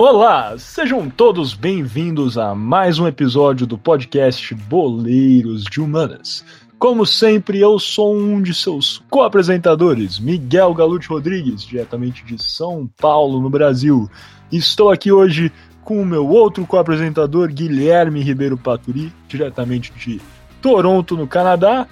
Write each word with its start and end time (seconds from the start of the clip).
Olá, 0.00 0.56
sejam 0.56 1.10
todos 1.10 1.54
bem-vindos 1.54 2.38
a 2.38 2.54
mais 2.54 3.00
um 3.00 3.08
episódio 3.08 3.66
do 3.66 3.76
podcast 3.76 4.54
Boleiros 4.54 5.64
de 5.64 5.80
Humanas. 5.80 6.44
Como 6.78 7.04
sempre, 7.04 7.58
eu 7.58 7.80
sou 7.80 8.16
um 8.16 8.40
de 8.40 8.54
seus 8.54 9.02
co-apresentadores, 9.10 10.20
Miguel 10.20 10.72
Galute 10.72 11.08
Rodrigues, 11.08 11.64
diretamente 11.64 12.24
de 12.24 12.40
São 12.40 12.88
Paulo, 12.96 13.42
no 13.42 13.50
Brasil. 13.50 14.08
Estou 14.52 14.88
aqui 14.88 15.10
hoje 15.10 15.50
com 15.82 16.00
o 16.00 16.06
meu 16.06 16.28
outro 16.28 16.64
co-apresentador, 16.64 17.48
Guilherme 17.48 18.22
Ribeiro 18.22 18.56
Paturi, 18.56 19.12
diretamente 19.26 19.92
de 19.94 20.20
Toronto, 20.62 21.16
no 21.16 21.26
Canadá. 21.26 21.88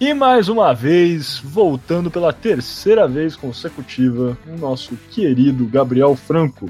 E 0.00 0.12
mais 0.12 0.48
uma 0.48 0.74
vez, 0.74 1.38
voltando 1.44 2.10
pela 2.10 2.32
terceira 2.32 3.06
vez 3.06 3.36
consecutiva, 3.36 4.36
o 4.52 4.58
nosso 4.58 4.96
querido 5.12 5.64
Gabriel 5.66 6.16
Franco, 6.16 6.68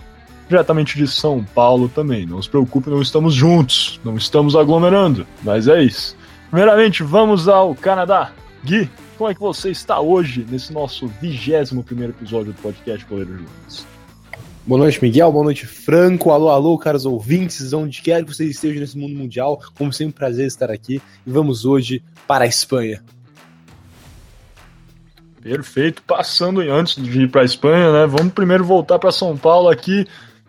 diretamente 0.49 0.97
de 0.97 1.07
São 1.07 1.45
Paulo 1.45 1.89
também. 1.89 2.27
Não 2.27 2.41
se 2.41 2.49
preocupe, 2.49 2.91
não 2.91 3.03
estamos 3.03 3.35
juntos, 3.35 4.01
não 4.05 4.17
estamos 4.17 4.55
aglomerando, 4.57 5.27
mas 5.43 5.69
é 5.69 5.83
isso. 5.83 6.17
Primeiramente, 6.51 7.03
vamos 7.03 7.49
ao 7.49 7.75
Canadá. 7.75 8.33
Gui, 8.65 8.89
como 9.17 9.31
é 9.31 9.35
que 9.35 9.41
você 9.41 9.71
está 9.71 10.01
hoje 10.01 10.47
nesse 10.49 10.73
nosso 10.73 11.09
21 11.21 11.83
primeiro 11.83 12.13
episódio 12.13 12.53
do 12.53 12.61
podcast 12.61 13.05
Goleiro 13.07 13.37
Jones? 13.37 13.87
Boa 14.67 14.81
noite, 14.81 15.01
Miguel. 15.01 15.31
Boa 15.31 15.45
noite, 15.45 15.65
Franco. 15.65 16.33
Alô, 16.33 16.49
alô, 16.49 16.77
caros 16.77 17.07
ouvintes, 17.07 17.73
onde 17.73 18.03
quer 18.03 18.25
que 18.25 18.35
vocês 18.35 18.51
estejam 18.51 18.81
nesse 18.81 18.99
mundo 18.99 19.15
mundial. 19.15 19.61
Como 19.79 19.93
sempre, 19.93 20.15
prazer 20.15 20.47
estar 20.47 20.73
aqui. 20.73 21.01
E 21.25 21.31
vamos 21.31 21.65
hoje 21.65 22.03
para 22.27 22.45
a 22.45 22.49
Espanha. 22.49 23.01
Perfeito. 25.41 26.03
Passando 26.03 26.61
antes 26.61 27.01
de 27.01 27.23
ir 27.23 27.31
para 27.31 27.43
a 27.43 27.45
Espanha, 27.45 27.93
né? 27.93 28.07
Vamos 28.07 28.33
primeiro 28.33 28.65
voltar 28.65 28.99
para 28.99 29.13
São 29.13 29.37
Paulo 29.37 29.69
aqui. 29.69 30.05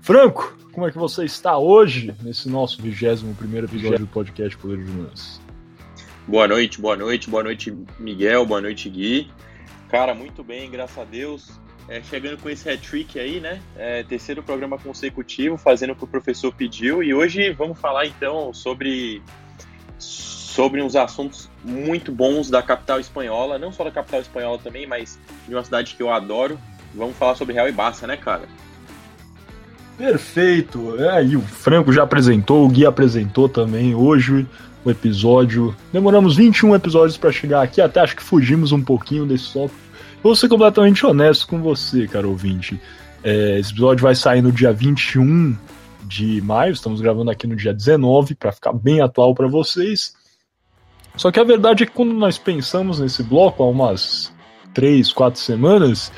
Franco, 0.08 0.58
como 0.72 0.88
é 0.88 0.90
que 0.90 0.98
você 0.98 1.26
está 1.26 1.58
hoje 1.58 2.16
nesse 2.24 2.48
nosso 2.48 2.82
21 2.82 3.34
primeiro 3.34 3.68
episódio 3.68 4.00
do 4.00 4.08
podcast 4.08 4.58
Poder 4.58 4.78
de 4.78 4.90
Minas? 4.90 5.42
Boa 6.26 6.48
noite, 6.48 6.80
boa 6.80 6.96
noite, 6.96 7.30
boa 7.30 7.44
noite, 7.44 7.78
Miguel, 8.00 8.46
boa 8.46 8.62
noite, 8.62 8.90
Gui. 8.90 9.30
Cara, 9.90 10.16
muito 10.16 10.46
bem, 10.46 10.72
graças 10.72 10.98
a 10.98 11.04
Deus. 11.04 11.60
É, 11.90 12.02
chegando 12.02 12.42
com 12.42 12.50
esse 12.50 12.70
hat-trick 12.70 13.20
aí, 13.20 13.42
né? 13.42 13.62
É, 13.76 14.02
terceiro 14.04 14.42
programa 14.42 14.78
consecutivo, 14.78 15.58
fazendo 15.58 15.92
o 15.92 15.96
que 15.98 16.06
o 16.06 16.08
professor 16.08 16.56
pediu. 16.56 17.04
E 17.04 17.14
hoje 17.14 17.52
vamos 17.52 17.78
falar 17.78 18.06
então 18.06 18.54
sobre, 18.54 19.22
sobre 20.00 20.82
uns 20.82 20.96
assuntos 20.96 21.50
muito 21.66 22.14
bons 22.14 22.50
da 22.50 22.64
capital 22.64 22.98
espanhola. 22.98 23.60
Não 23.60 23.74
só 23.74 23.84
da 23.84 23.92
capital 23.92 24.22
espanhola 24.22 24.58
também, 24.58 24.88
mas 24.88 25.20
de 25.46 25.54
uma 25.54 25.66
cidade 25.66 25.96
que 25.96 26.02
eu 26.02 26.10
adoro. 26.10 26.58
Vamos 26.96 27.18
falar 27.18 27.36
sobre 27.36 27.54
Real 27.54 27.68
e 27.68 27.74
Barça, 27.74 28.08
né, 28.08 28.16
cara? 28.16 28.48
Perfeito. 29.98 30.96
É, 31.04 31.24
e 31.24 31.36
o 31.36 31.42
Franco 31.42 31.92
já 31.92 32.04
apresentou, 32.04 32.66
o 32.66 32.70
Gui 32.70 32.86
apresentou 32.86 33.50
também 33.50 33.96
hoje 33.96 34.46
o 34.86 34.92
episódio. 34.92 35.76
Demoramos 35.92 36.36
21 36.36 36.76
episódios 36.76 37.18
para 37.18 37.32
chegar 37.32 37.62
aqui, 37.64 37.82
até 37.82 38.00
acho 38.00 38.16
que 38.16 38.24
fugimos 38.24 38.72
um 38.72 38.82
pouquinho 38.82 39.26
desse 39.26 39.46
software. 39.46 39.88
Vou 40.22 40.36
ser 40.36 40.48
completamente 40.48 41.06
honesto 41.06 41.48
com 41.48 41.62
você, 41.62 42.08
cara 42.08 42.28
ouvinte. 42.28 42.80
É, 43.24 43.60
esse 43.60 43.72
episódio 43.72 44.04
vai 44.04 44.16
sair 44.16 44.42
no 44.42 44.52
dia 44.52 44.72
21 44.72 45.58
de 46.04 46.42
maio, 46.42 46.72
estamos 46.72 47.02
gravando 47.02 47.32
aqui 47.32 47.48
no 47.48 47.56
dia 47.56 47.74
19 47.74 48.36
para 48.36 48.52
ficar 48.52 48.74
bem 48.74 49.02
atual 49.02 49.34
para 49.34 49.48
vocês. 49.48 50.16
Só 51.16 51.32
que 51.32 51.40
a 51.40 51.44
verdade 51.44 51.84
é 51.84 51.86
que 51.86 51.92
quando 51.92 52.14
nós 52.14 52.38
pensamos 52.38 53.00
nesse 53.00 53.24
bloco 53.24 53.64
há 53.64 53.68
umas 53.68 54.32
3, 54.74 55.12
4 55.12 55.40
semanas, 55.40 56.12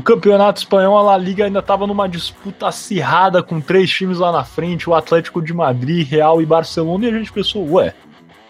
o 0.00 0.02
campeonato 0.02 0.60
espanhol, 0.60 0.96
a 0.96 1.02
La 1.02 1.16
Liga 1.18 1.44
ainda 1.44 1.58
estava 1.58 1.86
numa 1.86 2.08
disputa 2.08 2.68
acirrada 2.68 3.42
com 3.42 3.60
três 3.60 3.90
times 3.90 4.18
lá 4.18 4.32
na 4.32 4.42
frente, 4.42 4.88
o 4.88 4.94
Atlético 4.94 5.42
de 5.42 5.52
Madrid, 5.52 6.08
Real 6.08 6.40
e 6.40 6.46
Barcelona, 6.46 7.04
e 7.04 7.10
a 7.10 7.18
gente 7.18 7.30
pensou, 7.30 7.70
ué, 7.70 7.92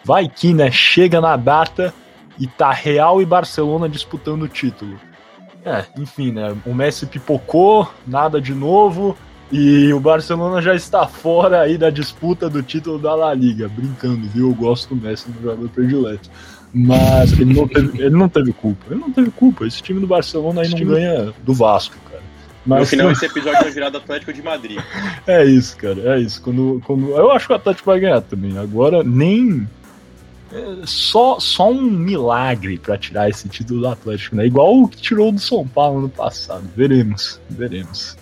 vai 0.05 0.29
que, 0.29 0.55
né? 0.55 0.71
Chega 0.71 1.21
na 1.21 1.37
data 1.37 1.93
e 2.39 2.47
tá 2.47 2.71
Real 2.71 3.21
e 3.21 3.27
Barcelona 3.27 3.89
disputando 3.89 4.43
o 4.43 4.49
título. 4.49 4.97
É, 5.65 5.87
enfim, 5.99 6.31
né? 6.31 6.57
O 6.65 6.73
Messi 6.73 7.05
pipocou, 7.05 7.91
nada 8.07 8.41
de 8.41 8.55
novo, 8.55 9.19
e 9.51 9.93
o 9.93 9.99
Barcelona 9.99 10.63
já 10.63 10.77
está 10.77 11.09
fora 11.09 11.63
aí 11.63 11.77
da 11.77 11.91
disputa 11.91 12.49
do 12.49 12.63
título 12.63 12.97
da 12.97 13.13
La 13.17 13.35
Liga. 13.35 13.69
Brincando, 13.69 14.29
viu? 14.29 14.51
Eu 14.51 14.55
gosto 14.55 14.95
do 14.95 15.03
Messi, 15.03 15.29
meu 15.29 15.43
jogador 15.43 15.69
predileto. 15.71 16.31
Mas 16.73 17.33
ele 17.33 17.53
não, 17.53 17.67
teve, 17.67 18.01
ele 18.01 18.17
não 18.17 18.29
teve 18.29 18.53
culpa. 18.53 18.87
Ele 18.91 19.01
não 19.01 19.11
teve 19.11 19.31
culpa. 19.31 19.67
Esse 19.67 19.83
time 19.83 20.01
do 20.01 20.07
Barcelona 20.07 20.61
aí 20.61 20.67
esse 20.67 20.75
não 20.75 20.79
time... 20.79 20.93
ganha 20.93 21.35
do 21.43 21.53
Vasco, 21.53 21.97
cara. 22.09 22.23
Mas, 22.65 22.81
no 22.81 22.87
final, 22.87 23.11
esse 23.11 23.27
episódio 23.27 23.61
vai 23.61 23.71
virar 23.71 23.91
do 23.91 23.99
Atlético 23.99 24.33
de 24.33 24.43
Madrid. 24.43 24.79
É 25.27 25.45
isso, 25.45 25.77
cara. 25.77 26.17
É 26.17 26.21
isso. 26.21 26.41
Quando, 26.43 26.81
quando... 26.85 27.11
Eu 27.11 27.31
acho 27.33 27.47
que 27.47 27.53
o 27.53 27.57
Atlético 27.57 27.87
vai 27.87 28.01
ganhar 28.01 28.21
também. 28.21 28.57
Agora, 28.59 29.03
nem. 29.03 29.69
É 30.53 30.77
só, 30.85 31.39
só 31.39 31.71
um 31.71 31.83
milagre 31.83 32.79
para 32.79 32.99
tirar 32.99 33.29
esse 33.29 33.49
título 33.49 33.81
do 33.81 33.89
Atlético, 33.89 34.37
né? 34.37 34.47
Igual 34.47 34.83
o 34.83 34.89
que 34.89 34.97
tirou 34.97 35.31
do 35.31 35.41
São 35.41 35.67
Paulo 35.67 36.01
no 36.01 36.09
passado. 36.09 36.65
Veremos, 36.77 37.41
veremos. 37.49 38.17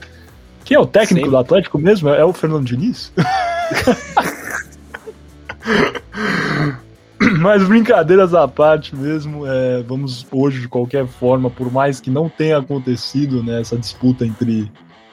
Quem 0.64 0.76
é 0.76 0.80
o 0.80 0.86
técnico 0.86 1.26
Sempre. 1.26 1.30
do 1.30 1.38
Atlético 1.38 1.78
mesmo? 1.78 2.10
É 2.10 2.24
o 2.24 2.32
Fernando 2.32 2.66
Diniz? 2.66 3.12
Mas 7.40 7.66
brincadeiras 7.66 8.32
à 8.32 8.46
parte 8.46 8.94
mesmo, 8.94 9.46
é, 9.46 9.82
vamos 9.82 10.26
hoje 10.30 10.60
de 10.60 10.68
qualquer 10.68 11.06
forma, 11.06 11.50
por 11.50 11.70
mais 11.72 12.00
que 12.00 12.10
não 12.10 12.28
tenha 12.28 12.58
acontecido 12.58 13.42
né, 13.42 13.60
essa 13.60 13.76
disputa 13.76 14.24
entre 14.24 14.70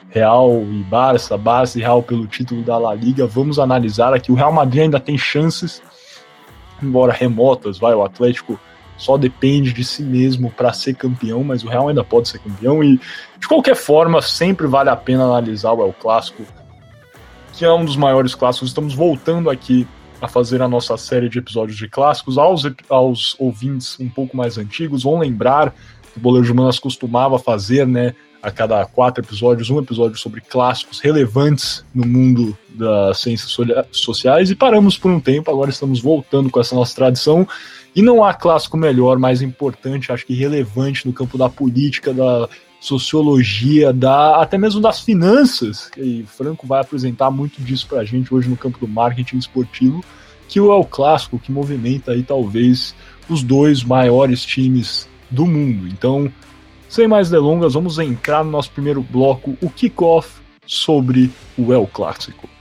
Real 0.09 0.61
e 0.61 0.83
Barça, 0.83 1.35
Barça 1.35 1.79
e 1.79 1.81
Real 1.81 2.03
pelo 2.03 2.27
título 2.27 2.61
da 2.63 2.77
La 2.77 2.93
Liga, 2.93 3.25
vamos 3.25 3.57
analisar 3.57 4.13
aqui. 4.13 4.31
O 4.31 4.35
Real 4.35 4.51
Madrid 4.51 4.83
ainda 4.83 4.99
tem 4.99 5.17
chances, 5.17 5.81
embora 6.81 7.11
remotas, 7.11 7.79
vai, 7.79 7.95
o 7.95 8.03
Atlético 8.03 8.59
só 8.97 9.17
depende 9.17 9.73
de 9.73 9.83
si 9.83 10.03
mesmo 10.03 10.51
para 10.51 10.71
ser 10.71 10.93
campeão, 10.93 11.43
mas 11.43 11.63
o 11.63 11.67
Real 11.67 11.89
ainda 11.89 12.03
pode 12.03 12.29
ser 12.29 12.39
campeão 12.39 12.83
e 12.83 12.99
de 13.39 13.47
qualquer 13.47 13.75
forma 13.75 14.21
sempre 14.21 14.67
vale 14.67 14.89
a 14.89 14.95
pena 14.95 15.23
analisar 15.23 15.73
o 15.73 15.83
El 15.83 15.93
Clássico, 15.93 16.43
que 17.51 17.65
é 17.65 17.73
um 17.73 17.83
dos 17.83 17.97
maiores 17.97 18.35
clássicos. 18.35 18.69
Estamos 18.69 18.93
voltando 18.93 19.49
aqui 19.49 19.87
a 20.25 20.27
fazer 20.27 20.61
a 20.61 20.67
nossa 20.67 20.97
série 20.97 21.29
de 21.29 21.39
episódios 21.39 21.77
de 21.77 21.87
clássicos. 21.87 22.37
Aos, 22.37 22.63
aos 22.89 23.35
ouvintes 23.39 23.99
um 23.99 24.09
pouco 24.09 24.35
mais 24.35 24.57
antigos, 24.57 25.03
vão 25.03 25.19
lembrar 25.19 25.73
que 26.11 26.17
o 26.17 26.21
Boleiro 26.21 26.45
de 26.45 26.53
Manas 26.53 26.79
costumava 26.79 27.39
fazer, 27.39 27.87
né, 27.87 28.13
a 28.41 28.51
cada 28.51 28.85
quatro 28.85 29.23
episódios, 29.23 29.69
um 29.71 29.79
episódio 29.79 30.17
sobre 30.17 30.39
clássicos 30.39 30.99
relevantes 30.99 31.83
no 31.93 32.05
mundo 32.05 32.55
das 32.69 33.19
ciências 33.19 33.57
sociais 33.91 34.51
e 34.51 34.55
paramos 34.55 34.97
por 34.97 35.09
um 35.09 35.19
tempo, 35.19 35.49
agora 35.49 35.71
estamos 35.71 35.99
voltando 35.99 36.49
com 36.51 36.59
essa 36.59 36.75
nossa 36.75 36.95
tradição 36.95 37.47
e 37.95 38.03
não 38.03 38.23
há 38.23 38.33
clássico 38.33 38.77
melhor, 38.77 39.17
mais 39.17 39.41
importante, 39.41 40.11
acho 40.11 40.27
que 40.27 40.35
relevante 40.35 41.07
no 41.07 41.13
campo 41.13 41.39
da 41.39 41.49
política, 41.49 42.13
da 42.13 42.47
sociologia, 42.85 43.91
da, 43.91 44.41
até 44.41 44.57
mesmo 44.57 44.79
das 44.79 45.01
finanças, 45.01 45.89
e 45.97 46.23
Franco 46.27 46.67
vai 46.67 46.81
apresentar 46.81 47.31
muito 47.31 47.61
disso 47.61 47.87
para 47.87 48.01
a 48.01 48.05
gente 48.05 48.33
hoje 48.33 48.47
no 48.47 48.55
campo 48.55 48.79
do 48.79 48.87
marketing 48.87 49.37
esportivo, 49.37 50.03
que 50.47 50.59
é 50.59 50.61
o 50.61 50.85
clássico 50.85 51.39
que 51.39 51.51
movimenta 51.51 52.11
aí 52.11 52.21
talvez 52.21 52.95
os 53.27 53.41
dois 53.41 53.83
maiores 53.83 54.45
times 54.45 55.09
do 55.29 55.45
mundo. 55.45 55.87
Então, 55.87 56.31
sem 56.87 57.07
mais 57.07 57.29
delongas, 57.29 57.73
vamos 57.73 57.97
entrar 57.97 58.43
no 58.43 58.51
nosso 58.51 58.69
primeiro 58.71 59.01
bloco, 59.01 59.57
o 59.61 59.69
kickoff 59.69 60.29
sobre 60.65 61.31
o 61.57 61.73
El 61.73 61.87
Clássico. 61.87 62.54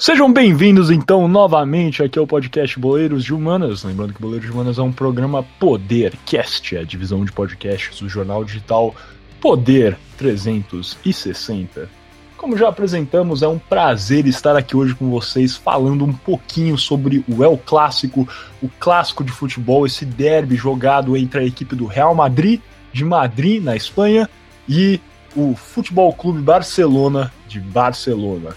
Sejam 0.00 0.32
bem-vindos 0.32 0.90
então 0.90 1.28
novamente 1.28 2.02
aqui 2.02 2.18
ao 2.18 2.26
podcast 2.26 2.80
Boleiros 2.80 3.22
de 3.22 3.34
Humanas. 3.34 3.84
Lembrando 3.84 4.14
que 4.14 4.22
Boleiros 4.22 4.46
de 4.46 4.50
Humanas 4.50 4.78
é 4.78 4.82
um 4.82 4.90
programa 4.90 5.42
Podercast, 5.58 6.74
a 6.78 6.82
divisão 6.82 7.22
de 7.22 7.30
podcasts 7.30 8.00
do 8.00 8.08
jornal 8.08 8.42
digital 8.42 8.94
Poder 9.42 9.98
360. 10.16 11.90
Como 12.34 12.56
já 12.56 12.70
apresentamos, 12.70 13.42
é 13.42 13.48
um 13.48 13.58
prazer 13.58 14.26
estar 14.26 14.56
aqui 14.56 14.74
hoje 14.74 14.94
com 14.94 15.10
vocês 15.10 15.58
falando 15.58 16.02
um 16.06 16.14
pouquinho 16.14 16.78
sobre 16.78 17.22
o 17.28 17.44
El 17.44 17.58
Clássico, 17.58 18.26
o 18.62 18.70
clássico 18.80 19.22
de 19.22 19.32
futebol, 19.32 19.84
esse 19.84 20.06
derby 20.06 20.56
jogado 20.56 21.14
entre 21.14 21.40
a 21.40 21.44
equipe 21.44 21.76
do 21.76 21.84
Real 21.84 22.14
Madrid 22.14 22.58
de 22.90 23.04
Madrid, 23.04 23.62
na 23.62 23.76
Espanha, 23.76 24.30
e 24.66 24.98
o 25.36 25.54
Futebol 25.54 26.10
Clube 26.14 26.40
Barcelona 26.40 27.30
de 27.46 27.60
Barcelona. 27.60 28.56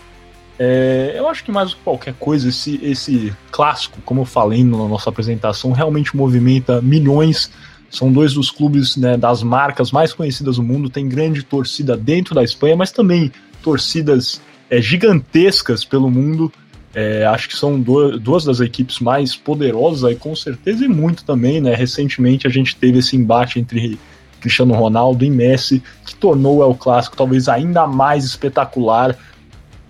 É, 0.65 1.15
eu 1.18 1.27
acho 1.27 1.44
que 1.44 1.51
mais 1.51 1.71
do 1.71 1.75
que 1.75 1.83
qualquer 1.83 2.13
coisa, 2.13 2.48
esse, 2.48 2.80
esse 2.81 3.33
clássico, 3.51 4.00
como 4.06 4.21
eu 4.21 4.25
falei 4.25 4.63
na 4.63 4.77
nossa 4.77 5.10
apresentação, 5.10 5.74
realmente 5.74 6.15
movimenta 6.15 6.81
milhões. 6.81 7.51
São 7.89 8.10
dois 8.10 8.33
dos 8.33 8.50
clubes 8.50 8.95
né, 8.95 9.18
das 9.18 9.44
marcas 9.44 9.92
mais 9.92 10.13
conhecidas 10.13 10.56
do 10.56 10.63
mundo, 10.63 10.89
tem 10.89 11.06
grande 11.10 11.44
torcida 11.44 11.98
dentro 11.98 12.33
da 12.33 12.42
Espanha, 12.42 12.77
mas 12.77 12.94
também 12.94 13.30
torcidas 13.62 14.42
é, 14.69 14.81
gigantescas 14.81 15.83
pelo 15.83 16.10
mundo. 16.10 16.50
É, 16.95 17.25
acho 17.25 17.50
que 17.50 17.57
são 17.57 17.77
duas 17.81 18.45
das 18.45 18.62
equipes 18.62 19.00
mais 19.00 19.36
poderosas 19.36 20.06
aí, 20.06 20.15
com 20.15 20.33
certeza, 20.33 20.86
e 20.86 20.88
muito 20.88 21.25
também, 21.25 21.60
né? 21.60 21.75
Recentemente 21.75 22.48
a 22.48 22.50
gente 22.50 22.74
teve 22.77 23.00
esse 23.00 23.18
embate 23.18 23.60
entre 23.60 24.00
Cristiano 24.39 24.74
Ronaldo 24.75 25.25
e 25.25 25.30
Messi, 25.30 25.83
que 26.06 26.15
tornou 26.15 26.60
o 26.60 26.63
El 26.63 26.75
Clássico 26.75 27.18
talvez 27.18 27.50
ainda 27.50 27.86
mais 27.86 28.24
espetacular, 28.24 29.18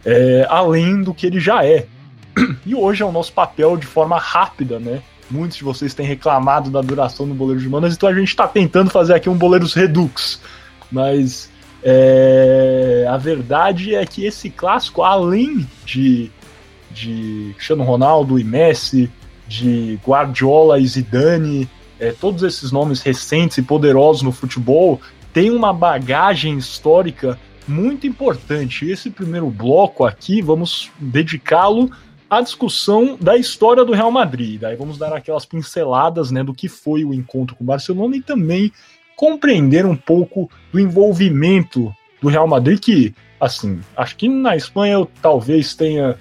é, 0.06 0.46
além 0.50 1.02
do 1.02 1.14
que 1.14 1.26
ele 1.26 1.40
já 1.40 1.66
é. 1.66 1.86
E 2.66 2.74
hoje 2.74 3.04
é 3.04 3.06
o 3.06 3.12
nosso 3.12 3.32
papel 3.34 3.78
de 3.78 3.86
forma 3.86 4.18
rápida, 4.18 4.80
né? 4.80 5.02
Muitos 5.30 5.58
de 5.58 5.64
vocês 5.64 5.94
têm 5.94 6.06
reclamado 6.06 6.70
da 6.70 6.82
duração 6.82 7.28
do 7.28 7.34
Boleiro 7.34 7.62
de 7.62 7.70
Manas, 7.70 7.96
então 7.96 8.10
a 8.10 8.14
gente 8.14 8.28
está 8.28 8.48
tentando 8.48 8.90
fazer 8.90 9.14
aqui 9.14 9.30
um 9.30 9.38
Boleiros 9.38 9.74
Redux. 9.74 10.40
Mas 10.92 11.50
é, 11.84 13.06
a 13.10 13.18
verdade 13.18 13.96
é 13.96 14.06
que 14.06 14.26
esse 14.26 14.50
clássico, 14.50 15.02
além 15.02 15.68
de, 15.86 16.32
de 16.92 17.52
Cristiano 17.56 17.84
Ronaldo 17.84 18.40
e 18.40 18.44
Messi, 18.44 19.10
de 19.48 20.00
Guardiola 20.06 20.80
e 20.80 20.88
Zidane, 20.88 21.70
é, 22.00 22.12
todos 22.12 22.44
esses 22.44 22.72
nomes 22.72 23.02
recentes 23.02 23.58
e 23.58 23.62
poderosos 23.62 24.22
no 24.22 24.32
futebol, 24.32 25.00
tem 25.34 25.50
uma 25.52 25.74
bagagem 25.74 26.58
histórica 26.58 27.40
muito 27.68 28.08
importante. 28.08 28.90
Esse 28.90 29.10
primeiro 29.10 29.50
bloco 29.50 30.06
aqui, 30.06 30.42
vamos 30.42 30.92
dedicá-lo 31.00 31.90
à 32.30 32.42
discussão 32.42 33.18
da 33.20 33.38
história 33.38 33.86
do 33.86 33.94
Real 33.94 34.12
Madrid. 34.12 34.60
Daí 34.60 34.76
vamos 34.76 34.98
dar 34.98 35.14
aquelas 35.14 35.46
pinceladas 35.46 36.32
né, 36.32 36.44
do 36.44 36.54
que 36.54 36.68
foi 36.68 37.06
o 37.06 37.14
encontro 37.14 37.56
com 37.56 37.64
o 37.64 37.68
Barcelona 37.68 38.18
e 38.18 38.22
também 38.22 38.72
compreender 39.16 39.86
um 39.86 39.96
pouco 39.96 40.50
do 40.72 40.80
envolvimento 40.80 41.94
do 42.22 42.30
Real 42.30 42.48
Madrid, 42.48 42.80
que, 42.80 43.14
assim, 43.40 43.80
acho 43.96 44.16
que 44.16 44.28
na 44.28 44.56
Espanha 44.56 44.94
eu 44.94 45.10
talvez 45.22 45.76
tenha 45.76 46.18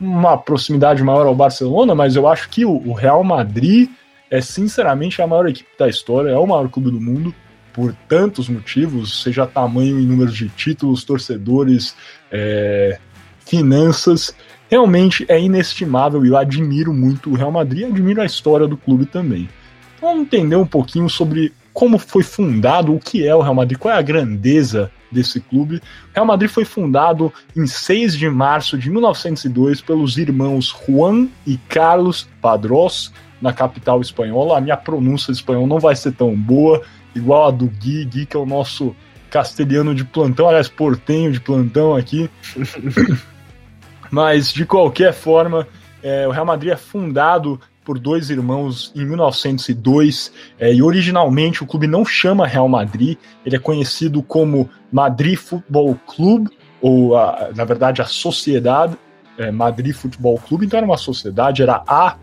uma 0.00 0.36
proximidade 0.36 1.02
maior 1.02 1.26
ao 1.26 1.34
Barcelona, 1.34 1.94
mas 1.94 2.14
eu 2.14 2.28
acho 2.28 2.48
que 2.50 2.64
o 2.64 2.92
Real 2.92 3.24
Madrid 3.24 3.90
é 4.30 4.40
sinceramente 4.40 5.20
a 5.22 5.26
maior 5.26 5.48
equipe 5.48 5.70
da 5.78 5.88
história, 5.88 6.30
é 6.30 6.38
o 6.38 6.46
maior 6.46 6.68
clube 6.68 6.90
do 6.90 7.00
mundo 7.00 7.34
por 7.76 7.94
tantos 8.08 8.48
motivos, 8.48 9.22
seja 9.22 9.46
tamanho 9.46 10.00
e 10.00 10.06
número 10.06 10.32
de 10.32 10.48
títulos, 10.48 11.04
torcedores, 11.04 11.94
é, 12.32 12.98
finanças. 13.40 14.34
Realmente 14.70 15.26
é 15.28 15.38
inestimável 15.38 16.24
e 16.24 16.28
eu 16.28 16.38
admiro 16.38 16.94
muito 16.94 17.28
o 17.28 17.34
Real 17.34 17.52
Madrid 17.52 17.82
e 17.82 17.84
admiro 17.84 18.22
a 18.22 18.24
história 18.24 18.66
do 18.66 18.78
clube 18.78 19.04
também. 19.04 19.46
Então, 19.94 20.08
vamos 20.08 20.22
entender 20.22 20.56
um 20.56 20.66
pouquinho 20.66 21.10
sobre 21.10 21.52
como 21.74 21.98
foi 21.98 22.22
fundado, 22.22 22.94
o 22.94 22.98
que 22.98 23.26
é 23.26 23.34
o 23.34 23.42
Real 23.42 23.54
Madrid, 23.54 23.78
qual 23.78 23.92
é 23.92 23.98
a 23.98 24.02
grandeza 24.02 24.90
desse 25.12 25.38
clube. 25.38 25.76
O 25.76 25.80
Real 26.14 26.24
Madrid 26.24 26.50
foi 26.50 26.64
fundado 26.64 27.30
em 27.54 27.66
6 27.66 28.16
de 28.16 28.30
março 28.30 28.78
de 28.78 28.90
1902 28.90 29.82
pelos 29.82 30.16
irmãos 30.16 30.74
Juan 30.86 31.28
e 31.46 31.58
Carlos 31.68 32.26
Padrós, 32.40 33.12
na 33.40 33.52
capital 33.52 34.00
espanhola. 34.00 34.56
A 34.56 34.60
minha 34.60 34.76
pronúncia 34.76 35.30
espanhol 35.30 35.66
não 35.66 35.78
vai 35.78 35.94
ser 35.94 36.12
tão 36.12 36.34
boa, 36.34 36.82
igual 37.16 37.48
a 37.48 37.50
do 37.50 37.66
Gui, 37.66 38.04
Gui 38.04 38.26
que 38.26 38.36
é 38.36 38.40
o 38.40 38.46
nosso 38.46 38.94
castelhano 39.30 39.94
de 39.94 40.04
plantão, 40.04 40.48
aliás, 40.48 40.68
portenho 40.68 41.32
de 41.32 41.40
plantão 41.40 41.94
aqui. 41.94 42.30
Mas, 44.10 44.52
de 44.52 44.64
qualquer 44.64 45.12
forma, 45.12 45.66
é, 46.02 46.26
o 46.26 46.30
Real 46.30 46.46
Madrid 46.46 46.72
é 46.72 46.76
fundado 46.76 47.60
por 47.84 47.98
dois 47.98 48.30
irmãos 48.30 48.92
em 48.96 49.04
1902 49.04 50.32
é, 50.58 50.74
e 50.74 50.82
originalmente 50.82 51.62
o 51.62 51.66
clube 51.66 51.86
não 51.86 52.04
chama 52.04 52.46
Real 52.46 52.68
Madrid, 52.68 53.16
ele 53.44 53.56
é 53.56 53.58
conhecido 53.60 54.22
como 54.22 54.68
Madrid 54.90 55.36
Futebol 55.36 55.96
Clube, 56.06 56.50
ou 56.80 57.16
a, 57.16 57.50
na 57.54 57.64
verdade 57.64 58.02
a 58.02 58.04
Sociedade 58.04 58.96
é, 59.38 59.50
Madrid 59.52 59.94
Futebol 59.94 60.36
Clube, 60.38 60.66
então 60.66 60.78
era 60.78 60.86
uma 60.86 60.96
sociedade, 60.96 61.62
era 61.62 61.82
a 61.86 62.16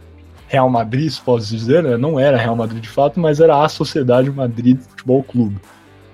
Real 0.54 0.70
Madrid, 0.70 1.10
se 1.10 1.20
pode 1.20 1.48
dizer, 1.48 1.82
né? 1.82 1.98
não 1.98 2.20
era 2.20 2.38
Real 2.38 2.56
Madrid 2.56 2.80
de 2.80 2.88
fato, 2.88 3.20
mas 3.20 3.40
era 3.40 3.64
a 3.64 3.68
Sociedade 3.68 4.30
Madrid 4.30 4.80
Futebol 4.80 5.24
Clube. 5.24 5.58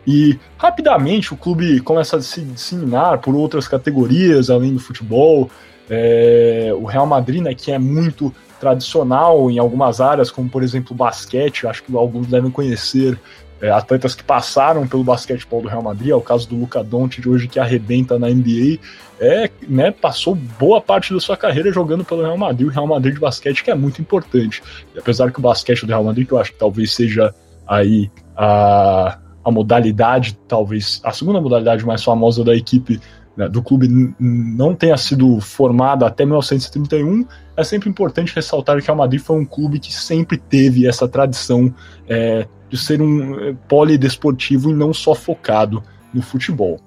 E 0.07 0.39
rapidamente 0.57 1.33
o 1.33 1.37
clube 1.37 1.81
começa 1.81 2.15
a 2.15 2.21
se 2.21 2.39
disseminar 2.39 3.17
por 3.17 3.35
outras 3.35 3.67
categorias 3.67 4.49
além 4.49 4.73
do 4.73 4.79
futebol. 4.79 5.51
É, 5.89 6.71
o 6.73 6.85
Real 6.85 7.05
Madrid, 7.05 7.43
né, 7.43 7.53
que 7.53 7.69
é 7.69 7.77
muito 7.77 8.33
tradicional 8.61 9.51
em 9.51 9.59
algumas 9.59 9.99
áreas, 9.99 10.31
como 10.31 10.49
por 10.49 10.63
exemplo 10.63 10.93
o 10.93 10.95
basquete, 10.95 11.67
acho 11.67 11.83
que 11.83 11.93
alguns 11.93 12.27
devem 12.27 12.49
conhecer 12.49 13.19
é, 13.61 13.69
atletas 13.69 14.15
que 14.15 14.23
passaram 14.23 14.87
pelo 14.87 15.03
basquetebol 15.03 15.61
do 15.61 15.67
Real 15.67 15.83
Madrid, 15.83 16.09
é 16.09 16.15
o 16.15 16.21
caso 16.21 16.47
do 16.47 16.55
Luca 16.55 16.83
Doncic 16.83 17.27
hoje 17.27 17.47
que 17.47 17.59
arrebenta 17.59 18.17
na 18.17 18.29
NBA, 18.29 18.79
é, 19.19 19.49
né, 19.67 19.91
passou 19.91 20.33
boa 20.33 20.79
parte 20.79 21.13
da 21.13 21.19
sua 21.19 21.35
carreira 21.35 21.71
jogando 21.71 22.05
pelo 22.05 22.21
Real 22.21 22.37
Madrid, 22.37 22.67
o 22.67 22.71
Real 22.71 22.87
Madrid 22.87 23.15
de 23.15 23.19
basquete 23.19 23.63
que 23.63 23.71
é 23.71 23.75
muito 23.75 24.01
importante. 24.01 24.63
E 24.95 24.99
apesar 24.99 25.31
que 25.31 25.39
o 25.39 25.41
basquete 25.41 25.81
do 25.81 25.89
Real 25.89 26.03
Madrid, 26.03 26.25
que 26.25 26.33
eu 26.33 26.39
acho 26.39 26.53
que 26.53 26.59
talvez 26.59 26.93
seja 26.93 27.33
aí 27.67 28.09
a, 28.35 29.19
a 29.43 29.51
modalidade, 29.51 30.37
talvez 30.47 31.01
a 31.03 31.11
segunda 31.11 31.41
modalidade 31.41 31.85
mais 31.85 32.03
famosa 32.03 32.43
da 32.43 32.55
equipe 32.55 32.99
né, 33.35 33.47
do 33.47 33.61
clube 33.61 33.87
não 34.19 34.73
tenha 34.73 34.97
sido 34.97 35.39
formada 35.41 36.05
até 36.05 36.25
1931, 36.25 37.25
é 37.55 37.63
sempre 37.63 37.89
importante 37.89 38.33
ressaltar 38.33 38.77
que 38.77 38.83
o 38.83 38.85
Real 38.85 38.97
Madrid 38.97 39.21
foi 39.21 39.37
um 39.37 39.45
clube 39.45 39.79
que 39.79 39.93
sempre 39.93 40.37
teve 40.37 40.87
essa 40.87 41.07
tradição 41.07 41.73
é, 42.07 42.47
de 42.69 42.77
ser 42.77 43.01
um 43.01 43.39
eh, 43.39 43.55
polidesportivo 43.67 44.69
e 44.69 44.73
não 44.73 44.93
só 44.93 45.15
focado 45.15 45.83
no 46.13 46.21
futebol. 46.21 46.79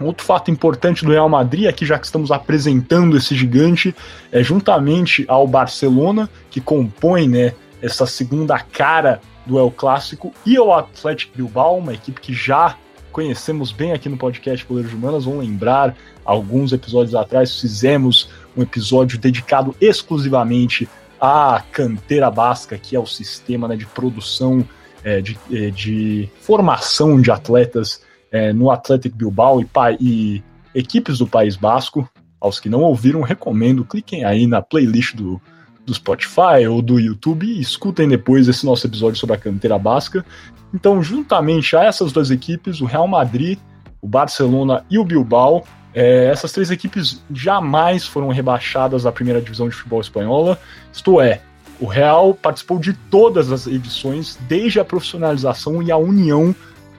Outro 0.00 0.26
fato 0.26 0.50
importante 0.50 1.04
do 1.04 1.12
Real 1.12 1.28
Madrid 1.28 1.66
é 1.66 1.72
que 1.72 1.86
já 1.86 1.98
que 1.98 2.06
estamos 2.06 2.30
apresentando 2.32 3.16
esse 3.16 3.34
gigante, 3.36 3.94
é 4.32 4.42
juntamente 4.42 5.24
ao 5.28 5.46
Barcelona, 5.46 6.28
que 6.50 6.60
compõe 6.60 7.28
né, 7.28 7.52
essa 7.80 8.06
segunda 8.06 8.58
cara 8.58 9.20
do 9.46 9.58
El 9.58 9.70
Clássico, 9.70 10.32
e 10.44 10.56
ao 10.56 10.72
Atlético 10.74 11.36
Bilbao, 11.36 11.78
uma 11.78 11.94
equipe 11.94 12.20
que 12.20 12.32
já 12.32 12.76
conhecemos 13.12 13.70
bem 13.70 13.92
aqui 13.92 14.08
no 14.08 14.16
podcast 14.16 14.64
Poder 14.66 14.86
de 14.86 14.96
Humanas, 14.96 15.24
vão 15.24 15.38
lembrar, 15.38 15.94
alguns 16.24 16.72
episódios 16.72 17.14
atrás 17.14 17.60
fizemos 17.60 18.28
um 18.56 18.62
episódio 18.62 19.18
dedicado 19.18 19.76
exclusivamente 19.80 20.88
à 21.20 21.62
canteira 21.70 22.28
basca, 22.30 22.76
que 22.76 22.96
é 22.96 22.98
o 22.98 23.06
sistema 23.06 23.68
né, 23.68 23.76
de 23.76 23.86
produção 23.86 24.66
é, 25.04 25.20
de, 25.20 25.38
é, 25.52 25.70
de, 25.70 26.28
formação 26.40 27.20
de 27.20 27.30
atletas 27.30 28.02
é, 28.32 28.52
no 28.52 28.70
Atlético 28.70 29.16
Bilbao 29.16 29.60
e, 29.60 29.68
e, 30.00 30.42
equipes 30.74 31.18
do 31.18 31.26
País 31.26 31.54
Basco. 31.56 32.08
Aos 32.40 32.58
que 32.58 32.68
não 32.68 32.82
ouviram, 32.82 33.22
recomendo, 33.22 33.84
cliquem 33.84 34.24
aí 34.24 34.46
na 34.46 34.60
playlist 34.60 35.14
do, 35.14 35.40
do 35.86 35.94
Spotify 35.94 36.66
ou 36.68 36.82
do 36.82 36.98
YouTube 36.98 37.46
e 37.46 37.60
escutem 37.60 38.08
depois 38.08 38.48
esse 38.48 38.66
nosso 38.66 38.86
episódio 38.86 39.18
sobre 39.18 39.36
a 39.36 39.38
canteira 39.38 39.78
basca. 39.78 40.24
Então, 40.72 41.02
juntamente 41.02 41.76
a 41.76 41.84
essas 41.84 42.12
duas 42.12 42.30
equipes, 42.30 42.80
o 42.80 42.84
Real 42.84 43.06
Madrid, 43.06 43.58
o 44.02 44.08
Barcelona 44.08 44.84
e 44.90 44.98
o 44.98 45.04
Bilbao, 45.04 45.64
é, 45.94 46.26
essas 46.26 46.52
três 46.52 46.70
equipes 46.70 47.22
jamais 47.32 48.04
foram 48.04 48.28
rebaixadas 48.28 49.06
à 49.06 49.12
primeira 49.12 49.40
divisão 49.40 49.68
de 49.68 49.74
futebol 49.74 50.00
espanhola, 50.00 50.58
isto 50.92 51.20
é, 51.20 51.40
o 51.80 51.86
Real 51.86 52.34
participou 52.34 52.78
de 52.78 52.92
todas 52.92 53.50
as 53.50 53.66
edições, 53.66 54.38
desde 54.48 54.78
a 54.80 54.84
profissionalização 54.84 55.82
e 55.82 55.90
a 55.90 55.96
união 55.96 56.54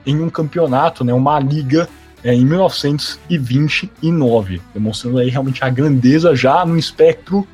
em 0.05 0.21
um 0.21 0.29
campeonato, 0.29 1.03
né, 1.03 1.13
uma 1.13 1.39
liga, 1.39 1.89
é, 2.23 2.33
em 2.33 2.45
1929, 2.45 4.61
demonstrando 4.73 5.19
aí 5.19 5.29
realmente 5.29 5.63
a 5.63 5.69
grandeza 5.69 6.35
já 6.35 6.65
no 6.65 6.77
espectro 6.77 7.47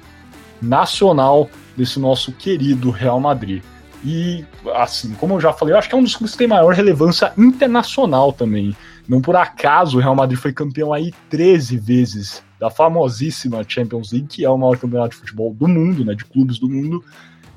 nacional 0.61 1.49
desse 1.75 1.99
nosso 1.99 2.31
querido 2.31 2.89
Real 2.89 3.19
Madrid. 3.19 3.61
E, 4.03 4.43
assim, 4.75 5.13
como 5.13 5.35
eu 5.35 5.41
já 5.41 5.53
falei, 5.53 5.73
eu 5.73 5.77
acho 5.77 5.87
que 5.87 5.95
é 5.95 5.97
um 5.97 6.03
dos 6.03 6.15
clubes 6.15 6.31
que 6.31 6.39
tem 6.39 6.47
maior 6.47 6.73
relevância 6.73 7.31
internacional 7.37 8.33
também. 8.33 8.75
Não 9.11 9.19
por 9.19 9.35
acaso 9.35 9.97
o 9.97 9.99
Real 9.99 10.15
Madrid 10.15 10.39
foi 10.39 10.53
campeão 10.53 10.93
aí 10.93 11.11
13 11.29 11.77
vezes 11.77 12.41
da 12.57 12.69
famosíssima 12.69 13.61
Champions 13.67 14.13
League, 14.13 14.27
que 14.29 14.45
é 14.45 14.49
o 14.49 14.57
maior 14.57 14.77
campeonato 14.77 15.09
de 15.09 15.17
futebol 15.17 15.53
do 15.53 15.67
mundo, 15.67 16.05
né, 16.05 16.15
de 16.15 16.23
clubes 16.23 16.57
do 16.57 16.69
mundo. 16.69 17.03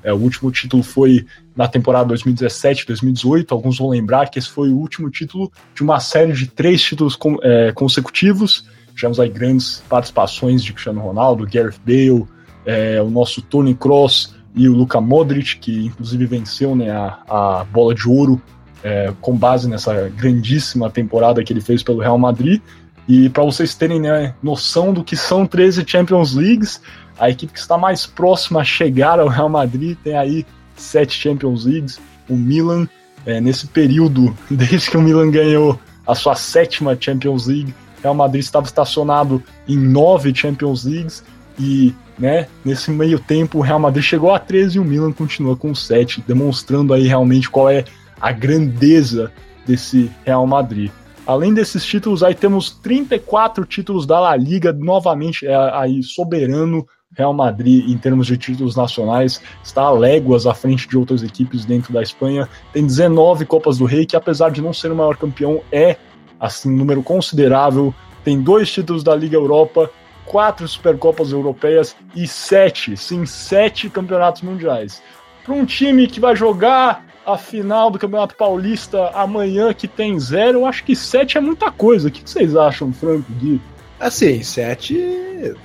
É, 0.03 0.11
o 0.11 0.17
último 0.17 0.51
título 0.51 0.83
foi 0.83 1.25
na 1.55 1.65
temporada 1.65 2.13
2017-2018. 2.13 3.53
Alguns 3.53 3.77
vão 3.77 3.87
lembrar 3.87 4.29
que 4.29 4.37
esse 4.37 4.49
foi 4.49 4.69
o 4.69 4.75
último 4.75 5.09
título 5.09 5.49
de 5.73 5.81
uma 5.81 5.97
série 6.01 6.33
de 6.33 6.45
três 6.45 6.83
títulos 6.83 7.15
com, 7.15 7.37
é, 7.41 7.71
consecutivos. 7.71 8.67
Tivemos 8.93 9.17
aí 9.17 9.29
grandes 9.29 9.81
participações 9.87 10.61
de 10.61 10.73
Cristiano 10.73 10.99
Ronaldo, 10.99 11.47
Gareth 11.49 11.79
Bale, 11.85 12.27
é, 12.65 13.01
o 13.01 13.09
nosso 13.09 13.41
Tony 13.41 13.73
Kroos 13.73 14.35
e 14.53 14.67
o 14.67 14.73
Luka 14.73 14.99
Modric, 14.99 15.57
que 15.59 15.85
inclusive 15.85 16.25
venceu 16.25 16.75
né, 16.75 16.91
a, 16.91 17.61
a 17.61 17.63
bola 17.63 17.95
de 17.95 18.09
ouro 18.09 18.41
é, 18.83 19.13
com 19.21 19.35
base 19.35 19.69
nessa 19.69 20.09
grandíssima 20.09 20.89
temporada 20.89 21.43
que 21.43 21.51
ele 21.51 21.61
fez 21.61 21.83
pelo 21.83 21.99
Real 21.99 22.17
Madrid. 22.17 22.61
E 23.07 23.29
para 23.29 23.43
vocês 23.43 23.75
terem 23.75 23.99
né, 23.99 24.33
noção 24.41 24.93
do 24.93 25.03
que 25.03 25.15
são 25.15 25.45
13 25.45 25.83
Champions 25.85 26.33
Leagues, 26.33 26.81
a 27.19 27.29
equipe 27.29 27.53
que 27.53 27.59
está 27.59 27.77
mais 27.77 28.05
próxima 28.05 28.61
a 28.61 28.63
chegar 28.63 29.19
ao 29.19 29.27
Real 29.27 29.49
Madrid 29.49 29.97
tem 30.03 30.17
aí 30.17 30.45
sete 30.75 31.13
Champions 31.19 31.65
Leagues. 31.65 31.99
O 32.27 32.35
Milan, 32.35 32.87
é, 33.25 33.39
nesse 33.39 33.67
período, 33.67 34.35
desde 34.49 34.89
que 34.89 34.97
o 34.97 35.01
Milan 35.01 35.29
ganhou 35.29 35.79
a 36.05 36.15
sua 36.15 36.35
sétima 36.35 36.97
Champions 36.99 37.47
League, 37.47 37.73
o 37.99 38.01
Real 38.03 38.15
Madrid 38.15 38.43
estava 38.43 38.65
estacionado 38.65 39.41
em 39.67 39.77
nove 39.77 40.33
Champions 40.35 40.83
Leagues. 40.83 41.23
E 41.57 41.93
né? 42.17 42.47
Nesse 42.63 42.91
meio 42.91 43.19
tempo, 43.19 43.59
o 43.59 43.61
Real 43.61 43.79
Madrid 43.79 44.03
chegou 44.03 44.33
a 44.33 44.39
13 44.39 44.77
e 44.77 44.79
o 44.79 44.85
Milan 44.85 45.11
continua 45.11 45.55
com 45.55 45.75
7, 45.75 46.23
demonstrando 46.25 46.93
aí 46.93 47.07
realmente 47.07 47.49
qual 47.49 47.69
é 47.69 47.83
a 48.25 48.31
grandeza 48.31 49.31
desse 49.67 50.11
Real 50.25 50.47
Madrid. 50.47 50.89
Além 51.27 51.53
desses 51.53 51.85
títulos, 51.85 52.23
aí 52.23 52.33
temos 52.33 52.71
34 52.71 53.63
títulos 53.65 54.07
da 54.07 54.19
La 54.19 54.35
Liga, 54.35 54.73
novamente 54.73 55.45
é 55.45 55.55
aí 55.55 56.01
soberano 56.01 56.87
Real 57.15 57.35
Madrid 57.35 57.87
em 57.87 57.95
termos 57.99 58.25
de 58.25 58.35
títulos 58.35 58.75
nacionais, 58.75 59.39
está 59.63 59.83
a 59.83 59.91
léguas 59.91 60.47
à 60.47 60.55
frente 60.55 60.89
de 60.89 60.97
outras 60.97 61.21
equipes 61.21 61.65
dentro 61.65 61.93
da 61.93 62.01
Espanha. 62.01 62.49
Tem 62.73 62.83
19 62.83 63.45
Copas 63.45 63.77
do 63.77 63.85
Rei, 63.85 64.07
que 64.07 64.15
apesar 64.15 64.49
de 64.49 64.59
não 64.59 64.73
ser 64.73 64.91
o 64.91 64.95
maior 64.95 65.15
campeão, 65.17 65.61
é 65.71 65.95
assim 66.39 66.73
um 66.73 66.75
número 66.75 67.03
considerável. 67.03 67.93
Tem 68.23 68.41
dois 68.41 68.71
títulos 68.71 69.03
da 69.03 69.15
Liga 69.15 69.35
Europa, 69.35 69.91
quatro 70.25 70.67
Supercopas 70.67 71.31
Europeias 71.31 71.95
e 72.15 72.27
sete, 72.27 72.97
sim, 72.97 73.23
sete 73.23 73.87
campeonatos 73.87 74.41
mundiais. 74.41 74.99
Para 75.43 75.53
um 75.53 75.63
time 75.63 76.07
que 76.07 76.19
vai 76.19 76.35
jogar 76.35 77.04
a 77.25 77.37
final 77.37 77.89
do 77.89 77.97
Campeonato 77.97 78.35
Paulista 78.35 79.09
amanhã, 79.09 79.73
que 79.73 79.87
tem 79.87 80.19
zero, 80.19 80.59
eu 80.59 80.65
acho 80.65 80.83
que 80.83 80.95
sete 80.95 81.37
é 81.37 81.41
muita 81.41 81.71
coisa. 81.71 82.07
O 82.07 82.11
que 82.11 82.21
vocês 82.29 82.55
acham, 82.55 82.93
Franco, 82.93 83.31
Gui? 83.33 83.59
Assim, 83.99 84.43
sete 84.43 85.55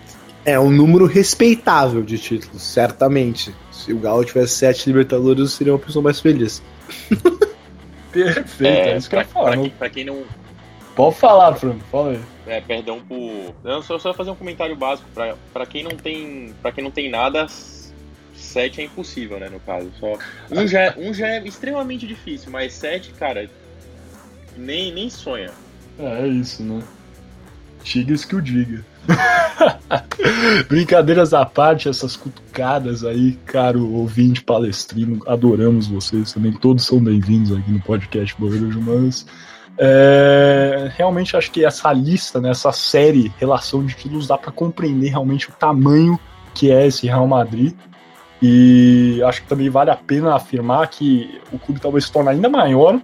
é 0.45 0.59
um 0.59 0.71
número 0.71 1.07
respeitável 1.07 2.02
de 2.02 2.19
títulos, 2.19 2.62
certamente. 2.62 3.55
Se 3.71 3.93
o 3.93 3.99
Galo 3.99 4.25
tivesse 4.25 4.55
sete 4.55 4.87
Libertadores, 4.88 5.40
eu 5.40 5.47
seria 5.49 5.73
uma 5.73 5.79
pessoa 5.79 6.02
mais 6.02 6.21
feliz. 6.21 6.62
Perfeito, 8.12 8.64
é, 8.64 8.93
é 8.93 8.97
isso 8.97 9.09
que 9.09 9.14
eu 9.14 9.21
ia 9.21 9.26
falar. 9.26 9.57
Pra, 9.57 9.71
pra, 9.71 9.90
quem 9.90 10.05
não. 10.05 10.25
Pode 10.97 11.17
falar, 11.17 11.55
Franco, 11.55 11.85
fala 11.90 12.11
aí. 12.11 12.21
É, 12.47 12.61
perdão 12.61 13.00
por. 13.00 13.55
Não, 13.62 13.83
só, 13.83 13.99
só 13.99 14.12
fazer 14.12 14.31
um 14.31 14.35
comentário 14.35 14.75
básico. 14.75 15.09
Pra, 15.14 15.37
pra 15.52 15.67
quem 15.67 15.85
não 15.85 15.93
tem. 15.93 16.52
para 16.61 16.73
quem 16.73 16.83
não 16.83 16.90
tem 16.90 17.09
nada, 17.09 17.47
7 18.50 18.80
é 18.80 18.85
impossível, 18.85 19.38
né, 19.38 19.49
no 19.49 19.61
caso. 19.61 19.90
Só 19.99 20.19
um 20.50 20.66
já, 20.66 20.80
é, 20.80 20.95
um 20.99 21.14
já 21.14 21.28
é 21.28 21.42
extremamente 21.47 22.07
difícil, 22.07 22.50
mas 22.50 22.73
7, 22.75 23.12
cara, 23.14 23.49
nem, 24.57 24.92
nem 24.92 25.09
sonha. 25.09 25.50
É, 25.99 26.23
é 26.23 26.28
isso, 26.28 26.62
né? 26.62 26.83
Tigres 27.83 28.25
que 28.25 28.37
o 28.37 28.42
diga. 28.42 28.85
Brincadeiras 30.69 31.33
à 31.33 31.47
parte, 31.47 31.88
essas 31.88 32.16
cutucadas 32.16 33.04
aí, 33.04 33.33
caro 33.47 33.90
ouvinte 33.92 34.42
palestrino, 34.42 35.23
adoramos 35.26 35.87
vocês 35.87 36.33
também, 36.33 36.52
todos 36.52 36.85
são 36.85 37.02
bem-vindos 37.02 37.57
aqui 37.57 37.71
no 37.71 37.80
podcast 37.80 38.37
Barreiras 38.38 38.75
Humanas. 38.75 39.26
É, 39.78 40.92
realmente 40.95 41.37
acho 41.37 41.50
que 41.50 41.64
essa 41.64 41.90
lista, 41.92 42.38
né, 42.38 42.50
essa 42.50 42.71
série, 42.71 43.33
relação 43.38 43.85
de 43.85 43.95
títulos, 43.95 44.26
dá 44.26 44.37
para 44.37 44.52
compreender 44.52 45.09
realmente 45.09 45.49
o 45.49 45.52
tamanho 45.52 46.21
que 46.54 46.71
é 46.71 46.87
esse 46.87 47.07
Real 47.07 47.26
Madrid. 47.26 47.75
E 48.42 49.23
acho 49.25 49.42
que 49.42 49.49
também 49.49 49.68
vale 49.68 49.90
a 49.90 49.97
pena 49.97 50.35
afirmar 50.35 50.88
que 50.88 51.40
o 51.52 51.59
clube 51.59 51.80
talvez 51.80 52.06
se 52.06 52.12
torne 52.12 52.30
ainda 52.30 52.49
maior, 52.49 52.99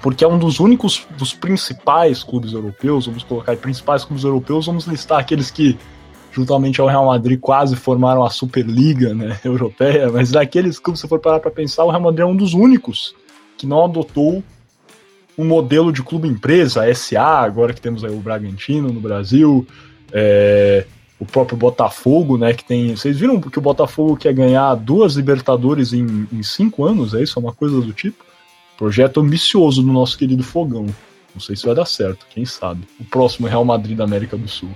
porque 0.00 0.24
é 0.24 0.28
um 0.28 0.38
dos 0.38 0.60
únicos, 0.60 1.06
dos 1.18 1.34
principais 1.34 2.22
clubes 2.22 2.52
europeus, 2.52 3.06
vamos 3.06 3.22
colocar 3.22 3.52
aí, 3.52 3.58
principais 3.58 4.04
clubes 4.04 4.24
europeus, 4.24 4.66
vamos 4.66 4.86
listar 4.86 5.18
aqueles 5.18 5.50
que, 5.50 5.78
juntamente 6.32 6.80
ao 6.80 6.86
Real 6.86 7.04
Madrid, 7.04 7.38
quase 7.38 7.76
formaram 7.76 8.24
a 8.24 8.30
Superliga 8.30 9.12
né, 9.12 9.38
europeia, 9.44 10.10
mas 10.10 10.30
daqueles 10.30 10.78
clubes, 10.78 11.00
se 11.00 11.08
for 11.08 11.18
parar 11.18 11.40
para 11.40 11.50
pensar, 11.50 11.84
o 11.84 11.90
Real 11.90 12.00
Madrid 12.00 12.20
é 12.20 12.26
um 12.26 12.36
dos 12.36 12.54
únicos 12.54 13.14
que 13.58 13.66
não 13.66 13.84
adotou 13.84 14.42
um 15.36 15.44
modelo 15.44 15.92
de 15.92 16.02
clube 16.02 16.28
empresa, 16.28 16.92
SA, 16.94 17.22
agora 17.22 17.74
que 17.74 17.80
temos 17.80 18.04
aí 18.04 18.12
o 18.12 18.20
Bragantino 18.20 18.90
no 18.90 19.00
Brasil, 19.00 19.66
é, 20.12 20.86
o 21.20 21.26
próprio 21.26 21.56
Botafogo, 21.56 22.38
né, 22.38 22.54
que 22.54 22.64
tem... 22.64 22.96
Vocês 22.96 23.18
viram 23.18 23.40
que 23.40 23.58
o 23.58 23.62
Botafogo 23.62 24.16
quer 24.16 24.32
ganhar 24.32 24.74
duas 24.74 25.14
Libertadores 25.14 25.92
em, 25.92 26.26
em 26.32 26.42
cinco 26.42 26.84
anos, 26.84 27.14
é 27.14 27.22
isso? 27.22 27.38
É 27.38 27.42
uma 27.42 27.52
coisa 27.52 27.80
do 27.80 27.92
tipo? 27.92 28.24
Projeto 28.78 29.20
ambicioso 29.20 29.82
do 29.82 29.92
nosso 29.92 30.16
querido 30.16 30.42
Fogão. 30.42 30.86
Não 31.34 31.40
sei 31.40 31.54
se 31.54 31.64
vai 31.64 31.74
dar 31.74 31.84
certo, 31.84 32.26
quem 32.30 32.44
sabe. 32.44 32.82
O 32.98 33.04
próximo 33.04 33.46
Real 33.46 33.64
Madrid 33.64 33.96
da 33.96 34.04
América 34.04 34.36
do 34.36 34.48
Sul. 34.48 34.70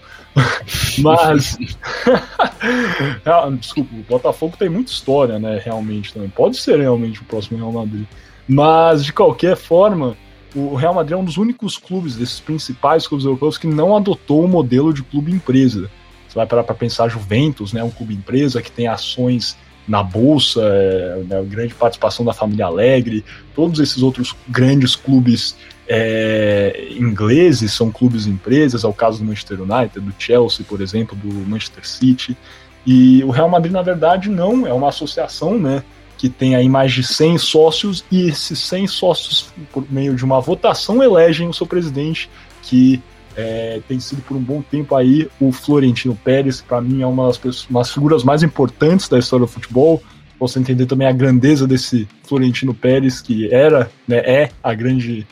Mas. 0.98 1.56
Desculpa, 3.58 3.94
o 3.94 4.02
Botafogo 4.02 4.56
tem 4.56 4.68
muita 4.68 4.92
história, 4.92 5.38
né? 5.38 5.60
Realmente 5.64 6.12
também. 6.12 6.28
Pode 6.28 6.58
ser 6.58 6.78
realmente 6.78 7.22
o 7.22 7.24
próximo 7.24 7.58
Real 7.58 7.72
Madrid. 7.72 8.06
Mas, 8.46 9.04
de 9.04 9.12
qualquer 9.12 9.56
forma, 9.56 10.16
o 10.54 10.74
Real 10.74 10.94
Madrid 10.94 11.14
é 11.14 11.20
um 11.20 11.24
dos 11.24 11.36
únicos 11.36 11.76
clubes, 11.76 12.16
desses 12.16 12.38
principais 12.38 13.06
clubes 13.06 13.24
europeus, 13.24 13.58
que 13.58 13.66
não 13.66 13.96
adotou 13.96 14.44
o 14.44 14.48
modelo 14.48 14.92
de 14.92 15.02
clube 15.02 15.32
empresa. 15.32 15.90
Você 16.34 16.38
vai 16.40 16.46
parar 16.48 16.64
para 16.64 16.74
pensar, 16.74 17.08
Juventus, 17.08 17.72
né? 17.72 17.84
Um 17.84 17.90
clube 17.90 18.12
empresa 18.12 18.60
que 18.60 18.70
tem 18.70 18.88
ações 18.88 19.56
na 19.86 20.02
Bolsa, 20.02 20.60
é, 20.64 21.22
né, 21.28 21.44
grande 21.44 21.74
participação 21.74 22.24
da 22.24 22.32
família 22.32 22.66
Alegre, 22.66 23.24
todos 23.54 23.78
esses 23.78 24.02
outros 24.02 24.34
grandes 24.48 24.96
clubes 24.96 25.54
é, 25.86 26.88
ingleses 26.98 27.72
são 27.72 27.92
clubes 27.92 28.26
empresas, 28.26 28.82
é 28.82 28.88
o 28.88 28.92
caso 28.92 29.18
do 29.18 29.26
Manchester 29.26 29.60
United, 29.60 30.00
do 30.00 30.12
Chelsea, 30.18 30.66
por 30.68 30.80
exemplo, 30.80 31.16
do 31.16 31.32
Manchester 31.48 31.86
City. 31.86 32.36
E 32.84 33.22
o 33.22 33.30
Real 33.30 33.48
Madrid, 33.48 33.72
na 33.72 33.82
verdade, 33.82 34.28
não, 34.28 34.66
é 34.66 34.72
uma 34.72 34.88
associação, 34.88 35.56
né? 35.56 35.84
Que 36.18 36.28
tem 36.28 36.56
aí 36.56 36.68
mais 36.68 36.92
de 36.92 37.04
100 37.04 37.38
sócios, 37.38 38.04
e 38.10 38.28
esses 38.28 38.58
100 38.58 38.88
sócios, 38.88 39.52
por 39.72 39.84
meio 39.88 40.16
de 40.16 40.24
uma 40.24 40.40
votação, 40.40 41.00
elegem 41.00 41.48
o 41.48 41.54
seu 41.54 41.66
presidente, 41.66 42.28
que 42.62 43.00
é, 43.36 43.80
tem 43.88 43.98
sido 43.98 44.22
por 44.22 44.36
um 44.36 44.40
bom 44.40 44.62
tempo 44.62 44.94
aí 44.94 45.28
o 45.40 45.50
Florentino 45.50 46.14
Pérez, 46.14 46.60
para 46.60 46.80
mim 46.80 47.02
é 47.02 47.06
uma 47.06 47.26
das, 47.26 47.38
pessoas, 47.38 47.68
uma 47.68 47.80
das 47.80 47.92
figuras 47.92 48.22
mais 48.22 48.42
importantes 48.42 49.08
da 49.08 49.18
história 49.18 49.44
do 49.44 49.50
futebol. 49.50 50.02
Você 50.38 50.58
entender 50.58 50.86
também 50.86 51.06
a 51.06 51.12
grandeza 51.12 51.66
desse 51.66 52.08
Florentino 52.24 52.74
Pérez, 52.74 53.20
que 53.20 53.52
era, 53.52 53.90
né, 54.06 54.18
é 54.18 54.50
a 54.62 54.74
grande 54.74 55.26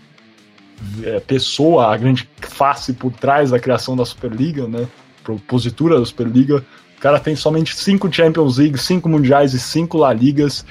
é, 1.03 1.21
pessoa, 1.21 1.93
a 1.93 1.97
grande 1.97 2.29
face 2.41 2.93
por 2.93 3.13
trás 3.13 3.51
da 3.51 3.59
criação 3.59 3.95
da 3.95 4.05
Superliga, 4.05 4.67
né, 4.67 4.87
propositura 5.23 5.99
da 5.99 6.05
Superliga. 6.05 6.65
O 6.97 7.01
cara 7.01 7.19
tem 7.19 7.37
somente 7.37 7.77
cinco 7.77 8.13
Champions 8.13 8.59
League, 8.59 8.79
cinco 8.79 9.09
mundiais 9.09 9.55
e 9.55 9.61
cinco 9.61 9.99
La 9.99 10.13
Ligas. 10.13 10.65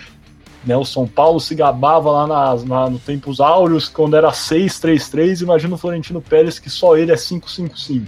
Né, 0.63 0.77
o 0.77 0.85
São 0.85 1.07
Paulo 1.07 1.39
se 1.39 1.55
gabava 1.55 2.11
lá 2.11 2.27
na, 2.27 2.55
na, 2.63 2.89
no 2.89 2.99
Tempos 2.99 3.39
Áureos, 3.39 3.89
quando 3.89 4.15
era 4.15 4.29
6-3-3. 4.29 5.41
Imagina 5.41 5.73
o 5.73 5.77
Florentino 5.77 6.21
Pérez, 6.21 6.59
que 6.59 6.69
só 6.69 6.95
ele 6.95 7.11
é 7.11 7.15
5-5-5. 7.15 8.03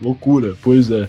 Loucura, 0.00 0.54
pois 0.62 0.90
é. 0.90 1.08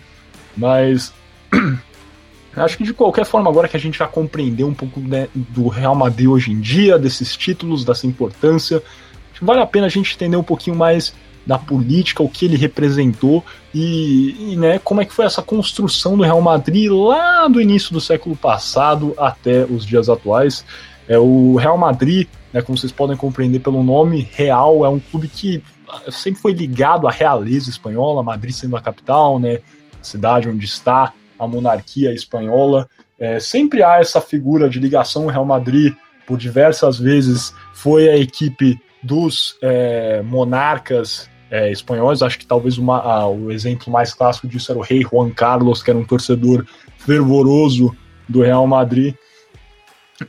Mas 0.57 1.13
acho 2.55 2.77
que 2.77 2.83
de 2.83 2.93
qualquer 2.93 3.25
forma, 3.25 3.49
agora 3.49 3.67
que 3.67 3.77
a 3.77 3.79
gente 3.79 3.99
já 3.99 4.07
compreendeu 4.07 4.67
um 4.67 4.73
pouco 4.73 4.99
né, 4.99 5.27
do 5.35 5.67
Real 5.67 5.93
Madrid 5.93 6.27
hoje 6.27 6.51
em 6.51 6.59
dia, 6.59 6.97
desses 6.97 7.37
títulos, 7.37 7.85
dessa 7.85 8.07
importância, 8.07 8.81
vale 9.41 9.61
a 9.61 9.67
pena 9.67 9.85
a 9.85 9.89
gente 9.89 10.15
entender 10.15 10.37
um 10.37 10.43
pouquinho 10.43 10.75
mais 10.75 11.13
da 11.49 11.57
política, 11.57 12.21
o 12.21 12.29
que 12.29 12.45
ele 12.45 12.55
representou 12.55 13.43
e, 13.73 14.51
e, 14.51 14.55
né, 14.55 14.77
como 14.77 15.01
é 15.01 15.05
que 15.05 15.11
foi 15.11 15.25
essa 15.25 15.41
construção 15.41 16.15
do 16.15 16.21
Real 16.21 16.39
Madrid 16.39 16.91
lá 16.91 17.47
do 17.47 17.59
início 17.59 17.91
do 17.91 17.99
século 17.99 18.35
passado 18.35 19.15
até 19.17 19.65
os 19.65 19.83
dias 19.83 20.09
atuais. 20.09 20.63
É, 21.07 21.17
o 21.17 21.55
Real 21.55 21.75
Madrid, 21.75 22.27
né, 22.53 22.61
como 22.61 22.77
vocês 22.77 22.91
podem 22.91 23.17
compreender 23.17 23.61
pelo 23.61 23.81
nome, 23.81 24.29
Real 24.31 24.85
é 24.85 24.89
um 24.89 24.99
clube 24.99 25.27
que 25.27 25.63
sempre 26.11 26.39
foi 26.39 26.53
ligado 26.53 27.07
à 27.07 27.11
realeza 27.11 27.67
espanhola, 27.67 28.21
Madrid 28.21 28.53
sendo 28.53 28.77
a 28.77 28.81
capital, 28.81 29.39
né, 29.39 29.55
a 29.99 30.03
cidade 30.03 30.47
onde 30.47 30.65
está 30.65 31.13
a 31.39 31.47
monarquia 31.47 32.13
espanhola. 32.13 32.87
É, 33.17 33.39
sempre 33.39 33.81
há 33.81 33.99
essa 33.99 34.21
figura 34.21 34.69
de 34.69 34.79
ligação. 34.79 35.25
O 35.25 35.29
Real 35.29 35.45
Madrid, 35.45 35.95
por 36.27 36.37
diversas 36.37 36.99
vezes, 36.99 37.55
foi 37.73 38.07
a 38.07 38.15
equipe 38.15 38.79
dos 39.01 39.57
é, 39.63 40.21
monarcas 40.21 41.27
é, 41.51 41.71
espanhóis. 41.71 42.21
Acho 42.21 42.39
que 42.39 42.45
talvez 42.45 42.77
uma, 42.77 43.27
o 43.27 43.51
exemplo 43.51 43.91
mais 43.91 44.13
clássico 44.13 44.47
disso 44.47 44.71
era 44.71 44.79
o 44.79 44.83
rei 44.83 45.01
Juan 45.01 45.29
Carlos, 45.29 45.83
que 45.83 45.89
era 45.89 45.99
um 45.99 46.05
torcedor 46.05 46.65
fervoroso 46.97 47.95
do 48.27 48.41
Real 48.41 48.67
Madrid. 48.67 49.15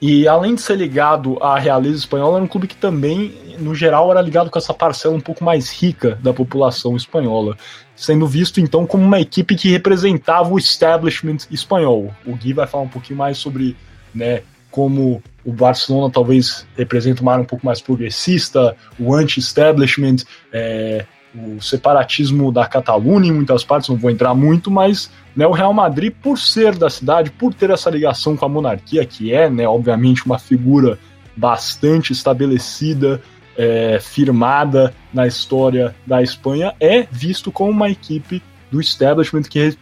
E 0.01 0.29
além 0.29 0.55
de 0.55 0.61
ser 0.61 0.77
ligado 0.77 1.37
à 1.43 1.59
realeza 1.59 1.99
espanhola, 1.99 2.37
era 2.37 2.45
um 2.45 2.49
clube 2.49 2.69
que 2.69 2.77
também, 2.77 3.35
no 3.59 3.75
geral, 3.75 4.11
era 4.11 4.21
ligado 4.21 4.49
com 4.49 4.59
essa 4.59 4.73
parcela 4.73 5.17
um 5.17 5.21
pouco 5.21 5.43
mais 5.43 5.71
rica 5.71 6.17
da 6.23 6.33
população 6.33 6.97
espanhola, 6.97 7.57
sendo 7.97 8.27
visto 8.27 8.61
então 8.61 8.87
como 8.87 9.03
uma 9.03 9.21
equipe 9.21 9.57
que 9.57 9.69
representava 9.69 10.49
o 10.49 10.59
establishment 10.59 11.39
espanhol. 11.51 12.15
O 12.25 12.37
Gui 12.37 12.53
vai 12.53 12.69
falar 12.69 12.85
um 12.85 12.89
pouquinho 12.89 13.19
mais 13.19 13.39
sobre 13.39 13.77
né, 14.15 14.43
como 14.71 15.21
o 15.45 15.53
Barcelona 15.53 16.13
talvez 16.13 16.67
representa 16.77 17.23
uma 17.23 17.33
área 17.33 17.43
um 17.43 17.47
pouco 17.47 17.65
mais 17.65 17.81
progressista, 17.81 18.77
o 18.99 19.15
anti-establishment, 19.15 20.17
é, 20.53 21.05
o 21.35 21.61
separatismo 21.61 22.51
da 22.51 22.67
Catalunha 22.67 23.29
em 23.29 23.33
muitas 23.33 23.65
partes, 23.65 23.89
não 23.89 23.97
vou 23.97 24.11
entrar 24.11 24.35
muito, 24.35 24.71
mas 24.71 25.11
né, 25.35 25.47
o 25.47 25.53
Real 25.53 25.73
Madrid, 25.73 26.13
por 26.23 26.39
ser 26.39 26.75
da 26.75 26.91
cidade, 26.91 27.31
por 27.31 27.55
ter 27.55 27.71
essa 27.71 27.89
ligação 27.89 28.37
com 28.37 28.45
a 28.45 28.49
monarquia, 28.49 29.05
que 29.05 29.33
é, 29.33 29.49
né, 29.49 29.67
obviamente, 29.67 30.27
uma 30.27 30.39
figura 30.39 30.99
bastante 31.37 32.13
estabelecida, 32.13 33.23
é, 33.57 33.99
firmada 34.01 34.95
na 35.13 35.27
história 35.27 35.95
da 36.07 36.23
Espanha, 36.23 36.75
é 36.81 37.07
visto 37.11 37.53
como 37.53 37.71
uma 37.71 37.91
equipe 37.91 38.43
do 38.71 38.81
establishment 38.81 39.43
que 39.43 39.77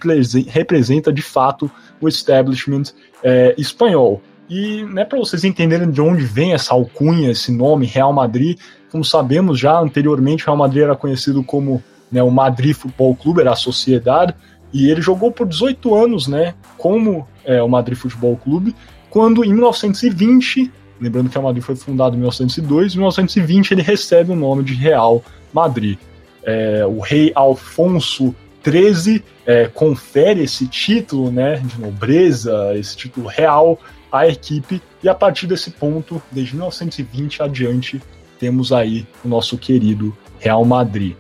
representa 0.48 1.12
de 1.12 1.22
fato 1.22 1.70
o 2.00 2.08
establishment 2.08 2.84
é, 3.22 3.54
espanhol. 3.58 4.22
E 4.48 4.82
né, 4.84 5.04
para 5.04 5.18
vocês 5.18 5.44
entenderem 5.44 5.90
de 5.90 6.00
onde 6.00 6.24
vem 6.24 6.54
essa 6.54 6.72
alcunha, 6.72 7.30
esse 7.30 7.52
nome 7.52 7.86
Real 7.86 8.12
Madrid, 8.12 8.58
como 8.90 9.04
sabemos 9.04 9.58
já 9.58 9.78
anteriormente, 9.78 10.44
o 10.44 10.46
Real 10.46 10.56
Madrid 10.56 10.82
era 10.82 10.96
conhecido 10.96 11.42
como 11.42 11.82
né, 12.10 12.22
o 12.22 12.30
Madrid 12.30 12.74
Futebol 12.74 13.14
Clube, 13.14 13.42
era 13.42 13.52
a 13.52 13.56
sociedade, 13.56 14.34
e 14.72 14.90
ele 14.90 15.02
jogou 15.02 15.30
por 15.30 15.46
18 15.46 15.94
anos 15.94 16.26
né, 16.26 16.54
como 16.78 17.26
é, 17.44 17.62
o 17.62 17.68
Madrid 17.68 17.98
Futebol 17.98 18.36
Clube, 18.36 18.74
quando 19.10 19.44
em 19.44 19.52
1920, 19.52 20.70
lembrando 21.00 21.28
que 21.28 21.38
o 21.38 21.42
Madrid 21.42 21.62
foi 21.62 21.76
fundado 21.76 22.14
em 22.14 22.18
1902, 22.18 22.94
em 22.94 22.98
1920 22.98 23.72
ele 23.72 23.82
recebe 23.82 24.32
o 24.32 24.36
nome 24.36 24.62
de 24.62 24.74
Real 24.74 25.22
Madrid. 25.52 25.98
É, 26.42 26.86
o 26.86 27.00
rei 27.00 27.32
Alfonso 27.34 28.34
XIII 28.66 29.22
é, 29.46 29.66
confere 29.66 30.42
esse 30.42 30.66
título 30.66 31.30
né, 31.30 31.56
de 31.56 31.80
nobreza, 31.80 32.72
esse 32.74 32.96
título 32.96 33.26
real 33.26 33.78
à 34.10 34.26
equipe, 34.26 34.82
e 35.02 35.08
a 35.08 35.14
partir 35.14 35.46
desse 35.46 35.70
ponto, 35.70 36.20
desde 36.30 36.54
1920 36.54 37.42
adiante, 37.42 38.02
temos 38.38 38.72
aí 38.72 39.06
o 39.24 39.28
nosso 39.28 39.58
querido 39.58 40.16
Real 40.38 40.64
Madrid. 40.64 41.16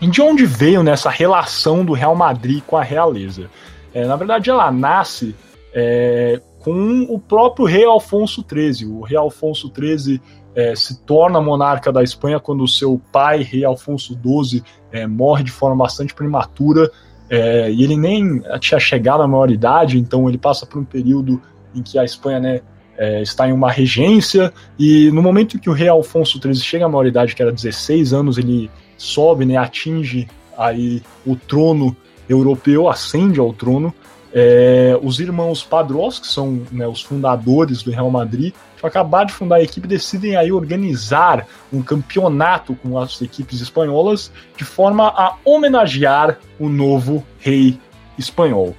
E 0.00 0.06
de 0.06 0.22
onde 0.22 0.46
veio 0.46 0.82
nessa 0.82 1.10
relação 1.10 1.84
do 1.84 1.92
Real 1.92 2.14
Madrid 2.14 2.62
com 2.64 2.76
a 2.76 2.82
realeza? 2.82 3.50
É, 3.92 4.06
na 4.06 4.14
verdade, 4.14 4.48
ela 4.48 4.70
nasce 4.70 5.34
é, 5.74 6.40
com 6.60 7.06
o 7.08 7.18
próprio 7.18 7.66
rei 7.66 7.84
Alfonso 7.84 8.44
XIII. 8.48 8.86
O 8.86 9.02
rei 9.02 9.16
Alfonso 9.16 9.72
XIII 9.74 10.20
é, 10.54 10.74
se 10.76 11.00
torna 11.02 11.40
monarca 11.40 11.92
da 11.92 12.02
Espanha 12.02 12.38
quando 12.38 12.66
seu 12.68 13.00
pai, 13.12 13.42
rei 13.42 13.64
Alfonso 13.64 14.14
XII, 14.14 14.62
é, 14.92 15.06
morre 15.06 15.42
de 15.42 15.50
forma 15.50 15.84
bastante 15.84 16.14
prematura. 16.14 16.90
É, 17.30 17.70
e 17.70 17.84
ele 17.84 17.96
nem 17.96 18.42
tinha 18.58 18.80
chegado 18.80 19.22
à 19.22 19.28
maioridade, 19.28 19.98
então 19.98 20.28
ele 20.28 20.38
passa 20.38 20.64
por 20.64 20.78
um 20.78 20.84
período 20.84 21.40
em 21.74 21.82
que 21.82 21.98
a 21.98 22.04
Espanha 22.04 22.40
né, 22.40 22.60
é, 22.96 23.22
está 23.22 23.48
em 23.48 23.52
uma 23.52 23.70
regência, 23.70 24.52
e 24.78 25.10
no 25.10 25.22
momento 25.22 25.56
em 25.56 25.60
que 25.60 25.68
o 25.68 25.72
rei 25.72 25.88
Alfonso 25.88 26.40
XIII 26.40 26.56
chega 26.56 26.86
à 26.86 26.88
maioridade, 26.88 27.34
que 27.34 27.42
era 27.42 27.52
16 27.52 28.12
anos, 28.12 28.38
ele 28.38 28.70
sobe, 28.96 29.44
né, 29.44 29.56
atinge 29.56 30.26
aí 30.56 31.02
o 31.24 31.36
trono 31.36 31.96
europeu, 32.28 32.88
ascende 32.88 33.38
ao 33.38 33.52
trono, 33.52 33.94
é, 34.32 34.98
os 35.02 35.20
irmãos 35.20 35.62
Padros, 35.62 36.18
que 36.18 36.26
são 36.26 36.62
né, 36.70 36.86
os 36.86 37.02
fundadores 37.02 37.82
do 37.82 37.90
Real 37.90 38.10
Madrid, 38.10 38.52
que 38.80 38.86
acabaram 38.86 39.26
de 39.26 39.32
fundar 39.32 39.56
a 39.56 39.62
equipe, 39.62 39.86
decidem 39.86 40.36
aí 40.36 40.52
organizar 40.52 41.46
um 41.72 41.82
campeonato 41.82 42.74
com 42.74 42.98
as 42.98 43.20
equipes 43.20 43.60
espanholas 43.60 44.30
de 44.56 44.64
forma 44.64 45.08
a 45.08 45.36
homenagear 45.44 46.38
o 46.58 46.68
novo 46.68 47.24
rei 47.38 47.78
espanhol. 48.18 48.74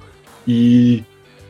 E 0.46 1.04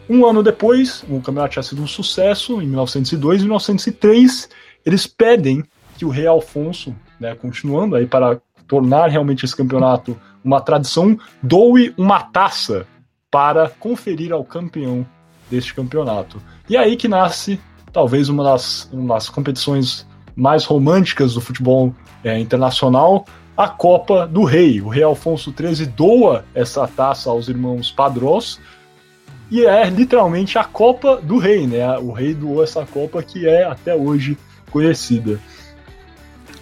um 0.08 0.26
ano 0.26 0.42
depois, 0.42 1.04
o 1.08 1.20
campeonato 1.20 1.52
tinha 1.52 1.62
sido 1.62 1.82
um 1.82 1.86
sucesso, 1.86 2.60
em 2.60 2.66
1902 2.66 3.40
e 3.40 3.44
1903, 3.44 4.48
eles 4.84 5.06
pedem 5.06 5.62
que 5.96 6.04
o 6.04 6.08
rei 6.08 6.26
Alfonso, 6.26 6.94
né, 7.18 7.34
continuando 7.34 7.94
aí 7.94 8.06
para 8.06 8.40
tornar 8.66 9.08
realmente 9.08 9.44
esse 9.44 9.54
campeonato 9.54 10.18
uma 10.42 10.60
tradição, 10.60 11.18
doe 11.42 11.94
uma 11.96 12.20
taça 12.22 12.86
para 13.30 13.68
conferir 13.68 14.32
ao 14.32 14.44
campeão 14.44 15.06
deste 15.50 15.74
campeonato. 15.74 16.40
E 16.68 16.76
é 16.76 16.80
aí 16.80 16.96
que 16.96 17.08
nasce 17.08 17.60
talvez 17.92 18.28
uma 18.28 18.44
das, 18.44 18.88
uma 18.92 19.14
das 19.14 19.28
competições 19.28 20.06
mais 20.34 20.64
românticas 20.64 21.34
do 21.34 21.40
futebol 21.40 21.94
é, 22.24 22.38
internacional, 22.38 23.24
a 23.56 23.68
Copa 23.68 24.26
do 24.26 24.44
Rei. 24.44 24.80
O 24.80 24.88
rei 24.88 25.02
Alfonso 25.02 25.52
XIII 25.56 25.86
doa 25.86 26.44
essa 26.54 26.86
taça 26.86 27.30
aos 27.30 27.48
irmãos 27.48 27.90
Padrós 27.90 28.60
e 29.50 29.64
é 29.64 29.88
literalmente 29.90 30.58
a 30.58 30.64
Copa 30.64 31.20
do 31.20 31.36
Rei, 31.36 31.66
né? 31.66 31.98
O 31.98 32.12
rei 32.12 32.34
doou 32.34 32.62
essa 32.62 32.86
Copa 32.86 33.22
que 33.22 33.46
é 33.46 33.64
até 33.64 33.94
hoje 33.94 34.38
conhecida. 34.70 35.40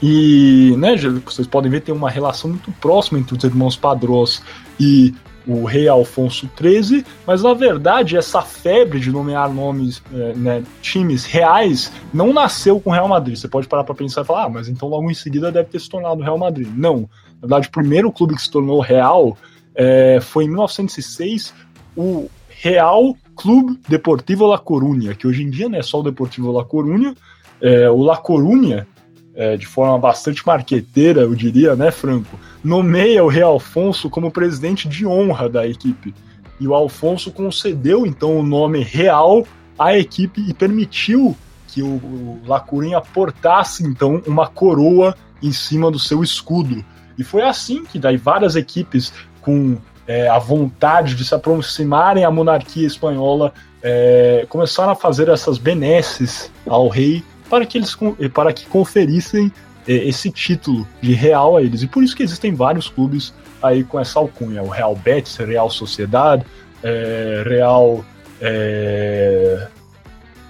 E, 0.03 0.75
né, 0.79 0.97
vocês 1.25 1.47
podem 1.47 1.71
ver, 1.71 1.81
tem 1.81 1.95
uma 1.95 2.09
relação 2.09 2.51
muito 2.51 2.71
próxima 2.81 3.19
entre 3.19 3.37
os 3.37 3.45
irmãos 3.45 3.77
Padrós 3.77 4.43
e 4.79 5.15
o 5.49 5.65
rei 5.65 5.89
Alfonso 5.89 6.49
XIII, 6.61 7.05
mas 7.27 7.43
na 7.43 7.55
verdade 7.55 8.17
essa 8.17 8.43
febre 8.43 9.01
de 9.01 9.11
nomear 9.11 9.53
nomes, 9.53 10.03
é, 10.13 10.35
né, 10.35 10.63
times 10.83 11.25
reais, 11.25 11.91
não 12.13 12.35
nasceu 12.35 12.79
com 12.79 12.91
o 12.91 12.93
Real 12.93 13.09
Madrid. 13.09 13.37
Você 13.37 13.49
pode 13.49 13.67
parar 13.67 13.83
para 13.83 13.95
pensar 13.95 14.21
e 14.21 14.25
falar, 14.25 14.45
ah, 14.45 14.49
mas 14.51 14.69
então 14.69 14.89
logo 14.89 15.11
em 15.11 15.15
seguida 15.15 15.51
deve 15.51 15.71
ter 15.71 15.81
se 15.81 15.89
tornado 15.89 16.21
o 16.21 16.25
Real 16.25 16.39
Madrid. 16.39 16.69
Não. 16.77 17.09
Na 17.41 17.49
verdade, 17.49 17.69
o 17.69 17.71
primeiro 17.71 18.13
clube 18.13 18.35
que 18.35 18.43
se 18.43 18.51
tornou 18.51 18.81
real 18.81 19.39
é, 19.75 20.19
foi 20.21 20.45
em 20.45 20.49
1906, 20.49 21.55
o 21.97 22.29
Real 22.49 23.17
Clube 23.35 23.81
Deportivo 23.89 24.47
La 24.47 24.59
Coruña, 24.59 25.15
que 25.15 25.27
hoje 25.27 25.43
em 25.43 25.51
dia 25.51 25.69
não 25.69 25.79
é 25.79 25.83
só 25.83 26.01
o 26.01 26.03
Deportivo 26.03 26.53
La 26.53 26.65
Coruña, 26.65 27.15
é, 27.61 27.89
o 27.89 28.03
La 28.03 28.17
Coruña 28.17 28.87
é, 29.35 29.57
de 29.57 29.67
forma 29.67 29.97
bastante 29.97 30.45
marqueteira, 30.45 31.21
eu 31.21 31.35
diria, 31.35 31.77
né, 31.77 31.93
Franco, 31.93 32.39
nomeia 32.63 33.25
o 33.25 33.29
rei 33.29 33.43
Alfonso 33.43 34.11
como 34.11 34.31
presidente 34.31 34.89
de 34.89 35.07
honra 35.07 35.49
da 35.49 35.67
equipe. 35.67 36.15
E 36.61 36.67
o 36.67 36.75
Alfonso 36.75 37.31
concedeu 37.31 38.07
então 38.07 38.37
o 38.37 38.43
nome 38.43 38.83
real 38.83 39.47
à 39.79 39.97
equipe 39.97 40.45
e 40.49 40.53
permitiu 40.53 41.37
que 41.69 41.83
o, 41.83 42.41
Lacurinha 42.47 43.01
portasse 43.01 43.85
então 43.85 44.23
uma 44.27 44.49
coroa 44.49 45.15
em 45.43 45.53
cima 45.53 45.91
do 45.91 45.99
seu 45.99 46.23
escudo. 46.23 46.85
E 47.17 47.23
foi 47.23 47.43
assim 47.43 47.85
que 47.85 47.99
daí 47.99 48.17
várias 48.17 48.57
equipes 48.57 49.13
com 49.41 49.77
é, 50.07 50.29
a 50.29 50.39
vontade 50.39 51.15
de 51.15 51.25
se 51.25 51.35
aproximarem 51.35 52.25
à 52.25 52.31
monarquia 52.31 52.87
espanhola 52.87 53.53
é, 53.83 54.47
começaram 54.49 54.93
a 54.93 54.97
fazer 54.97 55.29
essas 55.29 55.59
benesses 55.59 56.51
ao 56.67 56.89
rei 56.89 57.23
para 57.49 57.65
que 57.65 57.79
eles 57.79 57.97
para 58.33 58.53
que 58.53 58.67
conferissem 58.67 59.53
esse 59.95 60.31
título 60.31 60.87
de 61.01 61.13
real 61.13 61.57
a 61.57 61.63
eles. 61.63 61.83
E 61.83 61.87
por 61.87 62.03
isso 62.03 62.15
que 62.15 62.23
existem 62.23 62.55
vários 62.55 62.89
clubes 62.89 63.33
aí 63.63 63.83
com 63.83 63.99
essa 63.99 64.19
alcunha. 64.19 64.63
O 64.63 64.69
Real 64.69 64.95
Betis, 64.95 65.37
Real 65.37 65.71
Sociedade, 65.71 66.45
é, 66.83 67.43
Real 67.47 68.05
é, 68.41 69.69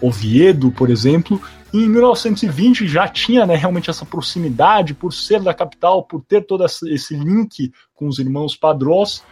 Oviedo, 0.01 0.71
por 0.73 0.91
exemplo. 0.91 1.41
E 1.73 1.85
em 1.85 1.89
1920 1.89 2.89
já 2.89 3.07
tinha 3.07 3.47
né, 3.47 3.55
realmente 3.55 3.91
essa 3.91 4.05
proximidade, 4.05 4.95
por 4.95 5.13
ser 5.13 5.41
da 5.41 5.53
capital, 5.53 6.03
por 6.03 6.23
ter 6.23 6.45
todo 6.45 6.65
esse 6.65 7.15
link 7.15 7.73
com 7.95 8.09
os 8.09 8.19
irmãos 8.19 8.57
Padrós. 8.57 9.23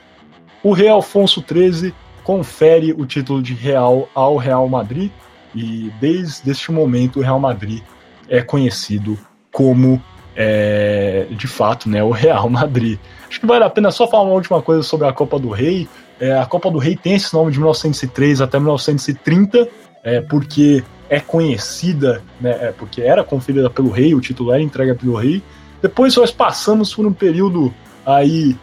O 0.63 0.73
rei 0.73 0.89
Alfonso 0.89 1.43
XIII 1.47 1.95
confere 2.23 2.93
o 2.93 3.07
título 3.07 3.43
de 3.43 3.55
Real 3.55 4.09
ao 4.15 4.37
Real 4.37 4.69
Madrid 4.69 5.11
e 5.55 5.91
desde 6.01 6.51
este 6.51 6.71
momento 6.71 7.21
o 7.21 7.23
Real 7.23 7.39
Madrid 7.39 7.83
é 8.29 8.43
conhecido 8.43 9.17
como 9.57 10.03
é, 10.37 11.29
de 11.31 11.47
fato 11.47 11.89
né, 11.89 12.05
o 12.05 12.11
Real 12.11 12.47
Madrid. 12.51 12.99
Acho 13.27 13.41
que 13.41 13.47
vale 13.47 13.65
a 13.65 13.71
pena 13.71 13.91
só 13.91 14.07
falar 14.07 14.25
uma 14.25 14.35
última 14.35 14.61
coisa 14.61 14.83
sobre 14.83 15.09
a 15.09 15.13
Copa 15.15 15.39
do 15.39 15.49
Rei. 15.49 15.89
É, 16.21 16.39
a 16.39 16.45
Copa 16.45 16.71
do 16.71 16.77
Rei 16.77 16.95
tem 16.95 17.15
esse 17.15 17.33
nome 17.33 17.51
de 17.53 17.59
1903 17.59 18.43
até 18.43 18.59
1930, 18.59 19.67
é, 20.05 20.21
porque 20.21 20.85
é 21.09 21.21
conhecida, 21.21 22.23
né, 22.39 22.51
é, 22.61 22.73
porque 22.73 23.01
era 23.01 23.25
conferida 23.25 23.71
pelo 23.71 23.89
rei, 23.91 24.15
o 24.15 24.21
título 24.21 24.53
era 24.53 24.61
entregue 24.61 24.93
pelo 24.93 25.17
rei. 25.17 25.43
Depois 25.81 26.15
nós 26.17 26.31
passamos 26.31 26.95
por 26.95 27.07
um 27.07 27.13
período 27.15 27.73
aí 28.05 28.55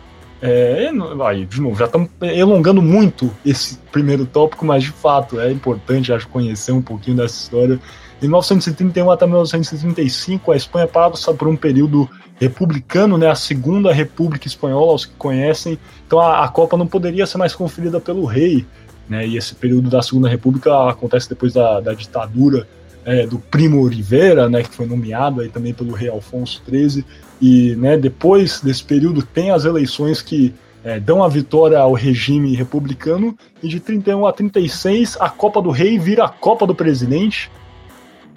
é, 0.43 0.91
aí, 1.25 1.45
de 1.45 1.59
novo, 1.59 1.75
já 1.75 1.85
estamos 1.85 2.09
elongando 2.21 2.83
muito 2.83 3.31
esse 3.43 3.77
primeiro 3.91 4.27
tópico, 4.27 4.63
mas 4.63 4.83
de 4.83 4.91
fato 4.91 5.39
é 5.39 5.51
importante, 5.51 6.13
acho, 6.13 6.27
conhecer 6.27 6.71
um 6.71 6.81
pouquinho 6.81 7.17
dessa 7.17 7.41
história. 7.41 7.79
Em 8.23 8.27
1931 8.27 9.11
até 9.11 9.25
1935, 9.25 10.53
a 10.53 10.55
Espanha 10.55 10.87
passa 10.87 11.33
por 11.33 11.45
um 11.45 11.57
período 11.57 12.09
republicano, 12.39 13.17
né, 13.17 13.29
a 13.29 13.35
segunda 13.35 13.91
república 13.91 14.47
espanhola, 14.47 14.93
os 14.93 15.05
que 15.05 15.13
conhecem. 15.15 15.77
Então 16.07 16.21
a, 16.21 16.45
a 16.45 16.47
Copa 16.47 16.77
não 16.77 16.87
poderia 16.87 17.25
ser 17.25 17.37
mais 17.37 17.53
conferida 17.53 17.99
pelo 17.99 18.23
rei, 18.23 18.65
né, 19.09 19.27
e 19.27 19.35
esse 19.35 19.53
período 19.53 19.89
da 19.89 20.01
segunda 20.01 20.29
república 20.29 20.89
acontece 20.89 21.27
depois 21.27 21.51
da, 21.51 21.81
da 21.81 21.93
ditadura 21.93 22.65
é, 23.03 23.27
do 23.27 23.39
Primo 23.39 23.85
Rivera, 23.85 24.47
né, 24.47 24.63
que 24.63 24.73
foi 24.73 24.85
nomeado 24.85 25.41
aí 25.41 25.49
também 25.49 25.73
pelo 25.73 25.91
rei 25.91 26.07
Alfonso 26.07 26.61
XIII, 26.65 27.03
e 27.41 27.75
né, 27.75 27.97
depois 27.97 28.61
desse 28.61 28.85
período 28.85 29.21
tem 29.21 29.51
as 29.51 29.65
eleições 29.65 30.21
que 30.21 30.55
é, 30.81 30.97
dão 30.97 31.21
a 31.21 31.27
vitória 31.27 31.77
ao 31.77 31.91
regime 31.91 32.55
republicano, 32.55 33.37
e 33.61 33.67
de 33.67 33.81
31 33.81 34.25
a 34.25 34.31
36 34.31 35.17
a 35.19 35.29
Copa 35.29 35.61
do 35.61 35.71
Rei 35.71 35.99
vira 35.99 36.23
a 36.23 36.29
Copa 36.29 36.65
do 36.65 36.73
Presidente. 36.73 37.51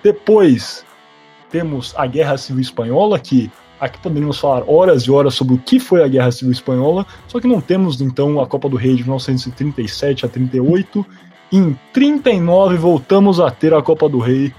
Depois 0.03 0.85
temos 1.51 1.95
a 1.97 2.07
Guerra 2.07 2.37
Civil 2.37 2.61
Espanhola, 2.61 3.19
que 3.19 3.51
aqui 3.81 3.99
poderíamos 3.99 4.39
falar 4.39 4.65
horas 4.67 5.03
e 5.03 5.11
horas 5.11 5.35
sobre 5.35 5.55
o 5.55 5.59
que 5.59 5.79
foi 5.79 6.03
a 6.03 6.09
Guerra 6.09 6.31
Civil 6.31 6.53
Espanhola, 6.53 7.07
só 7.29 7.41
que 7.41 7.47
não 7.47 7.61
temos 7.61 8.01
então 8.01 8.41
a 8.41 8.47
Copa 8.47 8.69
do 8.69 8.77
Rei 8.77 8.95
de 8.95 9.03
1937 9.03 10.27
a 10.27 10.29
38. 10.29 11.07
Em 11.53 11.79
39 11.93 12.77
voltamos 12.77 13.39
a 13.39 13.51
ter 13.51 13.73
a 13.73 13.83
Copa 13.83 14.09
do 14.09 14.19
Rei 14.19 14.53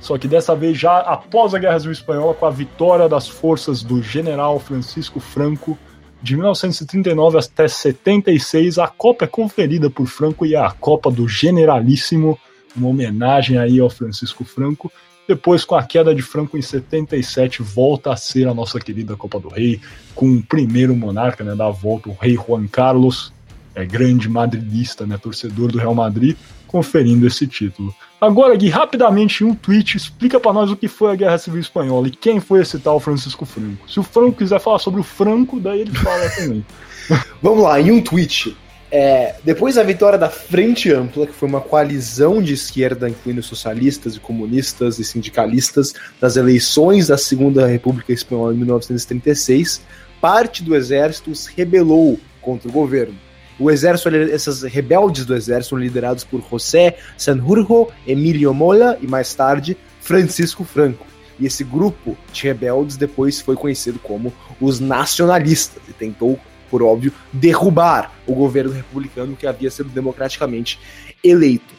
só 0.00 0.16
que 0.16 0.28
dessa 0.28 0.54
vez 0.54 0.78
já 0.78 0.98
após 1.00 1.54
a 1.54 1.58
Guerra 1.58 1.78
Civil 1.80 1.92
Espanhola, 1.92 2.34
com 2.34 2.46
a 2.46 2.50
vitória 2.50 3.08
das 3.08 3.28
forças 3.28 3.82
do 3.82 4.02
general 4.02 4.60
Francisco 4.60 5.18
Franco 5.18 5.78
de 6.22 6.36
1939 6.36 7.38
até 7.38 7.68
76, 7.68 8.78
a 8.78 8.88
Copa 8.88 9.24
é 9.24 9.28
conferida 9.28 9.90
por 9.90 10.06
Franco 10.06 10.46
e 10.46 10.54
é 10.54 10.58
a 10.58 10.70
Copa 10.70 11.10
do 11.10 11.28
Generalíssimo, 11.28 12.38
uma 12.76 12.88
homenagem 12.88 13.58
aí 13.58 13.80
ao 13.80 13.90
Francisco 13.90 14.44
Franco. 14.44 14.92
Depois, 15.26 15.64
com 15.64 15.74
a 15.74 15.82
queda 15.82 16.14
de 16.14 16.22
Franco 16.22 16.56
em 16.56 16.62
77, 16.62 17.62
volta 17.62 18.12
a 18.12 18.16
ser 18.16 18.46
a 18.46 18.54
nossa 18.54 18.78
querida 18.78 19.16
Copa 19.16 19.40
do 19.40 19.48
Rei, 19.48 19.80
com 20.14 20.30
o 20.30 20.42
primeiro 20.42 20.94
monarca 20.94 21.42
né, 21.42 21.54
da 21.54 21.68
volta, 21.68 22.08
o 22.08 22.16
rei 22.20 22.36
Juan 22.36 22.68
Carlos, 22.68 23.32
é 23.74 23.84
grande 23.84 24.28
madridista, 24.28 25.04
né, 25.04 25.18
torcedor 25.18 25.72
do 25.72 25.78
Real 25.78 25.94
Madrid, 25.94 26.36
conferindo 26.66 27.26
esse 27.26 27.46
título. 27.46 27.94
Agora, 28.20 28.56
Gui, 28.56 28.68
rapidamente 28.68 29.44
um 29.44 29.54
tweet, 29.54 29.96
explica 29.96 30.40
para 30.40 30.52
nós 30.52 30.70
o 30.70 30.76
que 30.76 30.88
foi 30.88 31.12
a 31.12 31.16
Guerra 31.16 31.38
Civil 31.38 31.60
Espanhola 31.60 32.08
e 32.08 32.10
quem 32.10 32.40
foi 32.40 32.62
esse 32.62 32.78
tal 32.78 32.98
Francisco 33.00 33.44
Franco. 33.44 33.90
Se 33.90 34.00
o 34.00 34.02
Franco 34.02 34.38
quiser 34.38 34.60
falar 34.60 34.78
sobre 34.78 35.00
o 35.00 35.04
Franco, 35.04 35.60
daí 35.60 35.80
ele 35.80 35.92
fala 35.92 36.28
também. 36.30 36.64
Vamos 37.42 37.62
lá, 37.62 37.80
em 37.80 37.90
um 37.90 38.00
tweet. 38.00 38.56
É, 38.90 39.34
depois 39.42 39.74
da 39.74 39.82
vitória 39.82 40.18
da 40.18 40.30
Frente 40.30 40.92
Ampla, 40.92 41.26
que 41.26 41.32
foi 41.32 41.48
uma 41.48 41.60
coalizão 41.60 42.40
de 42.40 42.54
esquerda, 42.54 43.08
incluindo 43.08 43.42
socialistas 43.42 44.14
e 44.14 44.20
comunistas 44.20 44.98
e 44.98 45.04
sindicalistas, 45.04 45.92
nas 46.20 46.36
eleições 46.36 47.08
da 47.08 47.18
Segunda 47.18 47.66
República 47.66 48.12
Espanhola 48.12 48.54
em 48.54 48.58
1936, 48.58 49.80
parte 50.20 50.62
do 50.62 50.74
exército 50.74 51.34
se 51.34 51.50
rebelou 51.54 52.18
contra 52.40 52.68
o 52.68 52.72
governo. 52.72 53.16
O 53.58 53.70
exército, 53.70 54.14
esses 54.14 54.62
rebeldes 54.62 55.24
do 55.24 55.34
exército 55.34 55.70
são 55.70 55.78
liderados 55.78 56.22
por 56.22 56.44
José 56.48 56.98
Sanjurjo, 57.16 57.88
Emilio 58.06 58.52
Mola 58.52 58.98
e 59.00 59.06
mais 59.06 59.34
tarde 59.34 59.76
Francisco 60.00 60.62
Franco. 60.62 61.06
E 61.40 61.46
esse 61.46 61.64
grupo 61.64 62.16
de 62.32 62.44
rebeldes 62.44 62.96
depois 62.96 63.40
foi 63.40 63.56
conhecido 63.56 63.98
como 63.98 64.32
os 64.60 64.78
nacionalistas 64.78 65.82
e 65.88 65.92
tentou, 65.92 66.38
por 66.70 66.82
óbvio, 66.82 67.12
derrubar 67.32 68.12
o 68.26 68.34
governo 68.34 68.72
republicano 68.72 69.36
que 69.36 69.46
havia 69.46 69.70
sido 69.70 69.88
democraticamente 69.90 70.78
eleito. 71.22 71.74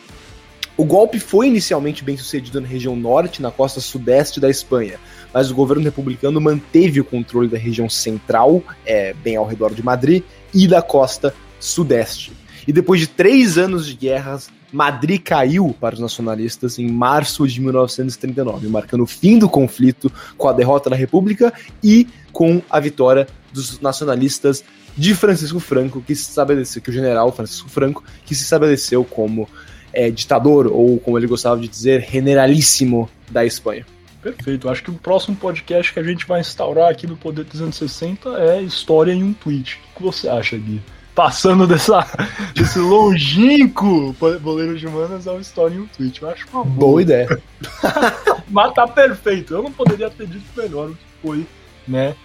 O 0.78 0.86
golpe 0.86 1.20
foi 1.20 1.48
inicialmente 1.48 2.04
bem 2.04 2.16
sucedido 2.16 2.62
na 2.62 2.68
região 2.68 2.96
norte, 2.96 3.42
na 3.42 3.50
costa 3.50 3.82
sudeste 3.82 4.40
da 4.40 4.48
Espanha, 4.48 5.00
mas 5.34 5.50
o 5.50 5.56
governo 5.56 5.84
republicano 5.84 6.40
manteve 6.40 7.02
o 7.02 7.06
controle 7.06 7.48
da 7.48 7.58
região 7.58 7.90
central, 7.90 8.62
é, 8.86 9.12
bem 9.14 9.36
ao 9.36 9.46
redor 9.48 9.74
de 9.74 9.84
Madrid, 9.84 10.24
e 10.54 10.68
da 10.68 10.82
costa 10.82 11.34
Sudeste. 11.60 12.32
E 12.68 12.72
depois 12.72 13.00
de 13.00 13.08
três 13.08 13.58
anos 13.58 13.88
de 13.88 13.96
guerras, 13.96 14.50
Madrid 14.72 15.22
caiu 15.22 15.76
para 15.80 15.96
os 15.96 16.02
nacionalistas 16.02 16.78
em 16.78 16.88
março 16.90 17.48
de 17.48 17.62
1939, 17.62 18.68
marcando 18.68 19.04
o 19.04 19.08
fim 19.08 19.40
do 19.40 19.50
conflito 19.50 20.12
com 20.38 20.48
a 20.48 20.54
derrota 20.54 20.90
da 20.90 20.96
República 20.96 21.54
e 21.84 22.08
com 22.32 22.62
a 22.70 22.80
vitória 22.80 23.28
dos 23.54 23.80
nacionalistas 23.80 24.64
de 24.96 25.14
Francisco 25.14 25.60
Franco, 25.60 26.02
que 26.02 26.16
se 26.16 26.30
estabeleceu, 26.30 26.82
que 26.82 26.90
o 26.90 26.94
general 26.94 27.32
Francisco 27.32 27.70
Franco, 27.70 28.04
que 28.26 28.34
se 28.34 28.44
estabeleceu 28.44 29.04
como 29.06 29.48
é, 29.94 30.10
ditador, 30.10 30.68
ou 30.68 31.00
como 31.00 31.18
ele 31.18 31.28
gostava 31.28 31.60
de 31.60 31.68
dizer, 31.68 32.06
generalíssimo 32.10 33.10
da 33.30 33.46
Espanha. 33.46 33.86
Perfeito. 34.22 34.70
Acho 34.70 34.84
que 34.84 34.92
o 34.92 34.96
próximo 34.96 35.38
podcast 35.38 35.94
que 35.94 36.00
a 36.00 36.04
gente 36.04 36.26
vai 36.26 36.42
instaurar 36.42 36.90
aqui 36.90 37.08
no 37.08 37.16
Poder 37.16 37.46
360 37.46 38.30
é 38.30 38.62
História 38.62 39.14
em 39.14 39.24
um 39.24 39.34
Tweet. 39.34 39.80
O 39.94 39.98
que 39.98 40.04
você 40.04 40.28
acha, 40.28 40.58
Gui? 40.58 40.82
Passando 41.18 41.66
dessa, 41.66 42.06
desse 42.54 42.78
longínquo 42.78 44.16
boleiro 44.40 44.78
de 44.78 44.86
manas 44.86 45.28
ao 45.28 45.42
Story 45.42 45.74
em 45.74 45.80
um 45.80 45.88
tweet. 45.88 46.22
Eu 46.22 46.30
acho 46.30 46.46
uma 46.54 46.64
boa, 46.64 46.76
boa 46.76 47.02
ideia. 47.02 47.42
Mas 48.48 48.72
tá 48.76 48.88
perfeito. 48.88 49.56
Eu 49.56 49.64
não 49.64 49.72
poderia 49.72 50.12
ter 50.12 50.28
dito 50.28 50.46
melhor 50.56 50.92
o 50.92 50.94
que 50.94 51.06
foi, 51.20 51.48
né? 51.88 52.16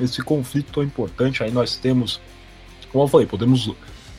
Esse 0.00 0.20
conflito 0.20 0.72
tão 0.72 0.82
importante. 0.82 1.44
Aí 1.44 1.52
nós 1.52 1.76
temos, 1.76 2.20
como 2.90 3.04
eu 3.04 3.08
falei, 3.08 3.24
podemos 3.24 3.72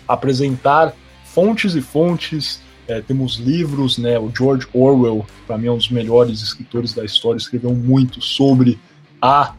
apresentar 0.07 0.93
fontes 1.25 1.75
e 1.75 1.81
fontes. 1.81 2.61
É, 2.87 3.01
temos 3.01 3.35
livros, 3.35 3.97
né? 3.97 4.17
O 4.17 4.31
George 4.33 4.65
Orwell, 4.73 5.27
para 5.45 5.57
mim 5.57 5.67
é 5.67 5.71
um 5.73 5.77
dos 5.77 5.89
melhores 5.89 6.41
escritores 6.41 6.93
da 6.93 7.03
história, 7.03 7.37
escreveu 7.37 7.75
muito 7.75 8.21
sobre 8.21 8.79
a 9.21 9.53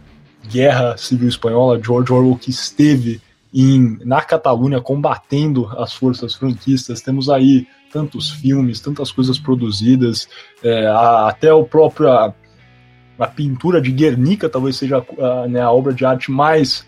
Guerra 0.48 0.96
Civil 0.96 1.29
Espanhola. 1.29 1.79
George 1.79 2.11
Orwell 2.11 2.38
que 2.38 2.48
esteve 2.48 3.20
em, 3.53 3.99
na 4.05 4.23
Catalunha 4.23 4.81
combatendo 4.81 5.67
as 5.79 5.93
forças 5.93 6.35
franquistas. 6.35 7.01
Temos 7.01 7.29
aí 7.29 7.67
tantos 7.93 8.31
filmes, 8.31 8.81
tantas 8.81 9.11
coisas 9.11 9.39
produzidas, 9.39 10.29
é, 10.63 10.87
a, 10.87 11.29
até 11.29 11.53
o 11.53 11.65
próprio 11.65 12.09
a, 12.09 12.33
a, 13.19 13.27
pintura 13.27 13.81
de 13.81 13.91
Guernica 13.91 14.49
talvez 14.49 14.77
seja 14.77 15.05
a, 15.19 15.49
né, 15.49 15.61
a 15.61 15.71
obra 15.71 15.93
de 15.93 16.05
arte 16.05 16.31
mais 16.31 16.87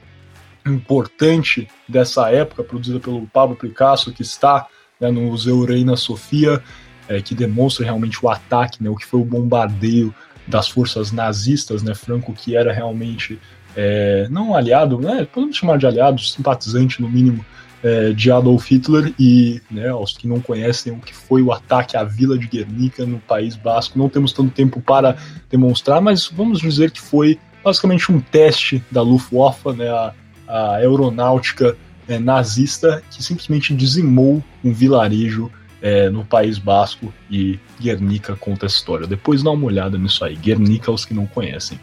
importante 0.65 1.69
dessa 1.89 2.31
época, 2.31 2.63
produzida 2.63 3.01
pelo 3.01 3.27
Pablo 3.27 3.57
Picasso, 3.57 4.13
que 4.13 4.23
está 4.23 4.67
né, 5.01 5.11
no 5.11 5.23
Museu 5.23 5.65
Reina 5.65 5.97
Sofia, 5.97 6.63
é, 7.09 7.21
que 7.21 7.35
demonstra 7.35 7.85
realmente 7.85 8.25
o 8.25 8.29
ataque, 8.29 8.83
né, 8.83 8.89
o 8.89 8.95
que 8.95 9.05
foi 9.05 9.21
o 9.21 9.25
bombardeio 9.25 10.15
das 10.47 10.69
forças 10.69 11.11
nazistas, 11.11 11.83
né, 11.83 11.95
Franco 11.95 12.33
que 12.33 12.57
era 12.57 12.73
realmente 12.73 13.41
é, 13.77 14.27
não 14.31 14.55
aliado, 14.55 14.99
né, 14.99 15.27
podemos 15.33 15.57
chamar 15.57 15.79
de 15.79 15.87
aliado, 15.87 16.21
simpatizante 16.21 17.01
no 17.01 17.09
mínimo, 17.09 17.45
é, 17.83 18.13
de 18.13 18.31
Adolf 18.31 18.71
Hitler 18.71 19.13
e, 19.19 19.61
né, 19.71 19.89
aos 19.89 20.17
que 20.17 20.29
não 20.29 20.41
conhecem 20.41 20.93
o 20.93 20.99
que 20.99 21.13
foi 21.13 21.43
o 21.43 21.53
ataque 21.53 21.97
à 21.97 22.05
vila 22.05 22.39
de 22.39 22.47
Guernica 22.47 23.05
no 23.05 23.19
País 23.19 23.57
Basco, 23.57 23.99
não 23.99 24.09
temos 24.09 24.33
tanto 24.33 24.53
tempo 24.53 24.81
para 24.81 25.17
demonstrar, 25.51 26.01
mas 26.01 26.29
vamos 26.29 26.61
dizer 26.61 26.93
que 26.93 27.01
foi 27.01 27.39
basicamente 27.65 28.11
um 28.13 28.21
teste 28.21 28.83
da 28.91 29.03
Luftwaffe, 29.03 29.73
né, 29.73 29.89
a, 29.89 30.15
a 30.47 30.75
aeronáutica 30.77 31.77
é, 32.07 32.19
nazista, 32.19 33.03
que 33.11 33.23
simplesmente 33.23 33.75
dizimou 33.75 34.43
um 34.63 34.73
vilarejo 34.73 35.51
é, 35.81 36.09
no 36.09 36.25
País 36.25 36.59
Basco 36.59 37.13
e 37.29 37.59
Guernica 37.81 38.37
conta 38.37 38.67
a 38.67 38.69
história. 38.69 39.07
Depois 39.07 39.43
dá 39.43 39.51
uma 39.51 39.67
olhada 39.67 39.99
nisso 39.99 40.25
aí, 40.25 40.37
Guernica 40.37 40.91
aos 40.91 41.05
que 41.05 41.13
não 41.13 41.27
conhecem. 41.27 41.79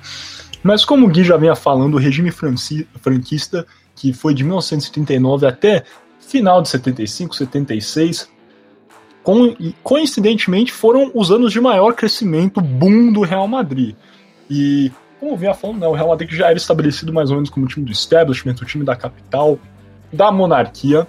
Mas 0.61 0.83
como 0.83 1.07
o 1.07 1.09
Gui 1.09 1.23
já 1.23 1.37
vinha 1.37 1.55
falando, 1.55 1.95
o 1.95 1.97
regime 1.97 2.31
franquista, 2.31 3.65
que 3.95 4.11
foi 4.13 4.33
de 4.33 4.43
1939 4.43 5.45
até 5.45 5.83
final 6.19 6.61
de 6.61 6.69
75, 6.69 7.35
76, 7.35 8.29
coincidentemente 9.83 10.71
foram 10.71 11.11
os 11.13 11.31
anos 11.31 11.51
de 11.51 11.61
maior 11.61 11.93
crescimento, 11.93 12.61
boom 12.61 13.11
do 13.11 13.21
Real 13.21 13.47
Madrid. 13.47 13.95
E 14.49 14.91
como 15.19 15.35
vinha 15.37 15.53
falando, 15.53 15.79
né, 15.79 15.87
o 15.87 15.93
Real 15.93 16.09
Madrid 16.09 16.31
já 16.31 16.47
era 16.47 16.57
estabelecido 16.57 17.13
mais 17.13 17.29
ou 17.29 17.35
menos 17.35 17.49
como 17.49 17.65
o 17.65 17.69
time 17.69 17.85
do 17.85 17.91
establishment, 17.91 18.55
o 18.61 18.65
time 18.65 18.85
da 18.85 18.95
capital, 18.95 19.59
da 20.11 20.31
monarquia. 20.31 21.07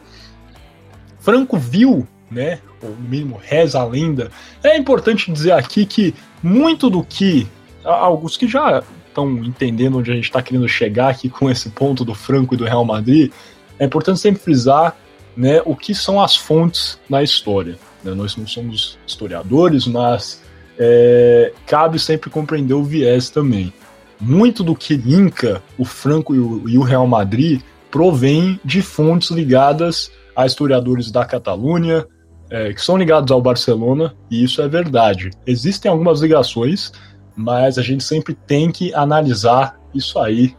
Franco 1.18 1.56
viu, 1.56 2.06
né, 2.30 2.60
ou 2.82 2.90
no 2.90 3.08
mínimo 3.08 3.40
reza 3.42 3.80
a 3.80 3.84
lenda. 3.84 4.30
É 4.62 4.76
importante 4.76 5.30
dizer 5.30 5.52
aqui 5.52 5.84
que 5.86 6.14
muito 6.42 6.88
do 6.88 7.04
que 7.04 7.46
alguns 7.84 8.36
que 8.36 8.48
já 8.48 8.82
estão 9.10 9.30
entendendo 9.44 9.98
onde 9.98 10.10
a 10.10 10.14
gente 10.14 10.24
está 10.24 10.40
querendo 10.40 10.68
chegar 10.68 11.10
aqui 11.10 11.28
com 11.28 11.50
esse 11.50 11.70
ponto 11.70 12.04
do 12.04 12.14
Franco 12.14 12.54
e 12.54 12.56
do 12.56 12.64
Real 12.64 12.84
Madrid, 12.84 13.30
é 13.78 13.84
importante 13.84 14.20
sempre 14.20 14.42
frisar 14.42 14.96
né, 15.36 15.60
o 15.64 15.76
que 15.76 15.94
são 15.94 16.20
as 16.20 16.36
fontes 16.36 16.98
na 17.08 17.22
história. 17.22 17.78
Né? 18.02 18.12
Nós 18.14 18.36
não 18.36 18.46
somos 18.46 18.98
historiadores, 19.06 19.86
mas 19.86 20.42
é, 20.78 21.52
cabe 21.66 21.98
sempre 21.98 22.30
compreender 22.30 22.74
o 22.74 22.84
viés 22.84 23.30
também. 23.30 23.72
Muito 24.20 24.62
do 24.62 24.74
que 24.74 24.96
linka 24.96 25.62
o 25.78 25.84
Franco 25.84 26.34
e 26.34 26.38
o, 26.38 26.68
e 26.68 26.78
o 26.78 26.82
Real 26.82 27.06
Madrid 27.06 27.62
provém 27.90 28.60
de 28.64 28.82
fontes 28.82 29.30
ligadas 29.30 30.10
a 30.36 30.46
historiadores 30.46 31.10
da 31.10 31.24
Catalunha, 31.24 32.06
é, 32.50 32.72
que 32.72 32.80
são 32.80 32.96
ligados 32.96 33.30
ao 33.30 33.40
Barcelona, 33.40 34.14
e 34.30 34.42
isso 34.42 34.60
é 34.62 34.68
verdade. 34.68 35.30
Existem 35.46 35.90
algumas 35.90 36.20
ligações, 36.20 36.92
mas 37.36 37.78
a 37.78 37.82
gente 37.82 38.04
sempre 38.04 38.34
tem 38.34 38.70
que 38.70 38.94
analisar 38.94 39.78
isso 39.94 40.18
aí, 40.18 40.54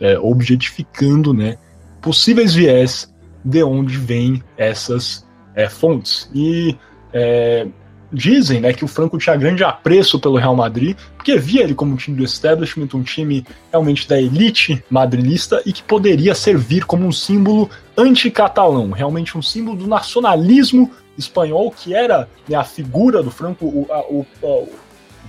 é, 0.00 0.18
objetificando 0.18 1.34
né, 1.34 1.58
possíveis 2.00 2.54
viés 2.54 3.12
de 3.44 3.62
onde 3.62 3.96
vêm 3.96 4.42
essas 4.56 5.26
é, 5.54 5.68
fontes. 5.68 6.30
E 6.34 6.76
é, 7.12 7.66
dizem 8.12 8.60
né, 8.60 8.72
que 8.72 8.84
o 8.84 8.88
Franco 8.88 9.18
tinha 9.18 9.36
grande 9.36 9.62
apreço 9.62 10.18
pelo 10.18 10.36
Real 10.36 10.56
Madrid, 10.56 10.96
porque 11.16 11.36
via 11.38 11.62
ele 11.62 11.74
como 11.74 11.92
um 11.92 11.96
time 11.96 12.16
do 12.16 12.24
establishment, 12.24 12.88
um 12.94 13.02
time 13.02 13.44
realmente 13.70 14.08
da 14.08 14.20
elite 14.20 14.82
madrilista 14.90 15.62
e 15.64 15.72
que 15.72 15.82
poderia 15.82 16.34
servir 16.34 16.84
como 16.84 17.06
um 17.06 17.12
símbolo 17.12 17.70
anticatalão, 17.96 18.90
realmente 18.90 19.36
um 19.36 19.42
símbolo 19.42 19.76
do 19.76 19.86
nacionalismo 19.86 20.90
espanhol, 21.16 21.70
que 21.70 21.94
era 21.94 22.28
né, 22.48 22.56
a 22.56 22.64
figura 22.64 23.22
do 23.22 23.30
Franco, 23.30 23.66
o, 23.66 23.86
a, 23.90 24.00
o, 24.00 24.26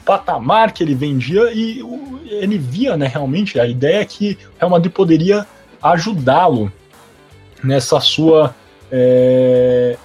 patamar 0.05 0.73
que 0.73 0.83
ele 0.83 0.95
vendia 0.95 1.51
e 1.53 1.81
ele 2.25 2.57
via, 2.57 2.97
né, 2.97 3.07
realmente, 3.07 3.59
a 3.59 3.67
ideia 3.67 4.05
que 4.05 4.37
o 4.55 4.59
Real 4.59 4.71
Madrid 4.71 4.91
poderia 4.91 5.45
ajudá-lo 5.81 6.71
nessa 7.63 7.99
sua 7.99 8.55
é, 8.91 9.97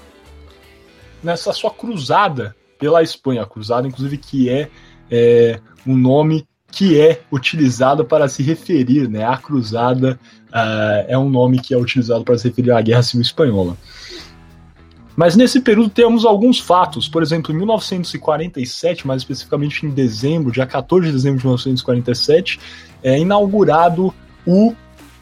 nessa 1.22 1.52
sua 1.52 1.70
cruzada 1.70 2.54
pela 2.78 3.02
Espanha, 3.02 3.46
cruzada 3.46 3.88
inclusive 3.88 4.18
que 4.18 4.48
é, 4.48 4.68
é 5.10 5.60
um 5.86 5.96
nome 5.96 6.46
que 6.70 7.00
é 7.00 7.22
utilizada 7.32 8.04
para 8.04 8.28
se 8.28 8.42
referir, 8.42 9.08
né? 9.08 9.24
A 9.24 9.36
Cruzada 9.38 10.18
uh, 10.48 11.04
é 11.08 11.16
um 11.16 11.30
nome 11.30 11.58
que 11.58 11.72
é 11.72 11.78
utilizado 11.78 12.22
para 12.22 12.36
se 12.36 12.48
referir 12.48 12.70
à 12.72 12.82
Guerra 12.82 13.02
Civil 13.02 13.22
Espanhola. 13.22 13.76
Mas 15.16 15.34
nesse 15.34 15.60
período 15.60 15.88
temos 15.88 16.26
alguns 16.26 16.60
fatos. 16.60 17.08
Por 17.08 17.22
exemplo, 17.22 17.52
em 17.52 17.56
1947, 17.56 19.06
mais 19.06 19.22
especificamente 19.22 19.86
em 19.86 19.90
dezembro, 19.90 20.52
dia 20.52 20.66
14 20.66 21.06
de 21.06 21.12
dezembro 21.12 21.38
de 21.38 21.46
1947, 21.46 22.60
é 23.02 23.18
inaugurado 23.18 24.14
o 24.46 24.74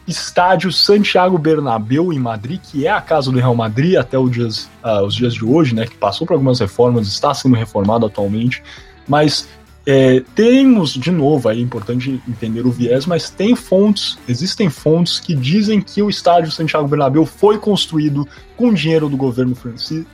estádio 0.07 0.70
Santiago 0.70 1.38
Bernabéu 1.38 2.12
em 2.12 2.18
Madrid, 2.18 2.61
que 2.61 2.87
é 2.87 2.90
a 2.90 3.00
casa 3.00 3.30
do 3.30 3.38
Real 3.38 3.54
Madrid 3.54 3.96
até 3.96 4.22
dias, 4.24 4.68
uh, 4.85 5.02
os 5.02 5.14
dias 5.14 5.33
de 5.33 5.44
hoje, 5.44 5.74
né, 5.74 5.87
que 5.87 5.96
passou 5.96 6.26
por 6.26 6.35
algumas 6.35 6.61
reformas, 6.61 7.07
está 7.07 7.33
sendo 7.33 7.54
reformado 7.54 8.04
atualmente, 8.04 8.62
mas 9.09 9.48
é, 9.87 10.20
temos, 10.35 10.94
de 10.94 11.11
novo, 11.11 11.51
é 11.51 11.59
importante 11.59 12.18
entender 12.27 12.66
o 12.66 12.70
viés, 12.70 13.05
mas 13.05 13.29
tem 13.29 13.55
fontes, 13.55 14.18
existem 14.27 14.70
fontes 14.70 15.20
que 15.20 15.35
dizem 15.35 15.79
que 15.79 16.01
o 16.01 16.09
estádio 16.09 16.51
Santiago 16.51 16.88
Bernabéu 16.88 17.27
foi 17.27 17.59
construído 17.59 18.27
com 18.57 18.73
dinheiro 18.73 19.11
do 19.11 19.16
governo 19.16 19.55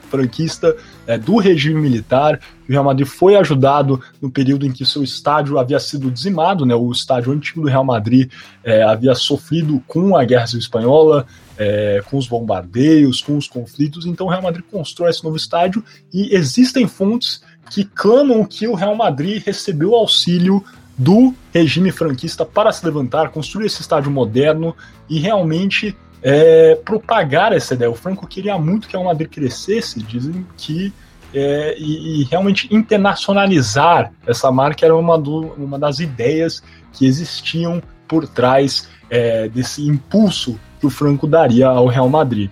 franquista, 0.09 0.77
é, 1.07 1.17
do 1.17 1.37
regime 1.37 1.81
militar. 1.81 2.41
O 2.69 2.73
Real 2.73 2.83
Madrid 2.83 3.07
foi 3.07 3.37
ajudado 3.37 4.01
no 4.21 4.29
período 4.29 4.67
em 4.67 4.73
que 4.73 4.85
seu 4.85 5.05
estádio 5.05 5.57
havia 5.57 5.79
sido 5.79 6.11
dizimado, 6.11 6.67
né, 6.67 6.75
o 6.75 6.91
estádio 6.91 7.33
antigo 7.33 7.61
do 7.61 7.69
Real 7.69 7.85
Madrid 7.85 8.29
é, 8.65 8.83
havia 8.83 9.15
sofrido 9.15 9.81
com 9.87 10.17
a 10.17 10.25
Guerra 10.25 10.47
Civil 10.47 10.61
Espanhola, 10.61 11.27
é, 11.57 12.03
com 12.11 12.17
os 12.17 12.27
bombardeios, 12.27 13.21
com 13.21 13.37
os 13.37 13.47
conflitos. 13.47 14.05
Então 14.05 14.27
o 14.27 14.31
Real 14.31 14.43
Madrid 14.43 14.65
constrói 14.69 15.11
esse 15.11 15.23
novo 15.23 15.37
estádio 15.37 15.85
e 16.13 16.35
existem 16.35 16.89
fontes 16.89 17.43
que 17.71 17.85
clamam 17.85 18.45
que 18.45 18.67
o 18.67 18.75
Real 18.75 18.95
Madrid 18.97 19.43
recebeu 19.45 19.95
auxílio 19.95 20.63
do 20.99 21.35
regime 21.55 21.91
franquista 21.91 22.45
para 22.45 22.71
se 22.73 22.85
levantar, 22.85 23.31
construir 23.31 23.67
esse 23.67 23.81
estádio 23.81 24.11
moderno 24.11 24.77
e 25.09 25.19
realmente 25.19 25.97
é, 26.23 26.75
propagar 26.85 27.53
essa 27.53 27.73
ideia. 27.75 27.91
O 27.91 27.95
Franco 27.95 28.27
queria 28.27 28.59
muito 28.59 28.87
que 28.87 28.97
o 28.97 29.01
Real 29.01 29.11
Madrid 29.11 29.31
crescesse, 29.31 30.03
dizem 30.03 30.47
que 30.57 30.93
é, 31.33 31.77
e, 31.79 32.21
e, 32.21 32.25
realmente 32.25 32.69
internacionalizar 32.75 34.13
essa 34.27 34.51
marca 34.51 34.85
era 34.85 34.97
uma, 34.97 35.17
do, 35.17 35.53
uma 35.57 35.79
das 35.79 36.01
ideias 36.01 36.61
que 36.93 37.07
existiam 37.07 37.81
por 38.09 38.27
trás 38.27 38.89
é, 39.09 39.49
desse 39.49 39.87
impulso 39.87 40.59
que 40.81 40.87
o 40.87 40.91
Franco 40.91 41.29
daria 41.29 41.69
ao 41.69 41.87
Real 41.87 42.09
Madrid. 42.09 42.51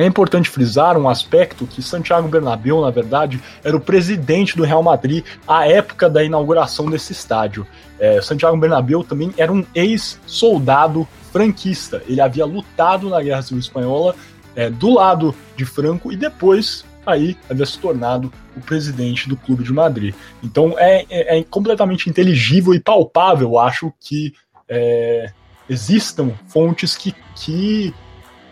É 0.00 0.06
importante 0.06 0.48
frisar 0.48 0.96
um 0.96 1.08
aspecto 1.08 1.66
que 1.66 1.82
Santiago 1.82 2.26
Bernabéu, 2.26 2.80
na 2.80 2.90
verdade, 2.90 3.38
era 3.62 3.76
o 3.76 3.80
presidente 3.80 4.56
do 4.56 4.64
Real 4.64 4.82
Madrid 4.82 5.22
à 5.46 5.68
época 5.68 6.08
da 6.08 6.24
inauguração 6.24 6.88
desse 6.88 7.12
estádio. 7.12 7.66
É, 7.98 8.20
Santiago 8.22 8.56
Bernabéu 8.56 9.04
também 9.04 9.30
era 9.36 9.52
um 9.52 9.62
ex-soldado 9.74 11.06
franquista. 11.30 12.02
Ele 12.06 12.20
havia 12.20 12.46
lutado 12.46 13.10
na 13.10 13.20
Guerra 13.20 13.42
Civil 13.42 13.60
Espanhola 13.60 14.14
é, 14.56 14.70
do 14.70 14.94
lado 14.94 15.34
de 15.54 15.66
Franco 15.66 16.10
e 16.10 16.16
depois 16.16 16.82
aí 17.04 17.36
havia 17.48 17.66
se 17.66 17.78
tornado 17.78 18.32
o 18.56 18.60
presidente 18.60 19.28
do 19.28 19.36
Clube 19.36 19.64
de 19.64 19.72
Madrid. 19.72 20.14
Então 20.42 20.76
é, 20.78 21.04
é, 21.10 21.38
é 21.38 21.44
completamente 21.44 22.08
inteligível 22.08 22.72
e 22.72 22.80
palpável, 22.80 23.58
acho 23.58 23.92
que 24.00 24.32
é, 24.66 25.30
existam 25.68 26.32
fontes 26.48 26.96
que, 26.96 27.14
que 27.36 27.94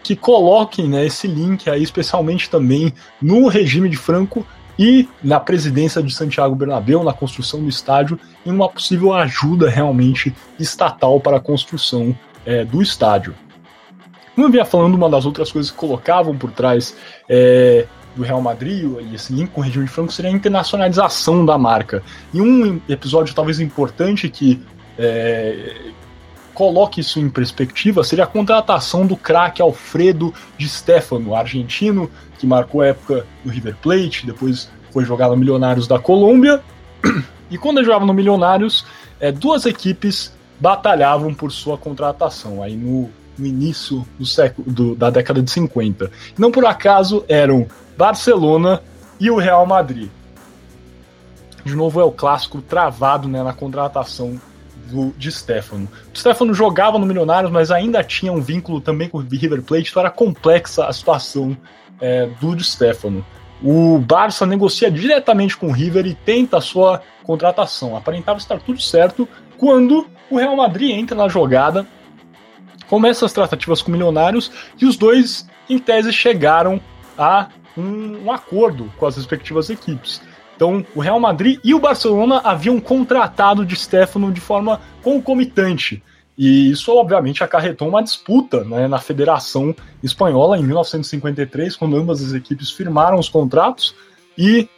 que 0.09 0.17
coloquem 0.17 0.89
né, 0.89 1.05
esse 1.05 1.27
link 1.27 1.69
aí, 1.69 1.83
especialmente 1.83 2.49
também 2.49 2.95
no 3.21 3.47
regime 3.47 3.91
de 3.91 3.97
Franco 3.99 4.47
e 4.79 5.07
na 5.23 5.39
presidência 5.39 6.03
de 6.03 6.15
Santiago 6.15 6.55
Bernabéu, 6.55 7.05
na 7.05 7.13
construção 7.13 7.61
do 7.61 7.69
estádio, 7.69 8.19
em 8.47 8.51
uma 8.51 8.71
possível 8.71 9.13
ajuda 9.13 9.69
realmente 9.69 10.35
estatal 10.59 11.21
para 11.21 11.37
a 11.37 11.41
construção 11.41 12.17
é, 12.47 12.65
do 12.65 12.81
estádio. 12.81 13.35
Eu 14.35 14.49
vinha 14.51 14.65
falando, 14.65 14.95
uma 14.95 15.11
das 15.11 15.27
outras 15.27 15.53
coisas 15.53 15.71
que 15.71 15.77
colocavam 15.77 16.35
por 16.35 16.53
trás 16.53 16.97
é, 17.29 17.85
do 18.17 18.23
Real 18.23 18.41
Madrid 18.41 18.85
e 19.11 19.15
esse 19.15 19.31
link 19.31 19.51
com 19.51 19.61
o 19.61 19.65
regime 19.65 19.85
de 19.85 19.91
Franco 19.91 20.11
seria 20.11 20.31
a 20.31 20.35
internacionalização 20.35 21.45
da 21.45 21.59
marca. 21.59 22.03
E 22.33 22.41
um 22.41 22.81
episódio 22.89 23.35
talvez 23.35 23.61
importante 23.61 24.27
que 24.31 24.59
é, 24.99 25.93
coloque 26.59 27.03
isso 27.03 27.21
em 27.21 27.31
perspectiva, 27.31 28.03
seria 28.03 28.25
a 28.25 28.27
contratação 28.27 29.07
do 29.07 29.17
craque 29.17 29.63
Alfredo 29.63 30.35
de 30.59 30.69
Stefano, 30.69 31.33
argentino, 31.33 32.11
que 32.37 32.49
marcou 32.49 32.83
época 32.83 33.25
no 33.45 33.53
River 33.53 33.77
Plate, 33.81 34.27
depois 34.27 34.69
foi 34.91 35.05
jogar 35.05 35.29
no 35.29 35.37
Milionários 35.37 35.87
da 35.87 36.01
Colômbia. 36.01 36.61
E 37.49 37.57
quando 37.57 37.79
ele 37.79 37.87
jogava 37.87 38.05
no 38.05 38.13
Milionários, 38.13 38.85
é, 39.21 39.31
duas 39.31 39.67
equipes 39.67 40.33
batalhavam 40.59 41.33
por 41.33 41.53
sua 41.53 41.79
contratação, 41.79 42.61
aí 42.61 42.77
no, 42.77 43.09
no 43.39 43.47
início 43.47 44.05
do 44.19 44.27
século, 44.27 44.69
do, 44.69 44.95
da 44.97 45.11
década 45.11 45.41
de 45.41 45.51
50. 45.53 46.11
Não 46.37 46.51
por 46.51 46.67
acaso 46.67 47.25
eram 47.29 47.69
Barcelona 47.97 48.83
e 49.21 49.31
o 49.31 49.37
Real 49.37 49.65
Madrid. 49.65 50.11
De 51.65 51.77
novo 51.77 52.01
é 52.01 52.05
o 52.05 52.11
clássico 52.11 52.61
travado 52.61 53.29
né, 53.29 53.45
na 53.45 53.53
contratação 53.53 54.41
do, 54.89 55.13
de 55.17 55.31
Stefano. 55.31 55.89
O 56.13 56.19
Stefano 56.19 56.55
jogava 56.55 56.99
no 56.99 57.07
Milionários, 57.07 57.53
mas 57.53 57.71
ainda 57.71 58.03
tinha 58.03 58.33
um 58.33 58.41
vínculo 58.41 58.81
também 58.81 59.09
com 59.09 59.19
o 59.19 59.21
River 59.21 59.63
Plate, 59.63 59.91
então 59.91 60.01
era 60.01 60.11
complexa 60.11 60.87
a 60.87 60.93
situação 60.93 61.57
é, 62.01 62.27
do 62.41 62.55
de 62.55 62.65
Stefano. 62.65 63.25
O 63.63 63.99
Barça 63.99 64.47
negocia 64.47 64.91
diretamente 64.91 65.57
com 65.57 65.69
o 65.69 65.73
River 65.73 66.07
e 66.07 66.15
tenta 66.15 66.59
a 66.59 66.61
sua 66.61 67.03
contratação. 67.25 67.97
Aparentava 67.97 68.39
estar 68.39 68.59
tudo 68.61 68.81
certo 68.81 69.29
quando 69.57 70.07
o 70.31 70.37
Real 70.37 70.57
Madrid 70.57 70.93
entra 70.93 71.17
na 71.17 71.29
jogada, 71.29 71.87
começa 72.89 73.27
as 73.27 73.33
tratativas 73.33 73.83
com 73.83 73.91
Milionários 73.91 74.51
e 74.81 74.87
os 74.87 74.97
dois, 74.97 75.49
em 75.69 75.79
tese, 75.79 76.13
chegaram 76.13 76.81
a 77.17 77.49
um, 77.77 78.27
um 78.27 78.33
acordo 78.33 78.93
com 78.97 79.07
as 79.07 79.17
respectivas 79.17 79.71
equipes. 79.71 80.23
Então, 80.59 80.85
o 80.93 80.99
Real 80.99 81.21
Madrid 81.21 81.61
e 81.63 81.73
o 81.73 81.79
Barcelona 81.79 82.41
haviam 82.43 82.81
contratado 82.81 83.65
de 83.65 83.77
Stefano 83.77 84.33
de 84.33 84.41
forma 84.41 84.81
concomitante. 85.05 86.03
E 86.37 86.73
isso, 86.73 86.93
obviamente, 86.97 87.45
acarretou 87.45 87.89
uma 87.89 88.03
disputa 88.03 88.65
né, 88.65 88.89
na 88.89 88.99
Federação 88.99 89.73
Espanhola 90.03 90.59
em 90.59 90.65
1953, 90.65 91.77
quando 91.77 91.97
ambas 91.97 92.21
as 92.25 92.33
equipes 92.33 92.73
firmaram 92.73 93.21
os 93.21 93.29
contratos. 93.29 93.95
E 94.37 94.69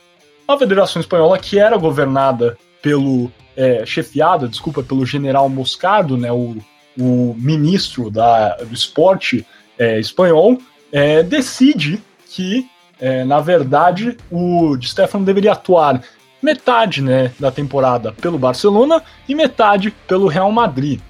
a 0.47 0.59
Federação 0.59 1.01
Espanhola, 1.01 1.39
que 1.39 1.59
era 1.59 1.79
governada 1.79 2.59
pelo. 2.83 3.33
É, 3.57 3.85
chefiada, 3.85 4.49
desculpa, 4.49 4.83
pelo 4.83 5.05
general 5.05 5.49
Moscardo, 5.49 6.17
né, 6.17 6.31
o, 6.31 6.57
o 6.99 7.35
ministro 7.37 8.11
da, 8.11 8.57
do 8.57 8.73
esporte 8.73 9.45
é, 9.79 9.99
espanhol, 9.99 10.57
é, 10.93 11.23
decide 11.23 12.01
que 12.27 12.70
é, 13.01 13.25
na 13.25 13.41
verdade, 13.41 14.17
o 14.31 14.77
Di 14.77 14.89
Stefano 14.89 15.25
deveria 15.25 15.53
atuar 15.53 16.03
metade 16.43 17.03
né, 17.03 17.33
da 17.39 17.51
temporada 17.51 18.13
pelo 18.13 18.39
Barcelona 18.39 19.03
e 19.29 19.35
metade 19.35 19.91
pelo 20.07 20.27
Real 20.27 20.51
Madrid. 20.53 21.01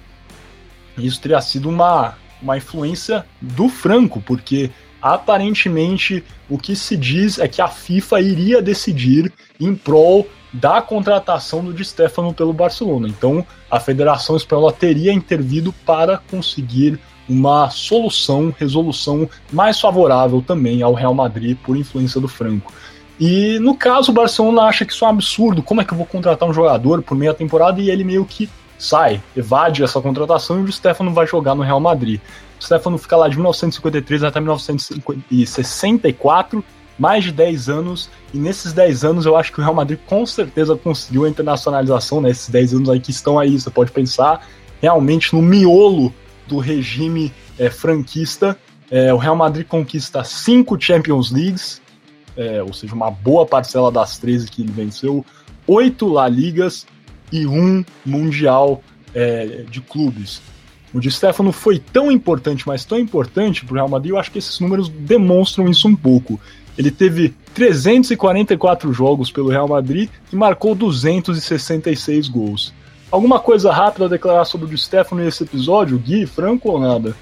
Isso 0.97 1.21
teria 1.21 1.41
sido 1.41 1.69
uma, 1.69 2.15
uma 2.41 2.57
influência 2.57 3.25
do 3.41 3.69
Franco, 3.69 4.21
porque 4.21 4.69
aparentemente 5.01 6.23
o 6.49 6.57
que 6.57 6.75
se 6.75 6.95
diz 6.95 7.39
é 7.39 7.47
que 7.47 7.61
a 7.61 7.67
FIFA 7.67 8.21
iria 8.21 8.61
decidir 8.61 9.31
em 9.59 9.73
prol 9.73 10.27
da 10.53 10.81
contratação 10.81 11.63
do 11.63 11.73
Di 11.73 11.83
Stefano 11.83 12.33
pelo 12.33 12.53
Barcelona. 12.53 13.07
Então 13.07 13.45
a 13.69 13.79
Federação 13.79 14.35
Espanhola 14.35 14.73
teria 14.73 15.13
intervido 15.13 15.73
para 15.85 16.17
conseguir 16.17 16.99
uma 17.31 17.69
solução, 17.69 18.53
resolução 18.57 19.29
mais 19.51 19.79
favorável 19.79 20.43
também 20.45 20.81
ao 20.81 20.93
Real 20.93 21.13
Madrid 21.13 21.57
por 21.63 21.77
influência 21.77 22.19
do 22.19 22.27
Franco. 22.27 22.73
E 23.19 23.59
no 23.59 23.75
caso, 23.75 24.11
o 24.11 24.15
Barcelona 24.15 24.63
acha 24.63 24.85
que 24.85 24.91
isso 24.91 25.05
é 25.05 25.07
um 25.07 25.11
absurdo. 25.11 25.61
Como 25.61 25.79
é 25.79 25.85
que 25.85 25.93
eu 25.93 25.97
vou 25.97 26.05
contratar 26.05 26.49
um 26.49 26.53
jogador 26.53 27.03
por 27.03 27.15
meia 27.15 27.33
temporada 27.33 27.79
e 27.79 27.89
ele 27.89 28.03
meio 28.03 28.25
que 28.25 28.49
sai, 28.81 29.21
evade 29.37 29.83
essa 29.83 30.01
contratação 30.01 30.59
e 30.59 30.63
o 30.63 30.71
Stefano 30.71 31.13
vai 31.13 31.27
jogar 31.27 31.53
no 31.53 31.61
Real 31.61 31.79
Madrid. 31.79 32.19
O 32.59 32.63
Stefano 32.63 32.97
fica 32.97 33.15
lá 33.15 33.29
de 33.29 33.35
1953 33.35 34.23
até 34.23 34.39
1964, 34.39 36.63
mais 36.97 37.23
de 37.23 37.31
10 37.31 37.69
anos, 37.69 38.09
e 38.33 38.39
nesses 38.39 38.73
10 38.73 39.05
anos 39.05 39.27
eu 39.27 39.35
acho 39.35 39.53
que 39.53 39.59
o 39.59 39.63
Real 39.63 39.75
Madrid 39.75 39.99
com 40.07 40.25
certeza 40.25 40.75
conseguiu 40.75 41.25
a 41.25 41.29
internacionalização, 41.29 42.21
né? 42.21 42.31
Esses 42.31 42.49
10 42.49 42.73
anos 42.73 42.89
aí 42.89 42.99
que 42.99 43.11
estão 43.11 43.37
aí, 43.37 43.59
você 43.59 43.69
pode 43.69 43.91
pensar 43.91 44.47
realmente 44.81 45.35
no 45.35 45.43
miolo 45.43 46.11
do 46.51 46.59
regime 46.59 47.31
é, 47.57 47.69
franquista. 47.69 48.57
É, 48.91 49.13
o 49.13 49.17
Real 49.17 49.37
Madrid 49.37 49.65
conquista 49.65 50.21
cinco 50.25 50.79
Champions 50.79 51.31
Leagues, 51.31 51.81
é, 52.35 52.61
ou 52.61 52.73
seja, 52.73 52.93
uma 52.93 53.09
boa 53.09 53.45
parcela 53.45 53.89
das 53.89 54.17
13 54.17 54.51
que 54.51 54.61
ele 54.61 54.71
venceu, 54.71 55.25
oito 55.65 56.09
La 56.09 56.27
Ligas 56.27 56.85
e 57.31 57.47
um 57.47 57.85
Mundial 58.05 58.83
é, 59.15 59.63
de 59.69 59.79
clubes. 59.79 60.41
O 60.93 60.99
Di 60.99 61.09
Stefano 61.09 61.53
foi 61.53 61.79
tão 61.79 62.11
importante, 62.11 62.67
mas 62.67 62.83
tão 62.83 62.99
importante 62.99 63.63
para 63.63 63.71
o 63.71 63.75
Real 63.75 63.87
Madrid, 63.87 64.11
eu 64.11 64.19
acho 64.19 64.29
que 64.29 64.39
esses 64.39 64.59
números 64.59 64.89
demonstram 64.89 65.69
isso 65.69 65.87
um 65.87 65.95
pouco. 65.95 66.37
Ele 66.77 66.91
teve 66.91 67.33
344 67.53 68.91
jogos 68.91 69.31
pelo 69.31 69.47
Real 69.47 69.69
Madrid 69.69 70.09
e 70.33 70.35
marcou 70.35 70.75
266 70.75 72.27
gols. 72.27 72.73
Alguma 73.11 73.39
coisa 73.39 73.73
rápida 73.73 74.05
a 74.05 74.09
declarar 74.09 74.45
sobre 74.45 74.65
o 74.65 74.69
Di 74.69 74.77
Stefano 74.77 75.21
nesse 75.21 75.43
episódio, 75.43 75.99
Gui, 75.99 76.25
Franco 76.25 76.69
ou 76.69 76.79
nada? 76.79 77.13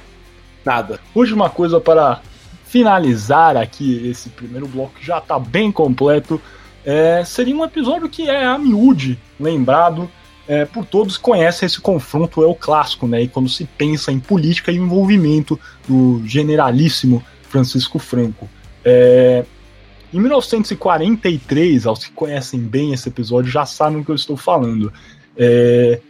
Nada. 0.64 1.00
Última 1.16 1.50
coisa 1.50 1.82
para 1.82 2.22
finalizar 2.66 3.58
aqui 3.58 4.08
esse 4.08 4.30
primeiro 4.30 4.68
bloco 4.68 4.94
que 5.00 5.06
já 5.06 5.18
está 5.18 5.40
bem 5.40 5.72
completo. 5.72 6.40
É, 6.86 7.24
seria 7.26 7.56
um 7.56 7.64
episódio 7.64 8.08
que 8.08 8.30
é 8.30 8.46
a 8.46 8.58
miúde 8.58 9.18
lembrado 9.40 10.10
é, 10.48 10.64
por 10.66 10.86
todos 10.86 11.18
que 11.18 11.24
conhecem 11.24 11.66
esse 11.66 11.82
confronto, 11.82 12.44
é 12.44 12.48
o 12.48 12.54
clássico, 12.54 13.08
né? 13.08 13.24
E 13.24 13.28
quando 13.28 13.50
se 13.50 13.66
pensa 13.66 14.12
em 14.12 14.20
política 14.20 14.72
e 14.72 14.76
envolvimento 14.76 15.60
do 15.88 16.22
generalíssimo 16.24 17.24
Francisco 17.44 17.98
Franco. 17.98 18.48
É, 18.86 19.44
em 20.14 20.20
1943, 20.20 21.86
aos 21.86 22.06
que 22.06 22.12
conhecem 22.12 22.60
bem 22.60 22.94
esse 22.94 23.10
episódio 23.10 23.52
já 23.52 23.66
sabem 23.66 24.02
o 24.02 24.06
que 24.06 24.12
eu 24.12 24.16
estou 24.16 24.38
falando. 24.38 24.94
É, 25.40 26.02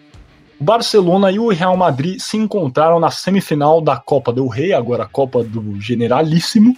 o 0.60 0.64
Barcelona 0.64 1.32
e 1.32 1.38
o 1.38 1.50
Real 1.50 1.78
Madrid 1.78 2.20
se 2.20 2.36
encontraram 2.36 3.00
na 3.00 3.12
semifinal 3.12 3.80
da 3.80 3.96
Copa 3.96 4.34
do 4.34 4.48
Rei, 4.48 4.74
agora 4.74 5.04
a 5.04 5.08
Copa 5.08 5.44
do 5.44 5.80
Generalíssimo, 5.80 6.76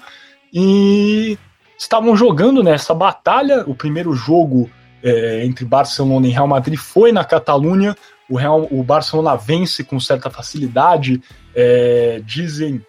e 0.53 1.37
estavam 1.79 2.15
jogando 2.15 2.61
nessa 2.61 2.93
batalha. 2.93 3.63
O 3.65 3.73
primeiro 3.73 4.13
jogo 4.13 4.69
é, 5.01 5.43
entre 5.45 5.65
Barcelona 5.65 6.27
e 6.27 6.31
Real 6.31 6.47
Madrid 6.47 6.77
foi 6.77 7.11
na 7.11 7.23
Catalunha. 7.23 7.95
O, 8.29 8.35
Real, 8.35 8.67
o 8.69 8.83
Barcelona 8.83 9.35
vence 9.35 9.83
com 9.83 9.99
certa 9.99 10.29
facilidade. 10.29 11.21
É, 11.55 12.21
dizem 12.23 12.85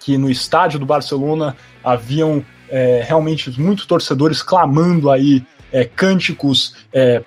que 0.00 0.18
no 0.18 0.30
estádio 0.30 0.80
do 0.80 0.86
Barcelona 0.86 1.56
haviam 1.84 2.44
é, 2.68 3.04
realmente 3.06 3.60
muitos 3.60 3.86
torcedores 3.86 4.42
clamando 4.42 5.10
aí 5.10 5.44
é, 5.72 5.84
cânticos 5.84 6.74
é, 6.92 7.20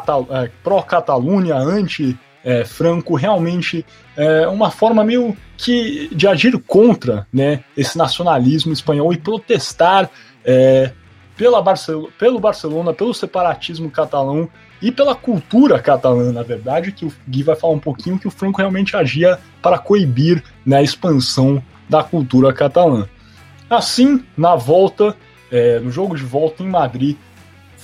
pró 0.00 0.26
é, 0.30 0.50
pró-Catalunha, 0.62 1.56
anti-Franco, 1.56 3.14
realmente 3.14 3.84
é 4.16 4.46
uma 4.48 4.70
forma 4.70 5.02
meio 5.04 5.36
que 5.56 6.08
de 6.14 6.26
agir 6.26 6.58
contra 6.66 7.26
né, 7.32 7.64
esse 7.76 7.96
nacionalismo 7.96 8.72
espanhol 8.72 9.12
e 9.12 9.18
protestar 9.18 10.10
é, 10.44 10.92
pela 11.36 11.62
Barcel 11.62 12.10
pelo 12.18 12.40
Barcelona, 12.40 12.92
pelo 12.92 13.14
separatismo 13.14 13.90
catalão 13.90 14.48
e 14.80 14.92
pela 14.92 15.14
cultura 15.14 15.78
catalã, 15.78 16.32
na 16.32 16.42
verdade, 16.42 16.92
que 16.92 17.04
o 17.04 17.12
Gui 17.28 17.42
vai 17.42 17.56
falar 17.56 17.74
um 17.74 17.80
pouquinho 17.80 18.18
que 18.18 18.28
o 18.28 18.30
Franco 18.30 18.58
realmente 18.58 18.96
agia 18.96 19.38
para 19.60 19.78
coibir 19.78 20.42
né, 20.64 20.78
a 20.78 20.82
expansão 20.82 21.62
da 21.88 22.02
cultura 22.02 22.52
catalã. 22.52 23.08
Assim, 23.68 24.24
na 24.36 24.54
volta, 24.54 25.16
é, 25.50 25.80
no 25.80 25.90
jogo 25.90 26.16
de 26.16 26.22
volta 26.22 26.62
em 26.62 26.68
Madrid, 26.68 27.16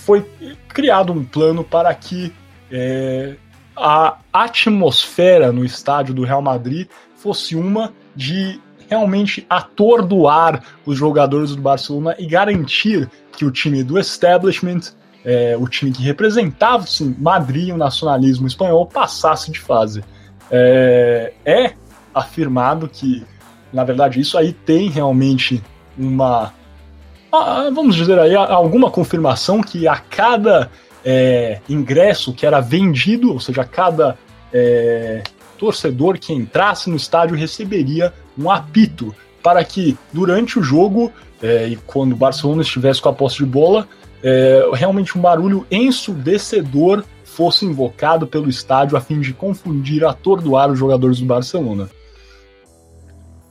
foi 0.05 0.25
criado 0.69 1.13
um 1.13 1.25
plano 1.25 1.65
para 1.65 1.95
que 1.95 2.33
é, 2.71 3.37
a 3.75 4.19
atmosfera 4.33 5.51
no 5.51 5.65
estádio 5.65 6.15
do 6.15 6.25
Real 6.25 6.43
Madrid 6.43 6.89
fosse 7.17 7.57
uma 7.57 7.93
de 8.15 8.61
realmente 8.89 9.47
atordoar 9.49 10.63
os 10.85 10.99
jogadores 10.99 11.57
do 11.57 11.63
Barcelona 11.63 12.15
e 12.19 12.27
garantir 12.27 13.09
que 13.33 13.47
o 13.47 13.51
time 13.51 13.83
do 13.83 13.99
establishment, 13.99 14.93
é, 15.25 15.57
o 15.59 15.67
time 15.67 15.91
que 15.91 16.03
representava 16.03 16.87
sim, 16.87 17.17
Madrid, 17.19 17.73
o 17.73 17.79
nacionalismo 17.79 18.47
espanhol, 18.47 18.87
passasse 18.87 19.51
de 19.51 19.59
fase. 19.59 20.05
É, 20.51 21.33
é 21.47 21.73
afirmado 22.15 22.89
que, 22.89 23.25
na 23.73 23.85
verdade, 23.85 24.21
isso 24.21 24.37
aí 24.37 24.53
tem 24.53 24.91
realmente 24.91 25.63
uma 25.97 26.53
vamos 27.73 27.95
dizer 27.95 28.19
aí, 28.19 28.35
alguma 28.35 28.91
confirmação 28.91 29.61
que 29.61 29.89
a 29.89 29.97
cada 29.97 30.71
é, 31.05 31.61
ingresso 31.69 32.33
que 32.33 32.47
era 32.47 32.61
vendido, 32.61 33.33
ou 33.33 33.41
seja, 33.41 33.65
cada 33.65 34.19
é, 34.53 35.23
torcedor 35.59 36.19
que 36.19 36.33
entrasse 36.33 36.91
no 36.91 36.97
estádio 36.97 37.37
receberia 37.37 38.13
um 38.39 38.51
apito 38.51 39.15
para 39.43 39.63
que 39.65 39.97
durante 40.13 40.59
o 40.59 40.63
jogo 40.63 41.13
é, 41.43 41.69
e 41.69 41.77
quando 41.77 42.13
o 42.13 42.17
Barcelona 42.17 42.63
estivesse 42.63 43.03
com 43.03 43.09
a 43.09 43.13
posse 43.13 43.37
de 43.37 43.47
bola, 43.47 43.87
é, 44.23 44.67
realmente 44.73 45.19
um 45.19 45.21
barulho 45.21 45.67
ensurdecedor 45.71 47.05
fosse 47.25 47.67
invocado 47.67 48.27
pelo 48.27 48.49
estádio 48.49 48.97
a 48.97 49.01
fim 49.01 49.21
de 49.21 49.35
confundir, 49.35 50.05
atordoar 50.05 50.71
os 50.71 50.79
jogadores 50.79 51.19
do 51.19 51.27
Barcelona. 51.27 51.91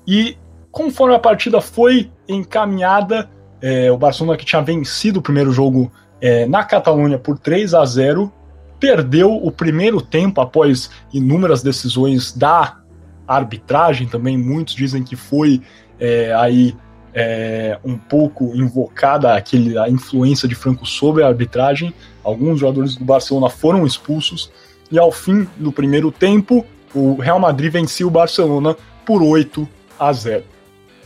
E 0.07 0.37
conforme 0.71 1.13
a 1.13 1.19
partida 1.19 1.61
foi 1.61 2.09
encaminhada, 2.27 3.29
é, 3.63 3.89
o 3.89 3.97
Barcelona 3.97 4.37
que 4.37 4.43
tinha 4.43 4.61
vencido 4.61 5.19
o 5.19 5.21
primeiro 5.21 5.53
jogo 5.53 5.89
é, 6.19 6.45
na 6.45 6.65
Catalunha 6.65 7.17
por 7.17 7.39
3 7.39 7.73
a 7.73 7.85
0 7.85 8.29
perdeu 8.77 9.33
o 9.33 9.49
primeiro 9.49 10.01
tempo 10.01 10.41
após 10.41 10.89
inúmeras 11.13 11.63
decisões 11.63 12.33
da 12.33 12.79
arbitragem 13.25 14.05
também. 14.05 14.37
Muitos 14.37 14.75
dizem 14.75 15.01
que 15.01 15.15
foi 15.15 15.61
é, 15.97 16.33
aí 16.33 16.75
é, 17.13 17.79
um 17.85 17.97
pouco 17.97 18.53
invocada 18.53 19.33
aquele, 19.33 19.77
a 19.77 19.89
influência 19.89 20.45
de 20.45 20.55
Franco 20.55 20.85
sobre 20.85 21.23
a 21.23 21.27
arbitragem. 21.27 21.93
Alguns 22.21 22.59
jogadores 22.59 22.97
do 22.97 23.05
Barcelona 23.05 23.49
foram 23.49 23.85
expulsos 23.85 24.51
e 24.91 24.99
ao 24.99 25.09
fim 25.09 25.47
do 25.55 25.71
primeiro 25.71 26.11
tempo 26.11 26.65
o 26.93 27.15
Real 27.15 27.39
Madrid 27.39 27.71
venceu 27.71 28.07
o 28.07 28.11
Barcelona 28.11 28.75
por 29.05 29.23
8 29.23 29.65
a 29.97 30.11
0. 30.11 30.52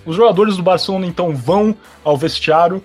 Os 0.08 0.16
jogadores 0.16 0.56
do 0.56 0.64
Barcelona 0.64 1.06
então 1.06 1.36
vão 1.36 1.76
ao 2.02 2.16
vestiário 2.16 2.82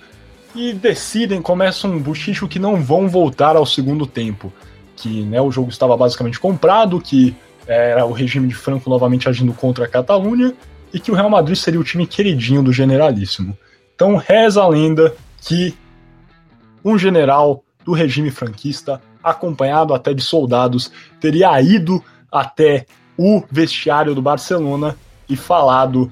e 0.57 0.73
decidem, 0.73 1.41
começam 1.41 1.93
um 1.93 1.99
buchicho 2.01 2.49
que 2.49 2.59
não 2.59 2.83
vão 2.83 3.09
voltar 3.09 3.55
ao 3.55 3.65
segundo 3.65 4.09
tempo. 4.09 4.53
Que 4.97 5.23
né, 5.23 5.41
o 5.41 5.51
jogo 5.51 5.71
estava 5.71 5.97
basicamente 5.97 6.41
comprado, 6.41 7.01
que 7.01 7.35
era 7.65 8.05
o 8.05 8.11
regime 8.11 8.49
de 8.49 8.57
Franco 8.57 8.91
novamente 8.91 9.29
agindo 9.29 9.53
contra 9.53 9.85
a 9.85 9.89
Catalunha 9.89 10.53
e 10.93 10.99
que 10.99 11.13
o 11.13 11.15
Real 11.15 11.31
Madrid 11.31 11.57
seria 11.57 11.79
o 11.79 11.85
time 11.85 12.09
queridinho 12.09 12.61
do 12.61 12.73
generalíssimo. 12.73 13.57
Então 13.95 14.17
reza 14.17 14.61
a 14.61 14.69
lenda 14.69 15.15
que 15.41 15.77
um 16.85 16.99
general 16.99 17.63
do 17.85 17.93
regime 17.93 18.33
franquista, 18.33 19.01
acompanhado 19.23 19.95
até 19.95 20.13
de 20.13 20.23
soldados, 20.23 20.91
teria 21.21 21.63
ido 21.63 22.03
até 22.33 22.85
o 23.17 23.45
vestiário 23.49 24.13
do 24.13 24.21
Barcelona 24.21 24.97
e 25.29 25.37
falado 25.37 26.11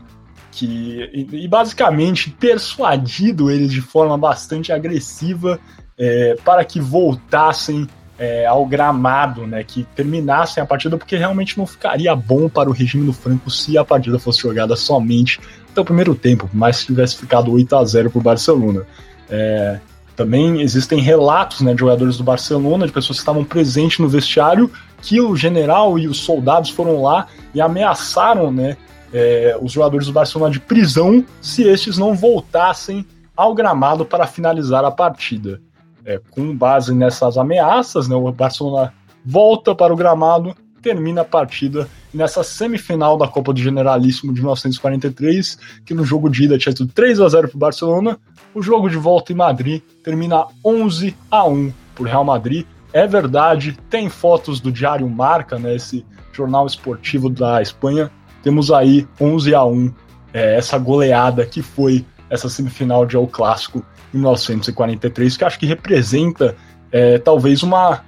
que 0.60 1.28
e, 1.32 1.48
basicamente 1.48 2.30
persuadido 2.30 3.50
eles 3.50 3.72
de 3.72 3.80
forma 3.80 4.18
bastante 4.18 4.72
agressiva 4.72 5.58
é, 5.98 6.36
para 6.44 6.64
que 6.64 6.78
voltassem 6.78 7.88
é, 8.18 8.44
ao 8.44 8.66
gramado, 8.66 9.46
né, 9.46 9.64
que 9.64 9.86
terminassem 9.96 10.62
a 10.62 10.66
partida, 10.66 10.98
porque 10.98 11.16
realmente 11.16 11.56
não 11.56 11.66
ficaria 11.66 12.14
bom 12.14 12.50
para 12.50 12.68
o 12.68 12.72
regime 12.72 13.06
do 13.06 13.12
Franco 13.14 13.50
se 13.50 13.78
a 13.78 13.84
partida 13.84 14.18
fosse 14.18 14.42
jogada 14.42 14.76
somente 14.76 15.40
até 15.70 15.80
o 15.80 15.84
primeiro 15.84 16.14
tempo, 16.14 16.48
mas 16.52 16.76
se 16.76 16.86
tivesse 16.86 17.16
ficado 17.16 17.50
8 17.50 17.76
a 17.76 17.84
0 17.84 18.10
para 18.10 18.18
o 18.18 18.22
Barcelona. 18.22 18.82
É, 19.30 19.80
também 20.14 20.60
existem 20.60 21.00
relatos 21.00 21.62
né, 21.62 21.72
de 21.72 21.80
jogadores 21.80 22.18
do 22.18 22.24
Barcelona, 22.24 22.86
de 22.86 22.92
pessoas 22.92 23.18
que 23.18 23.22
estavam 23.22 23.42
presentes 23.42 23.98
no 23.98 24.08
vestiário, 24.08 24.70
que 25.00 25.18
o 25.18 25.34
general 25.34 25.98
e 25.98 26.06
os 26.06 26.18
soldados 26.18 26.68
foram 26.68 27.00
lá 27.02 27.26
e 27.54 27.60
ameaçaram 27.60 28.52
né, 28.52 28.76
é, 29.12 29.58
os 29.60 29.72
jogadores 29.72 30.06
do 30.06 30.12
Barcelona 30.12 30.52
de 30.52 30.60
prisão 30.60 31.24
se 31.40 31.62
estes 31.62 31.98
não 31.98 32.14
voltassem 32.14 33.04
ao 33.36 33.54
gramado 33.54 34.04
para 34.04 34.26
finalizar 34.26 34.84
a 34.84 34.90
partida. 34.90 35.60
É, 36.04 36.20
com 36.30 36.56
base 36.56 36.94
nessas 36.94 37.36
ameaças, 37.36 38.08
né, 38.08 38.14
o 38.14 38.32
Barcelona 38.32 38.92
volta 39.24 39.74
para 39.74 39.92
o 39.92 39.96
gramado, 39.96 40.54
termina 40.80 41.20
a 41.20 41.24
partida 41.24 41.88
nessa 42.12 42.42
semifinal 42.42 43.16
da 43.16 43.28
Copa 43.28 43.52
do 43.52 43.60
Generalíssimo 43.60 44.32
de 44.32 44.40
1943, 44.40 45.58
que 45.84 45.94
no 45.94 46.04
jogo 46.04 46.28
de 46.28 46.44
ida 46.44 46.58
tinha 46.58 46.74
sido 46.74 46.92
3 46.92 47.20
a 47.20 47.28
0 47.28 47.48
para 47.48 47.56
o 47.56 47.58
Barcelona. 47.58 48.18
O 48.54 48.62
jogo 48.62 48.88
de 48.88 48.96
volta 48.96 49.32
em 49.32 49.36
Madrid 49.36 49.82
termina 50.02 50.46
11 50.64 51.14
a 51.30 51.46
1 51.46 51.72
por 51.94 52.06
Real 52.06 52.24
Madrid. 52.24 52.66
É 52.92 53.06
verdade, 53.06 53.78
tem 53.88 54.08
fotos 54.08 54.58
do 54.58 54.72
Diário 54.72 55.08
Marca, 55.08 55.58
né, 55.58 55.76
esse 55.76 56.04
jornal 56.32 56.66
esportivo 56.66 57.28
da 57.28 57.60
Espanha, 57.60 58.10
temos 58.42 58.70
aí 58.70 59.06
11 59.20 59.54
a 59.54 59.64
1 59.64 59.92
é, 60.32 60.56
essa 60.56 60.78
goleada 60.78 61.44
que 61.44 61.62
foi 61.62 62.04
essa 62.28 62.48
semifinal 62.48 63.04
de 63.04 63.16
El 63.16 63.26
Clássico 63.26 63.84
em 64.14 64.18
1943, 64.18 65.36
que 65.36 65.44
acho 65.44 65.58
que 65.58 65.66
representa 65.66 66.56
é, 66.92 67.18
talvez 67.18 67.62
uma. 67.62 68.04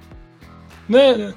Né, 0.87 1.33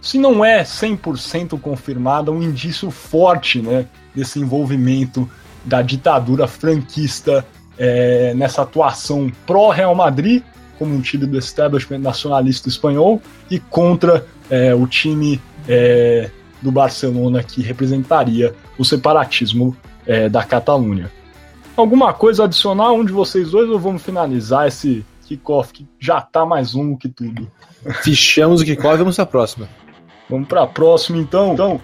se 0.00 0.18
não 0.18 0.44
é 0.44 0.62
100% 0.62 1.58
confirmada, 1.60 2.30
um 2.30 2.42
indício 2.42 2.90
forte 2.90 3.60
né, 3.60 3.86
desse 4.14 4.38
envolvimento 4.38 5.28
da 5.64 5.82
ditadura 5.82 6.46
franquista 6.46 7.44
é, 7.76 8.32
nessa 8.34 8.62
atuação 8.62 9.30
pró-Real 9.46 9.94
Madrid, 9.94 10.42
como 10.78 10.94
um 10.94 11.00
time 11.00 11.26
do 11.26 11.38
establishment 11.38 11.98
nacionalista 11.98 12.68
espanhol, 12.68 13.20
e 13.50 13.58
contra 13.58 14.24
é, 14.48 14.74
o 14.74 14.86
time 14.86 15.40
é, 15.68 16.30
do 16.60 16.72
Barcelona 16.72 17.42
que 17.42 17.62
representaria 17.62 18.54
o 18.78 18.84
separatismo 18.84 19.76
é, 20.06 20.28
da 20.28 20.42
Catalunha. 20.42 21.10
Alguma 21.76 22.12
coisa 22.12 22.44
adicional 22.44 22.96
um 22.96 23.04
de 23.04 23.12
vocês 23.12 23.50
dois 23.50 23.68
ou 23.68 23.78
vamos 23.78 24.02
finalizar 24.02 24.66
esse 24.66 25.04
kickoff, 25.26 25.72
que 25.72 25.86
já 25.98 26.20
tá 26.20 26.46
mais 26.46 26.74
um 26.74 26.96
que 26.96 27.08
tudo. 27.08 27.50
Fechamos 28.02 28.60
o 28.60 28.64
kickoff 28.64 28.94
e 28.94 28.98
vamos 28.98 29.16
pra 29.16 29.26
próxima. 29.26 29.68
Vamos 30.28 30.48
pra 30.48 30.66
próxima 30.66 31.18
então. 31.18 31.52
Então, 31.52 31.80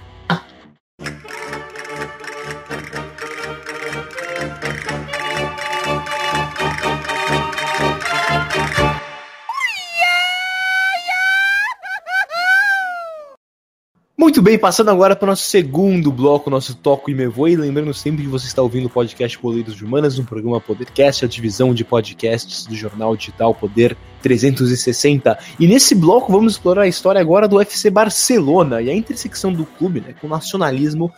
Muito 14.33 14.41
bem, 14.41 14.59
passando 14.59 14.91
agora 14.91 15.15
para 15.15 15.27
o 15.27 15.29
nosso 15.29 15.45
segundo 15.45 16.11
bloco, 16.11 16.49
nosso 16.49 16.75
Toco 16.75 17.11
e 17.11 17.15
Me 17.15 17.27
Voe. 17.27 17.55
Lembrando 17.55 17.93
sempre 17.93 18.23
que 18.23 18.31
você 18.31 18.47
está 18.47 18.63
ouvindo 18.63 18.87
o 18.87 18.89
podcast 18.89 19.39
Boleiros 19.39 19.75
de 19.75 19.85
Humanas, 19.85 20.19
um 20.19 20.25
programa 20.25 20.59
Podercast, 20.59 21.27
a 21.27 21.29
divisão 21.29 21.75
de 21.75 21.85
podcasts 21.85 22.65
do 22.65 22.75
jornal 22.75 23.15
digital 23.15 23.55
Poder 23.55 23.95
360. 24.23 25.39
E 25.61 25.67
nesse 25.67 25.95
bloco 25.95 26.33
vamos 26.33 26.55
explorar 26.55 26.85
a 26.85 26.89
história 26.89 27.21
agora 27.21 27.47
do 27.47 27.61
FC 27.61 27.91
Barcelona 27.91 28.81
e 28.81 28.89
a 28.89 28.95
intersecção 28.95 29.53
do 29.53 29.67
clube 29.67 30.01
né, 30.01 30.15
com 30.19 30.27
o 30.27 30.31
nacionalismo 30.31 31.13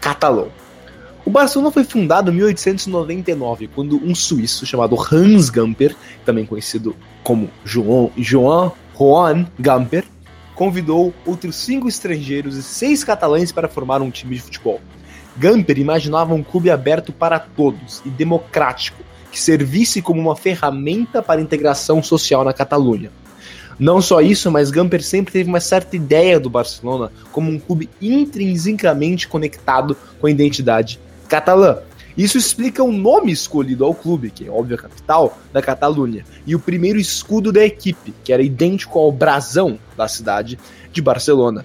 catalão. 0.00 0.46
O 1.24 1.30
Barcelona 1.30 1.72
foi 1.72 1.82
fundado 1.82 2.30
em 2.30 2.36
1899, 2.36 3.66
quando 3.74 3.96
um 3.96 4.14
suíço 4.14 4.64
chamado 4.64 4.96
Hans 5.12 5.50
Gamper, 5.50 5.96
também 6.24 6.46
conhecido 6.46 6.94
como 7.24 7.50
João, 7.64 8.12
João 8.16 8.72
Juan 8.96 9.46
Gamper, 9.58 10.04
convidou 10.60 11.14
outros 11.24 11.56
cinco 11.56 11.88
estrangeiros 11.88 12.54
e 12.54 12.62
seis 12.62 13.02
catalães 13.02 13.50
para 13.50 13.66
formar 13.66 14.02
um 14.02 14.10
time 14.10 14.36
de 14.36 14.42
futebol. 14.42 14.78
Gamper 15.34 15.78
imaginava 15.78 16.34
um 16.34 16.42
clube 16.42 16.70
aberto 16.70 17.14
para 17.14 17.38
todos 17.38 18.02
e 18.04 18.10
democrático, 18.10 19.02
que 19.32 19.40
servisse 19.40 20.02
como 20.02 20.20
uma 20.20 20.36
ferramenta 20.36 21.22
para 21.22 21.40
a 21.40 21.42
integração 21.42 22.02
social 22.02 22.44
na 22.44 22.52
Catalunha. 22.52 23.10
Não 23.78 24.02
só 24.02 24.20
isso, 24.20 24.50
mas 24.50 24.70
Gamper 24.70 25.02
sempre 25.02 25.32
teve 25.32 25.48
uma 25.48 25.60
certa 25.60 25.96
ideia 25.96 26.38
do 26.38 26.50
Barcelona 26.50 27.10
como 27.32 27.50
um 27.50 27.58
clube 27.58 27.88
intrinsecamente 27.98 29.28
conectado 29.28 29.96
com 30.20 30.26
a 30.26 30.30
identidade 30.30 31.00
catalã, 31.26 31.78
isso 32.16 32.36
explica 32.36 32.82
o 32.82 32.92
nome 32.92 33.32
escolhido 33.32 33.84
ao 33.84 33.94
clube, 33.94 34.30
que 34.30 34.46
é 34.46 34.50
óbvio 34.50 34.76
a 34.76 34.82
capital 34.82 35.38
da 35.52 35.62
Catalunha, 35.62 36.24
e 36.46 36.54
o 36.54 36.60
primeiro 36.60 36.98
escudo 36.98 37.52
da 37.52 37.64
equipe, 37.64 38.14
que 38.24 38.32
era 38.32 38.42
idêntico 38.42 38.98
ao 38.98 39.12
brasão 39.12 39.78
da 39.96 40.08
cidade 40.08 40.58
de 40.92 41.00
Barcelona. 41.00 41.64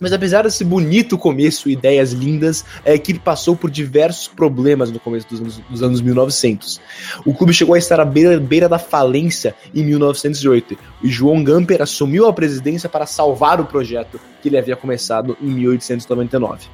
Mas 0.00 0.12
apesar 0.12 0.42
desse 0.42 0.64
bonito 0.64 1.16
começo 1.16 1.68
e 1.68 1.72
ideias 1.72 2.12
lindas, 2.12 2.64
a 2.84 2.92
equipe 2.92 3.20
passou 3.20 3.56
por 3.56 3.70
diversos 3.70 4.28
problemas 4.28 4.90
no 4.90 5.00
começo 5.00 5.26
dos 5.28 5.40
anos, 5.40 5.58
dos 5.70 5.82
anos 5.82 6.00
1900. 6.00 6.80
O 7.24 7.32
clube 7.32 7.54
chegou 7.54 7.74
a 7.74 7.78
estar 7.78 8.00
à 8.00 8.04
beira, 8.04 8.38
beira, 8.38 8.68
da 8.68 8.78
falência 8.78 9.54
em 9.74 9.84
1908 9.84 10.76
e 11.02 11.08
João 11.08 11.42
Gamper 11.42 11.80
assumiu 11.80 12.26
a 12.26 12.32
presidência 12.32 12.88
para 12.88 13.06
salvar 13.06 13.60
o 13.60 13.66
projeto 13.66 14.20
que 14.42 14.48
ele 14.48 14.58
havia 14.58 14.76
começado 14.76 15.36
em 15.40 15.48
1899. 15.48 16.68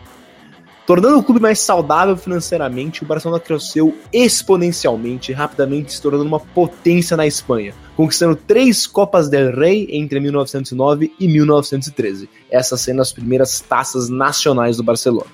Tornando 0.87 1.19
o 1.19 1.23
clube 1.23 1.41
mais 1.41 1.61
saudável 1.61 2.17
financeiramente, 2.17 3.03
o 3.03 3.07
Barcelona 3.07 3.39
cresceu 3.39 3.97
exponencialmente, 4.13 5.33
rapidamente 5.33 5.93
se 5.93 6.03
tornando 6.03 6.25
uma 6.25 6.41
potência 6.41 7.17
na 7.17 7.27
Espanha, 7.27 7.75
conquistando 7.97 8.35
três 8.35 8.87
Copas 8.87 9.29
del 9.29 9.55
Rey 9.55 9.87
entre 9.91 10.19
1909 10.19 11.13
e 11.21 11.29
1913, 11.29 12.29
essas 12.51 12.81
sendo 12.81 13.03
as 13.03 13.13
primeiras 13.13 13.61
taças 13.61 14.09
nacionais 14.09 14.79
do 14.79 14.83
Barcelona. 14.83 15.31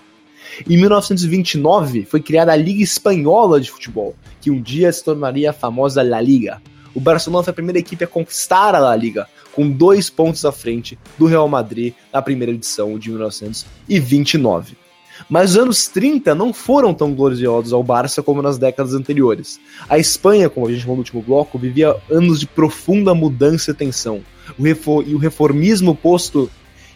Em 0.68 0.76
1929 0.76 2.04
foi 2.04 2.20
criada 2.20 2.52
a 2.52 2.56
Liga 2.56 2.82
Espanhola 2.82 3.60
de 3.60 3.70
Futebol, 3.70 4.14
que 4.40 4.50
um 4.50 4.60
dia 4.60 4.92
se 4.92 5.04
tornaria 5.04 5.50
a 5.50 5.54
famosa 5.54 6.02
La 6.02 6.20
Liga. 6.20 6.60
O 6.94 7.00
Barcelona 7.00 7.44
foi 7.44 7.50
a 7.50 7.54
primeira 7.54 7.78
equipe 7.78 8.04
a 8.04 8.08
conquistar 8.08 8.74
a 8.74 8.78
La 8.78 8.96
Liga, 8.96 9.26
com 9.52 9.70
dois 9.70 10.10
pontos 10.10 10.44
à 10.44 10.52
frente 10.52 10.98
do 11.18 11.26
Real 11.26 11.48
Madrid 11.48 11.94
na 12.12 12.20
primeira 12.20 12.52
edição 12.52 12.98
de 12.98 13.10
1929. 13.10 14.85
Mas 15.28 15.50
os 15.50 15.58
anos 15.58 15.86
30 15.88 16.34
não 16.34 16.52
foram 16.52 16.94
tão 16.94 17.14
gloriosos 17.14 17.72
ao 17.72 17.82
Barça 17.82 18.22
como 18.22 18.42
nas 18.42 18.58
décadas 18.58 18.94
anteriores. 18.94 19.60
A 19.88 19.98
Espanha, 19.98 20.48
como 20.48 20.66
a 20.66 20.70
gente 20.70 20.82
falou 20.82 20.96
no 20.96 21.00
último 21.00 21.22
bloco, 21.22 21.58
vivia 21.58 21.96
anos 22.10 22.40
de 22.40 22.46
profunda 22.46 23.14
mudança 23.14 23.70
e 23.70 23.74
tensão. 23.74 24.22
O 24.58 24.66
e 24.66 25.14
o 25.14 25.18
reformismo 25.18 25.94
posto 25.94 26.50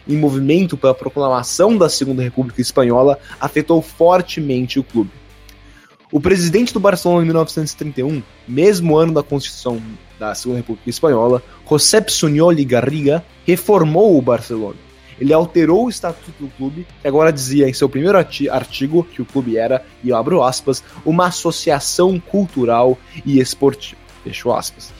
em 0.07 0.17
movimento 0.17 0.77
pela 0.77 0.93
proclamação 0.93 1.77
da 1.77 1.89
Segunda 1.89 2.23
República 2.23 2.61
Espanhola 2.61 3.19
afetou 3.39 3.81
fortemente 3.81 4.79
o 4.79 4.83
clube. 4.83 5.11
O 6.11 6.19
presidente 6.19 6.73
do 6.73 6.79
Barcelona 6.79 7.21
em 7.21 7.25
1931, 7.25 8.21
mesmo 8.47 8.97
ano 8.97 9.13
da 9.13 9.23
Constituição 9.23 9.81
da 10.19 10.35
Segunda 10.35 10.59
República 10.59 10.89
Espanhola, 10.89 11.41
Josep 11.69 12.11
Suñol 12.11 12.65
Garriga, 12.65 13.23
reformou 13.45 14.17
o 14.17 14.21
Barcelona 14.21 14.90
ele 15.21 15.33
alterou 15.33 15.85
o 15.85 15.89
estatuto 15.89 16.31
do 16.39 16.49
clube, 16.49 16.87
que 16.99 17.07
agora 17.07 17.31
dizia 17.31 17.69
em 17.69 17.73
seu 17.73 17.87
primeiro 17.87 18.17
artigo 18.17 19.03
que 19.03 19.21
o 19.21 19.25
clube 19.25 19.55
era, 19.55 19.85
e 20.03 20.09
eu 20.09 20.17
abro 20.17 20.41
aspas, 20.41 20.83
uma 21.05 21.27
associação 21.27 22.19
cultural 22.19 22.97
e 23.23 23.39
esportiva. 23.39 24.01
Fechou 24.23 24.51
aspas. 24.51 24.91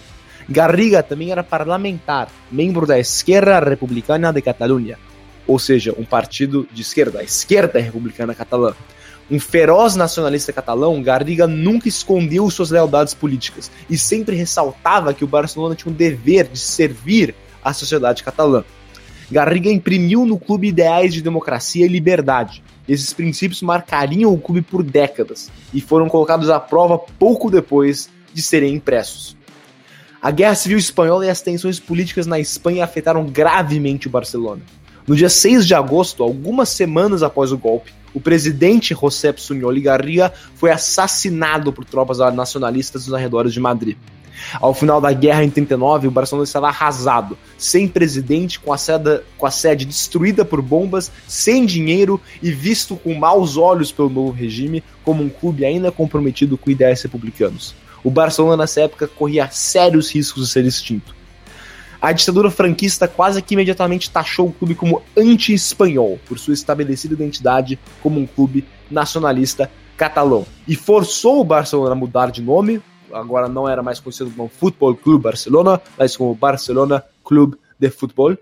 Garriga 0.47 1.01
também 1.01 1.32
era 1.32 1.43
parlamentar, 1.43 2.30
membro 2.51 2.86
da 2.86 2.99
Esquerda 2.99 3.59
Republicana 3.61 4.32
de 4.32 4.43
Catalunha, 4.43 4.99
ou 5.47 5.57
seja, 5.57 5.95
um 5.97 6.05
partido 6.05 6.67
de 6.72 6.84
esquerda, 6.84 7.22
a 7.22 7.24
esquerda 7.24 7.80
republicana 7.80 8.36
catalã. 8.36 8.76
Um 9.30 9.39
feroz 9.39 9.95
nacionalista 9.95 10.53
catalão, 10.53 11.01
Garriga 11.01 11.47
nunca 11.47 11.88
escondeu 11.88 12.47
suas 12.51 12.69
lealdades 12.69 13.15
políticas 13.15 13.72
e 13.89 13.97
sempre 13.97 14.36
ressaltava 14.36 15.15
que 15.15 15.24
o 15.24 15.28
Barcelona 15.28 15.74
tinha 15.74 15.91
um 15.91 15.95
dever 15.95 16.47
de 16.47 16.59
servir 16.59 17.34
a 17.63 17.74
sociedade 17.74 18.24
catalã. 18.24 18.63
Garriga 19.32 19.71
imprimiu 19.71 20.25
no 20.25 20.38
clube 20.38 20.67
ideais 20.67 21.13
de 21.13 21.21
democracia 21.21 21.86
e 21.86 21.89
liberdade. 21.89 22.61
Esses 22.88 23.13
princípios 23.13 23.61
marcariam 23.61 24.34
o 24.34 24.38
clube 24.38 24.61
por 24.61 24.84
décadas 24.84 25.49
e 25.73 25.79
foram 25.79 26.09
colocados 26.09 26.49
à 26.49 26.59
prova 26.59 26.99
pouco 26.99 27.49
depois 27.49 28.09
de 28.34 28.41
serem 28.41 28.75
impressos. 28.75 29.38
A 30.21 30.32
Guerra 30.32 30.55
Civil 30.55 30.77
Espanhola 30.77 31.25
e 31.25 31.29
as 31.29 31.41
tensões 31.41 31.79
políticas 31.79 32.27
na 32.27 32.39
Espanha 32.39 32.84
afetaram 32.84 33.25
gravemente 33.25 34.07
o 34.07 34.09
Barcelona. 34.11 34.61
No 35.07 35.15
dia 35.15 35.29
6 35.29 35.65
de 35.65 35.73
agosto, 35.73 36.21
algumas 36.21 36.67
semanas 36.67 37.23
após 37.23 37.53
o 37.53 37.57
golpe, 37.57 37.93
o 38.13 38.19
presidente 38.19 38.93
José 38.93 39.34
Suñol 39.38 39.82
Garriga 39.82 40.34
foi 40.55 40.71
assassinado 40.71 41.71
por 41.71 41.86
tropas 41.86 42.19
nacionalistas 42.36 43.05
nos 43.05 43.13
arredores 43.13 43.53
de 43.53 43.61
Madrid. 43.61 43.97
Ao 44.59 44.73
final 44.73 44.99
da 44.99 45.11
guerra 45.13 45.43
em 45.43 45.49
39, 45.49 46.07
o 46.07 46.11
Barcelona 46.11 46.43
estava 46.43 46.67
arrasado, 46.67 47.37
sem 47.57 47.87
presidente, 47.87 48.59
com 48.59 48.73
a, 48.73 48.77
sede, 48.77 49.21
com 49.37 49.45
a 49.45 49.51
sede 49.51 49.85
destruída 49.85 50.43
por 50.43 50.61
bombas, 50.61 51.11
sem 51.27 51.65
dinheiro 51.65 52.19
e 52.41 52.51
visto 52.51 52.95
com 52.95 53.13
maus 53.13 53.57
olhos 53.57 53.91
pelo 53.91 54.09
novo 54.09 54.31
regime 54.31 54.83
como 55.03 55.23
um 55.23 55.29
clube 55.29 55.65
ainda 55.65 55.91
comprometido 55.91 56.57
com 56.57 56.69
ideais 56.69 57.01
republicanos. 57.01 57.75
O 58.03 58.09
Barcelona 58.09 58.57
nessa 58.57 58.81
época 58.81 59.07
corria 59.07 59.49
sérios 59.51 60.11
riscos 60.11 60.45
de 60.45 60.51
ser 60.51 60.65
extinto. 60.65 61.15
A 62.01 62.11
ditadura 62.11 62.49
franquista 62.49 63.07
quase 63.07 63.43
que 63.43 63.53
imediatamente 63.53 64.09
taxou 64.09 64.47
o 64.47 64.51
clube 64.51 64.73
como 64.73 65.03
anti-espanhol, 65.15 66.19
por 66.27 66.39
sua 66.39 66.55
estabelecida 66.55 67.13
identidade 67.13 67.77
como 68.01 68.19
um 68.19 68.25
clube 68.25 68.65
nacionalista 68.89 69.69
catalão, 69.95 70.47
e 70.67 70.75
forçou 70.75 71.39
o 71.39 71.43
Barcelona 71.43 71.91
a 71.91 71.95
mudar 71.95 72.31
de 72.31 72.41
nome, 72.41 72.81
agora 73.14 73.47
não 73.47 73.68
era 73.68 73.84
mais 73.84 73.99
conhecido 73.99 74.32
como 74.32 74.49
Futebol 74.49 74.95
Clube 74.95 75.24
Barcelona, 75.24 75.82
mas 75.97 76.16
como 76.16 76.36
Barcelona 76.36 77.03
Clube 77.24 77.57
de 77.80 77.89
Futebol. 77.89 78.38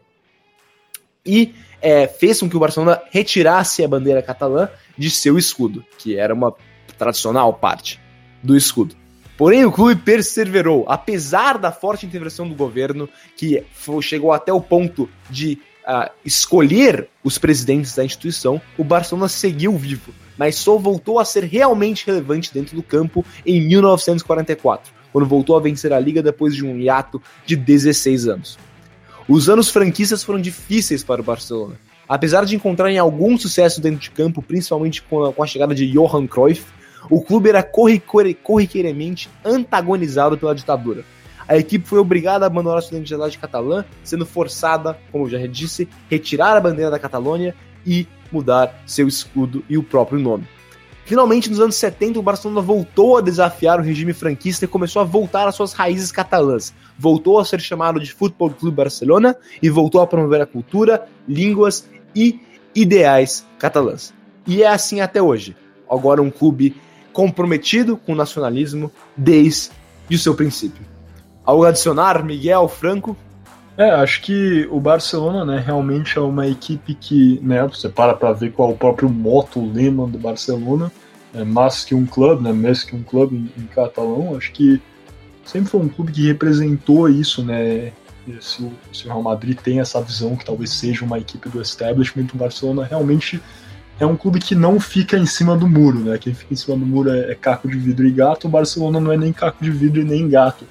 E 1.25 1.53
é, 1.81 2.07
fez 2.07 2.39
com 2.39 2.49
que 2.49 2.57
o 2.57 2.59
Barcelona 2.59 3.01
retirasse 3.11 3.83
a 3.83 3.87
bandeira 3.87 4.21
catalã 4.21 4.69
de 4.97 5.09
seu 5.09 5.37
escudo, 5.37 5.83
que 5.97 6.17
era 6.17 6.33
uma 6.33 6.53
tradicional 6.97 7.53
parte 7.53 7.99
do 8.43 8.55
escudo. 8.55 8.95
Porém, 9.37 9.63
o 9.63 9.71
clube 9.71 9.95
perseverou, 9.95 10.83
apesar 10.89 11.57
da 11.57 11.71
forte 11.71 12.05
intervenção 12.05 12.47
do 12.47 12.55
governo, 12.55 13.07
que 13.37 13.63
chegou 14.01 14.33
até 14.33 14.51
o 14.51 14.59
ponto 14.59 15.09
de 15.29 15.57
uh, 15.89 16.11
escolher 16.23 17.09
os 17.23 17.37
presidentes 17.37 17.95
da 17.95 18.05
instituição, 18.05 18.61
o 18.77 18.83
Barcelona 18.83 19.27
seguiu 19.27 19.75
vivo, 19.75 20.13
mas 20.37 20.55
só 20.55 20.77
voltou 20.77 21.19
a 21.19 21.25
ser 21.25 21.43
realmente 21.43 22.05
relevante 22.05 22.53
dentro 22.53 22.75
do 22.75 22.83
campo 22.83 23.25
em 23.45 23.59
1944, 23.67 24.93
quando 25.11 25.27
voltou 25.27 25.57
a 25.57 25.59
vencer 25.59 25.91
a 25.91 25.99
liga 25.99 26.21
depois 26.21 26.55
de 26.55 26.65
um 26.65 26.77
hiato 26.77 27.21
de 27.45 27.55
16 27.55 28.27
anos. 28.27 28.59
Os 29.27 29.49
anos 29.49 29.69
franquistas 29.69 30.23
foram 30.23 30.39
difíceis 30.39 31.03
para 31.03 31.21
o 31.21 31.23
Barcelona. 31.23 31.75
Apesar 32.07 32.45
de 32.45 32.55
encontrarem 32.55 32.97
algum 32.97 33.37
sucesso 33.37 33.79
dentro 33.79 33.99
de 33.99 34.09
campo, 34.09 34.41
principalmente 34.41 35.01
com 35.03 35.25
a, 35.25 35.33
com 35.33 35.43
a 35.43 35.47
chegada 35.47 35.75
de 35.75 35.85
Johan 35.91 36.25
Cruyff, 36.25 36.65
o 37.09 37.21
clube 37.21 37.49
era 37.49 37.63
corriqueiramente 37.63 39.29
antagonizado 39.45 40.37
pela 40.37 40.55
ditadura. 40.55 41.05
A 41.49 41.57
equipe 41.57 41.87
foi 41.87 41.97
obrigada 41.97 42.45
a 42.45 42.47
abandonar 42.47 42.79
sua 42.83 42.95
identidade 42.95 43.39
catalã, 43.39 43.83
sendo 44.03 44.23
forçada, 44.23 44.95
como 45.11 45.25
eu 45.25 45.29
já 45.31 45.47
disse, 45.47 45.89
retirar 46.07 46.55
a 46.55 46.61
bandeira 46.61 46.91
da 46.91 46.99
Catalônia 46.99 47.55
e 47.83 48.07
mudar 48.31 48.83
seu 48.85 49.07
escudo 49.07 49.63
e 49.67 49.75
o 49.75 49.81
próprio 49.81 50.19
nome. 50.19 50.47
Finalmente, 51.05 51.49
nos 51.49 51.59
anos 51.59 51.75
70, 51.77 52.19
o 52.19 52.21
Barcelona 52.21 52.61
voltou 52.61 53.17
a 53.17 53.21
desafiar 53.21 53.79
o 53.79 53.81
regime 53.81 54.13
franquista 54.13 54.65
e 54.65 54.67
começou 54.67 55.01
a 55.01 55.05
voltar 55.05 55.47
às 55.47 55.55
suas 55.55 55.73
raízes 55.73 56.11
catalãs. 56.11 56.71
Voltou 56.99 57.39
a 57.39 57.45
ser 57.45 57.59
chamado 57.59 57.99
de 57.99 58.13
Futebol 58.13 58.51
Clube 58.51 58.77
Barcelona 58.77 59.35
e 59.59 59.71
voltou 59.71 60.01
a 60.01 60.07
promover 60.07 60.41
a 60.41 60.45
cultura, 60.45 61.07
línguas 61.27 61.89
e 62.15 62.39
ideais 62.75 63.43
catalãs. 63.57 64.13
E 64.45 64.61
é 64.61 64.67
assim 64.67 65.01
até 65.01 65.19
hoje. 65.19 65.57
Agora 65.89 66.21
um 66.21 66.29
clube 66.29 66.75
comprometido 67.11 67.97
com 67.97 68.13
o 68.13 68.15
nacionalismo 68.15 68.91
desde 69.17 69.71
o 70.11 70.17
seu 70.19 70.35
princípio. 70.35 70.98
Algo 71.49 71.65
a 71.65 71.69
adicionar, 71.69 72.23
Miguel 72.23 72.67
Franco? 72.67 73.17
É, 73.75 73.89
acho 73.89 74.21
que 74.21 74.67
o 74.69 74.79
Barcelona, 74.79 75.43
né, 75.43 75.63
realmente 75.65 76.15
é 76.15 76.21
uma 76.21 76.45
equipe 76.45 76.93
que, 76.93 77.39
né, 77.41 77.65
você 77.65 77.89
para 77.89 78.13
para 78.13 78.33
ver 78.33 78.51
qual 78.51 78.69
é 78.69 78.73
o 78.73 78.77
próprio 78.77 79.09
moto, 79.09 79.59
o 79.59 79.73
lema 79.73 80.05
do 80.05 80.19
Barcelona, 80.19 80.91
é 81.33 81.43
mais 81.43 81.83
que 81.83 81.95
um 81.95 82.05
clube, 82.05 82.43
né, 82.43 82.53
mais 82.53 82.83
que 82.83 82.95
um 82.95 83.01
clube 83.01 83.35
em, 83.35 83.63
em 83.63 83.65
catalão, 83.65 84.37
acho 84.37 84.51
que 84.51 84.79
sempre 85.43 85.71
foi 85.71 85.79
um 85.79 85.89
clube 85.89 86.11
que 86.11 86.27
representou 86.27 87.09
isso, 87.09 87.43
né, 87.43 87.93
se 88.39 88.61
o, 88.61 88.71
se 88.93 89.05
o 89.05 89.07
Real 89.07 89.23
Madrid 89.23 89.57
tem 89.57 89.79
essa 89.79 89.99
visão 90.03 90.35
que 90.35 90.45
talvez 90.45 90.69
seja 90.69 91.03
uma 91.03 91.17
equipe 91.17 91.49
do 91.49 91.59
establishment, 91.59 92.27
o 92.31 92.37
Barcelona 92.37 92.83
realmente 92.83 93.41
é 93.99 94.05
um 94.05 94.15
clube 94.15 94.37
que 94.37 94.53
não 94.53 94.79
fica 94.79 95.17
em 95.17 95.25
cima 95.25 95.57
do 95.57 95.67
muro, 95.67 95.97
né, 95.97 96.19
quem 96.19 96.35
fica 96.35 96.53
em 96.53 96.57
cima 96.57 96.77
do 96.77 96.85
muro 96.85 97.09
é, 97.09 97.31
é 97.31 97.33
caco 97.33 97.67
de 97.67 97.79
vidro 97.79 98.05
e 98.05 98.11
gato, 98.11 98.45
o 98.45 98.51
Barcelona 98.51 98.99
não 98.99 99.11
é 99.11 99.17
nem 99.17 99.33
caco 99.33 99.63
de 99.63 99.71
vidro 99.71 99.99
e 99.99 100.03
nem 100.03 100.29
gato, 100.29 100.63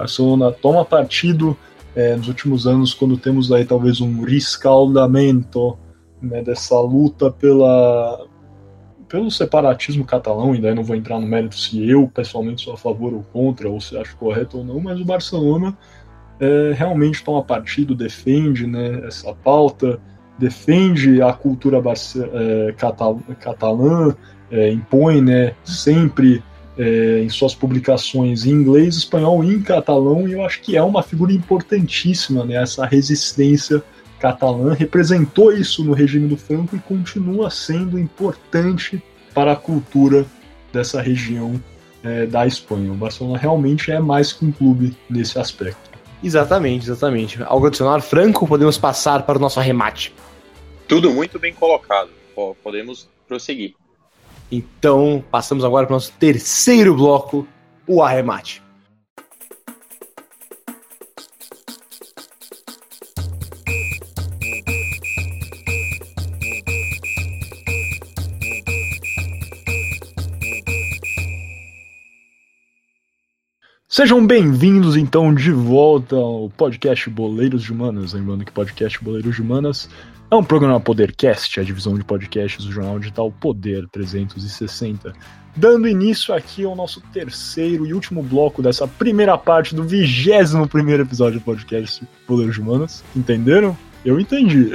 Barcelona 0.00 0.50
toma 0.50 0.82
partido, 0.82 1.56
é, 1.94 2.16
nos 2.16 2.28
últimos 2.28 2.66
anos, 2.66 2.94
quando 2.94 3.18
temos 3.18 3.52
aí 3.52 3.66
talvez 3.66 4.00
um 4.00 4.22
riscaldamento 4.22 5.78
né, 6.22 6.42
dessa 6.42 6.80
luta 6.80 7.30
pela, 7.30 8.26
pelo 9.06 9.30
separatismo 9.30 10.04
catalão, 10.04 10.54
e 10.54 10.60
daí 10.60 10.74
não 10.74 10.84
vou 10.84 10.96
entrar 10.96 11.20
no 11.20 11.26
mérito 11.26 11.58
se 11.58 11.86
eu 11.88 12.08
pessoalmente 12.08 12.62
sou 12.62 12.72
a 12.72 12.78
favor 12.78 13.12
ou 13.12 13.22
contra, 13.24 13.68
ou 13.68 13.78
se 13.78 13.96
acho 13.98 14.16
correto 14.16 14.58
ou 14.58 14.64
não, 14.64 14.80
mas 14.80 14.98
o 14.98 15.04
Barcelona 15.04 15.76
é, 16.40 16.72
realmente 16.74 17.22
toma 17.22 17.42
partido, 17.42 17.94
defende 17.94 18.66
né, 18.66 19.06
essa 19.06 19.34
pauta, 19.34 20.00
defende 20.38 21.20
a 21.20 21.30
cultura 21.34 21.78
é, 21.78 22.72
catal 22.72 23.20
catalã, 23.38 24.16
impõe 24.72 25.20
né, 25.20 25.54
sempre 25.62 26.42
é, 26.78 27.22
em 27.22 27.28
suas 27.28 27.54
publicações 27.54 28.44
em 28.44 28.50
inglês, 28.50 28.96
espanhol 28.96 29.44
e 29.44 29.54
em 29.54 29.62
catalão, 29.62 30.28
e 30.28 30.32
eu 30.32 30.44
acho 30.44 30.60
que 30.60 30.76
é 30.76 30.82
uma 30.82 31.02
figura 31.02 31.32
importantíssima, 31.32 32.44
né, 32.44 32.54
essa 32.54 32.86
resistência 32.86 33.82
catalã, 34.18 34.74
representou 34.74 35.52
isso 35.52 35.82
no 35.82 35.92
regime 35.92 36.28
do 36.28 36.36
Franco 36.36 36.76
e 36.76 36.78
continua 36.78 37.50
sendo 37.50 37.98
importante 37.98 39.02
para 39.34 39.52
a 39.52 39.56
cultura 39.56 40.26
dessa 40.72 41.00
região 41.00 41.60
é, 42.02 42.26
da 42.26 42.46
Espanha. 42.46 42.92
O 42.92 42.94
Barcelona 42.94 43.38
realmente 43.38 43.90
é 43.90 43.98
mais 43.98 44.32
que 44.32 44.44
um 44.44 44.52
clube 44.52 44.96
nesse 45.08 45.38
aspecto. 45.38 45.90
Exatamente, 46.22 46.84
exatamente. 46.84 47.42
Algo 47.42 47.66
adicionar, 47.66 48.00
Franco, 48.02 48.46
podemos 48.46 48.76
passar 48.76 49.22
para 49.22 49.38
o 49.38 49.40
nosso 49.40 49.58
arremate. 49.58 50.12
Tudo 50.86 51.10
muito 51.10 51.38
bem 51.38 51.54
colocado. 51.54 52.10
Podemos 52.62 53.08
prosseguir. 53.26 53.79
Então, 54.50 55.22
passamos 55.30 55.64
agora 55.64 55.86
para 55.86 55.94
o 55.94 55.96
nosso 55.96 56.12
terceiro 56.18 56.94
bloco, 56.94 57.46
o 57.86 58.02
arremate. 58.02 58.60
Sejam 73.88 74.26
bem-vindos 74.26 74.96
então 74.96 75.34
de 75.34 75.52
volta 75.52 76.16
ao 76.16 76.48
podcast 76.50 77.10
Boleiros 77.10 77.62
de 77.62 77.72
Humanas. 77.72 78.14
Lembrando 78.14 78.44
que 78.44 78.52
podcast 78.52 79.02
Boleiros 79.02 79.36
de 79.36 79.42
Humanas 79.42 79.90
é 80.30 80.36
um 80.36 80.44
programa 80.44 80.78
Podercast, 80.78 81.58
a 81.58 81.64
divisão 81.64 81.98
de 81.98 82.04
podcasts 82.04 82.64
do 82.64 82.70
jornal 82.70 83.00
digital 83.00 83.32
Poder 83.32 83.88
360. 83.88 85.12
Dando 85.56 85.88
início 85.88 86.32
aqui 86.32 86.64
ao 86.64 86.76
nosso 86.76 87.00
terceiro 87.12 87.84
e 87.84 87.92
último 87.92 88.22
bloco 88.22 88.62
dessa 88.62 88.86
primeira 88.86 89.36
parte 89.36 89.74
do 89.74 89.82
21 89.82 90.68
primeiro 90.68 91.02
episódio 91.02 91.40
do 91.40 91.44
podcast 91.44 92.06
Poder 92.28 92.48
de 92.50 92.60
Humanas. 92.60 93.02
Entenderam? 93.16 93.76
Eu 94.04 94.20
entendi. 94.20 94.70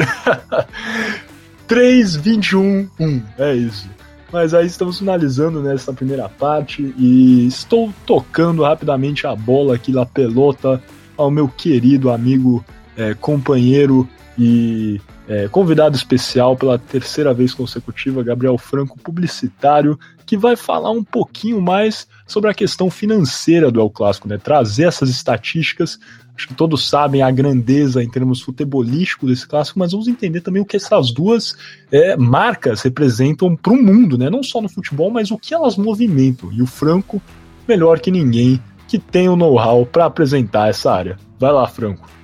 3, 1.67 2.15
21, 2.17 2.89
1. 2.99 3.21
É 3.37 3.53
isso. 3.53 3.89
Mas 4.33 4.53
aí 4.53 4.67
estamos 4.67 4.99
finalizando 4.99 5.63
nessa 5.63 5.93
primeira 5.93 6.27
parte 6.27 6.93
e 6.97 7.47
estou 7.47 7.93
tocando 8.05 8.63
rapidamente 8.63 9.25
a 9.25 9.33
bola 9.33 9.75
aqui 9.75 9.93
na 9.93 10.05
pelota 10.05 10.83
ao 11.15 11.31
meu 11.31 11.47
querido 11.47 12.09
amigo, 12.11 12.63
é, 12.97 13.13
companheiro 13.13 14.07
e 14.37 14.99
é, 15.27 15.47
convidado 15.47 15.95
especial 15.95 16.55
pela 16.55 16.77
terceira 16.77 17.33
vez 17.33 17.53
consecutiva, 17.53 18.23
Gabriel 18.23 18.57
Franco, 18.57 18.99
publicitário, 18.99 19.97
que 20.25 20.37
vai 20.37 20.55
falar 20.55 20.91
um 20.91 21.03
pouquinho 21.03 21.61
mais 21.61 22.07
sobre 22.27 22.49
a 22.49 22.53
questão 22.53 22.89
financeira 22.89 23.71
do 23.71 23.79
El 23.79 23.89
Clássico, 23.89 24.27
né? 24.27 24.37
Trazer 24.37 24.87
essas 24.87 25.09
estatísticas. 25.09 25.99
Acho 26.35 26.49
que 26.49 26.53
todos 26.53 26.87
sabem 26.89 27.21
a 27.21 27.31
grandeza 27.31 28.03
em 28.03 28.09
termos 28.09 28.41
futebolísticos 28.41 29.29
desse 29.29 29.47
clássico, 29.47 29.79
mas 29.79 29.91
vamos 29.93 30.07
entender 30.07 30.41
também 30.41 30.61
o 30.61 30.65
que 30.65 30.75
essas 30.75 31.11
duas 31.11 31.55
é, 31.91 32.17
marcas 32.17 32.81
representam 32.81 33.55
para 33.55 33.71
o 33.71 33.81
mundo, 33.81 34.17
né? 34.17 34.29
Não 34.29 34.43
só 34.43 34.61
no 34.61 34.67
futebol, 34.67 35.09
mas 35.09 35.31
o 35.31 35.37
que 35.37 35.53
elas 35.53 35.77
movimentam. 35.77 36.51
E 36.51 36.61
o 36.61 36.67
Franco, 36.67 37.21
melhor 37.67 37.99
que 37.99 38.11
ninguém, 38.11 38.61
que 38.87 38.99
tem 38.99 39.29
o 39.29 39.35
know-how 39.35 39.85
para 39.85 40.05
apresentar 40.05 40.69
essa 40.69 40.91
área. 40.91 41.17
Vai 41.39 41.51
lá, 41.51 41.67
Franco. 41.67 42.14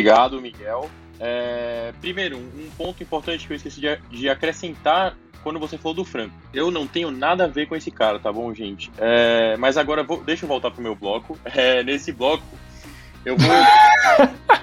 Obrigado, 0.00 0.40
Miguel. 0.40 0.90
É, 1.20 1.92
primeiro, 2.00 2.38
um 2.38 2.70
ponto 2.78 3.02
importante 3.02 3.46
que 3.46 3.52
eu 3.52 3.56
esqueci 3.56 3.78
de, 3.78 3.98
de, 4.10 4.30
acrescentar 4.30 5.14
quando 5.42 5.58
você 5.58 5.76
falou 5.76 5.94
do 5.94 6.06
Franco. 6.06 6.34
Eu 6.54 6.70
não 6.70 6.86
tenho 6.86 7.10
nada 7.10 7.44
a 7.44 7.46
ver 7.46 7.66
com 7.66 7.76
esse 7.76 7.90
cara, 7.90 8.18
tá 8.18 8.32
bom, 8.32 8.54
gente? 8.54 8.90
É, 8.96 9.58
mas 9.58 9.76
agora, 9.76 10.02
vou, 10.02 10.24
deixa 10.24 10.46
eu 10.46 10.48
voltar 10.48 10.70
pro 10.70 10.82
meu 10.82 10.94
bloco. 10.94 11.38
É, 11.54 11.82
nesse 11.82 12.12
bloco, 12.12 12.42
eu 13.26 13.36
vou. 13.36 13.50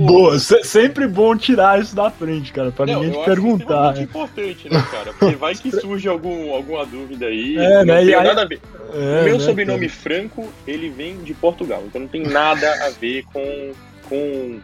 Boa, 0.00 0.38
sempre 0.38 1.06
bom 1.06 1.36
tirar 1.36 1.80
isso 1.80 1.94
da 1.94 2.10
frente, 2.10 2.52
cara, 2.52 2.70
pra 2.70 2.86
não, 2.86 3.02
ninguém 3.02 3.18
te 3.18 3.24
perguntar. 3.24 3.96
É 3.96 4.02
importante, 4.02 4.72
né, 4.72 4.82
cara? 4.90 5.12
Porque 5.12 5.36
vai 5.36 5.54
que 5.54 5.70
surge 5.70 6.08
algum, 6.08 6.54
alguma 6.54 6.86
dúvida 6.86 7.26
aí. 7.26 7.56
É, 7.56 7.84
não 7.84 7.94
né, 7.94 8.04
tem 8.04 8.22
nada 8.22 8.42
a 8.42 8.44
ver. 8.46 8.60
É, 8.94 9.20
o 9.20 9.24
meu 9.24 9.38
né, 9.38 9.44
sobrenome 9.44 9.88
cara. 9.88 10.00
Franco, 10.00 10.48
ele 10.66 10.88
vem 10.88 11.18
de 11.18 11.34
Portugal, 11.34 11.82
então 11.86 12.00
não 12.00 12.08
tem 12.08 12.22
nada 12.22 12.86
a 12.86 12.90
ver 12.90 13.24
com, 13.24 13.72
com 14.10 14.60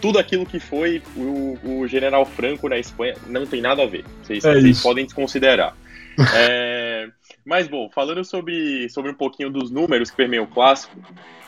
tudo 0.00 0.18
aquilo 0.18 0.44
que 0.44 0.58
foi 0.58 1.00
o, 1.14 1.58
o 1.62 1.86
General 1.86 2.26
Franco 2.26 2.68
na 2.68 2.76
Espanha 2.76 3.14
não 3.28 3.46
tem 3.46 3.60
nada 3.60 3.84
a 3.84 3.86
ver. 3.86 4.04
Vocês, 4.22 4.44
é 4.44 4.54
vocês 4.54 4.82
podem 4.82 5.04
desconsiderar. 5.04 5.76
é, 6.34 7.08
mas, 7.44 7.68
bom, 7.68 7.88
falando 7.88 8.24
sobre, 8.24 8.88
sobre 8.88 9.12
um 9.12 9.14
pouquinho 9.14 9.48
dos 9.48 9.70
números 9.70 10.10
que 10.10 10.16
permeiam 10.16 10.44
o 10.44 10.48
clássico, 10.48 10.96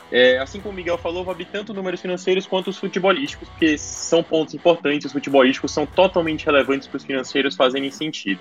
é, 0.09 0.37
assim 0.37 0.61
como 0.61 0.71
o 0.71 0.75
Miguel 0.75 0.97
falou, 0.97 1.25
vale 1.25 1.43
tanto 1.43 1.73
números 1.73 1.99
financeiros 1.99 2.47
quanto 2.47 2.69
os 2.69 2.77
futebolísticos, 2.77 3.49
porque 3.49 3.77
são 3.77 4.23
pontos 4.23 4.53
importantes, 4.53 5.07
os 5.07 5.11
futebolísticos 5.11 5.73
são 5.73 5.85
totalmente 5.85 6.45
relevantes 6.45 6.87
para 6.87 6.97
os 6.97 7.03
financeiros 7.03 7.55
fazerem 7.57 7.91
sentido. 7.91 8.39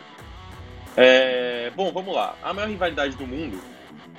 É, 0.97 1.73
bom, 1.75 1.91
vamos 1.91 2.15
lá. 2.15 2.37
A 2.41 2.53
maior 2.53 2.69
rivalidade 2.69 3.17
do 3.17 3.27
mundo 3.27 3.61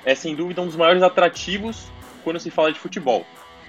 é, 0.04 0.14
sem 0.14 0.34
dúvida, 0.34 0.60
um 0.60 0.66
dos 0.66 0.76
maiores 0.76 1.02
atrativos 1.02 1.88
quando 2.22 2.38
se 2.38 2.50
fala 2.50 2.72
de 2.72 2.78
futebol 2.78 3.24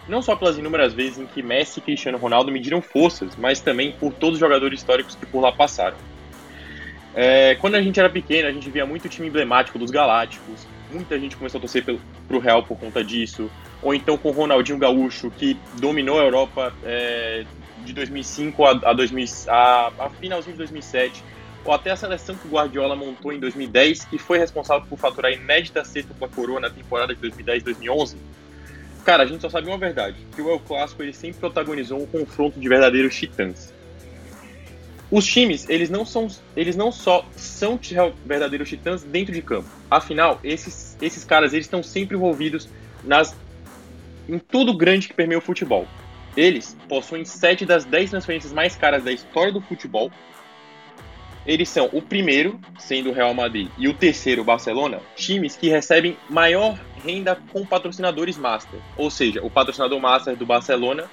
não 0.08 0.22
só 0.22 0.36
pelas 0.36 0.58
inúmeras 0.58 0.94
vezes 0.94 1.18
em 1.18 1.26
que 1.26 1.44
Messi 1.44 1.80
e 1.80 1.82
Cristiano 1.82 2.18
Ronaldo 2.18 2.52
mediram 2.52 2.82
forças, 2.82 3.36
mas 3.36 3.60
também 3.60 3.92
por 3.92 4.14
todos 4.14 4.36
os 4.36 4.40
jogadores 4.40 4.80
históricos 4.80 5.16
que 5.16 5.26
por 5.26 5.42
lá 5.42 5.52
passaram. 5.52 5.98
É, 7.14 7.56
quando 7.56 7.76
a 7.76 7.82
gente 7.82 8.00
era 8.00 8.10
pequeno, 8.10 8.48
a 8.48 8.52
gente 8.52 8.70
via 8.70 8.86
muito 8.86 9.10
time 9.10 9.28
emblemático 9.28 9.80
dos 9.80 9.90
Galácticos, 9.90 10.68
muita 10.92 11.20
gente 11.20 11.36
começou 11.36 11.58
a 11.58 11.62
torcer 11.62 11.84
pelo, 11.84 12.00
pro 12.28 12.40
Real 12.40 12.64
por 12.64 12.78
conta 12.78 13.04
disso, 13.04 13.50
ou 13.82 13.94
então 13.94 14.18
com 14.18 14.30
o 14.30 14.32
Ronaldinho 14.32 14.78
Gaúcho, 14.78 15.32
que 15.32 15.58
dominou 15.80 16.20
a 16.20 16.24
Europa 16.24 16.74
é, 16.84 17.44
de 17.84 17.94
2005 17.94 18.66
a, 18.66 18.72
a, 18.84 18.94
2000, 18.94 19.26
a, 19.48 19.92
a 20.00 20.10
finalzinho 20.12 20.54
de 20.54 20.60
2007, 20.60 21.24
ou 21.66 21.74
até 21.74 21.92
a 21.92 21.96
seleção 21.96 22.36
que 22.36 22.48
o 22.48 22.52
Guardiola 22.52 22.96
montou 22.96 23.34
em 23.34 23.40
2010, 23.40 24.06
que 24.06 24.18
foi 24.18 24.38
responsável 24.38 24.86
por 24.88 24.98
faturar 24.98 25.32
a 25.32 25.36
inédita 25.36 25.84
sexta 25.84 26.14
coroa 26.28 26.60
na 26.60 26.70
temporada 26.70 27.14
de 27.14 27.22
2010-2011, 27.30 28.16
Cara, 29.08 29.24
a 29.24 29.26
gente 29.26 29.40
só 29.40 29.50
sabe 29.50 29.70
uma 29.70 29.78
verdade, 29.78 30.18
que 30.36 30.42
o 30.42 30.50
El 30.50 30.60
Clássico 30.60 31.02
ele 31.02 31.14
sempre 31.14 31.40
protagonizou 31.40 31.98
um 31.98 32.06
confronto 32.06 32.60
de 32.60 32.68
verdadeiros 32.68 33.16
titãs. 33.16 33.74
Os 35.10 35.26
times, 35.26 35.66
eles 35.70 35.90
não 35.90 36.06
são, 36.06 36.28
eles 36.58 36.76
não 36.76 36.92
só 36.92 37.26
são 37.34 37.80
verdadeiros 38.26 38.68
titãs 38.68 39.04
dentro 39.04 39.34
de 39.34 39.42
campo. 39.42 39.70
Afinal, 39.90 40.42
esses, 40.44 40.98
esses 41.02 41.24
caras, 41.24 41.54
eles 41.54 41.68
estão 41.68 41.82
sempre 41.82 42.18
envolvidos 42.18 42.68
nas 43.02 43.34
em 44.28 44.38
tudo 44.38 44.76
grande 44.76 45.08
que 45.08 45.14
permeia 45.14 45.38
o 45.38 45.42
futebol. 45.42 45.88
Eles 46.36 46.76
possuem 46.90 47.24
sete 47.24 47.66
das 47.66 47.86
dez 47.86 48.10
transferências 48.10 48.52
mais 48.52 48.76
caras 48.76 49.06
da 49.06 49.12
história 49.14 49.54
do 49.54 49.62
futebol. 49.62 50.12
Eles 51.48 51.70
são 51.70 51.90
o 51.94 52.02
primeiro, 52.02 52.60
sendo 52.78 53.10
o 53.10 53.14
Real 53.14 53.34
Madrid, 53.34 53.70
e 53.78 53.88
o 53.88 53.94
terceiro, 53.94 54.42
o 54.42 54.46
Barcelona, 54.46 55.00
times 55.16 55.56
que 55.56 55.70
recebem 55.70 56.18
maior 56.30 56.78
renda 57.04 57.38
com 57.54 57.66
patrocinadores 57.66 58.38
master. 58.38 58.80
Ou 58.98 59.10
seja, 59.10 59.42
o 59.42 59.50
patrocinador 59.50 60.00
master 60.00 60.36
do 60.36 60.46
Barcelona 60.46 61.06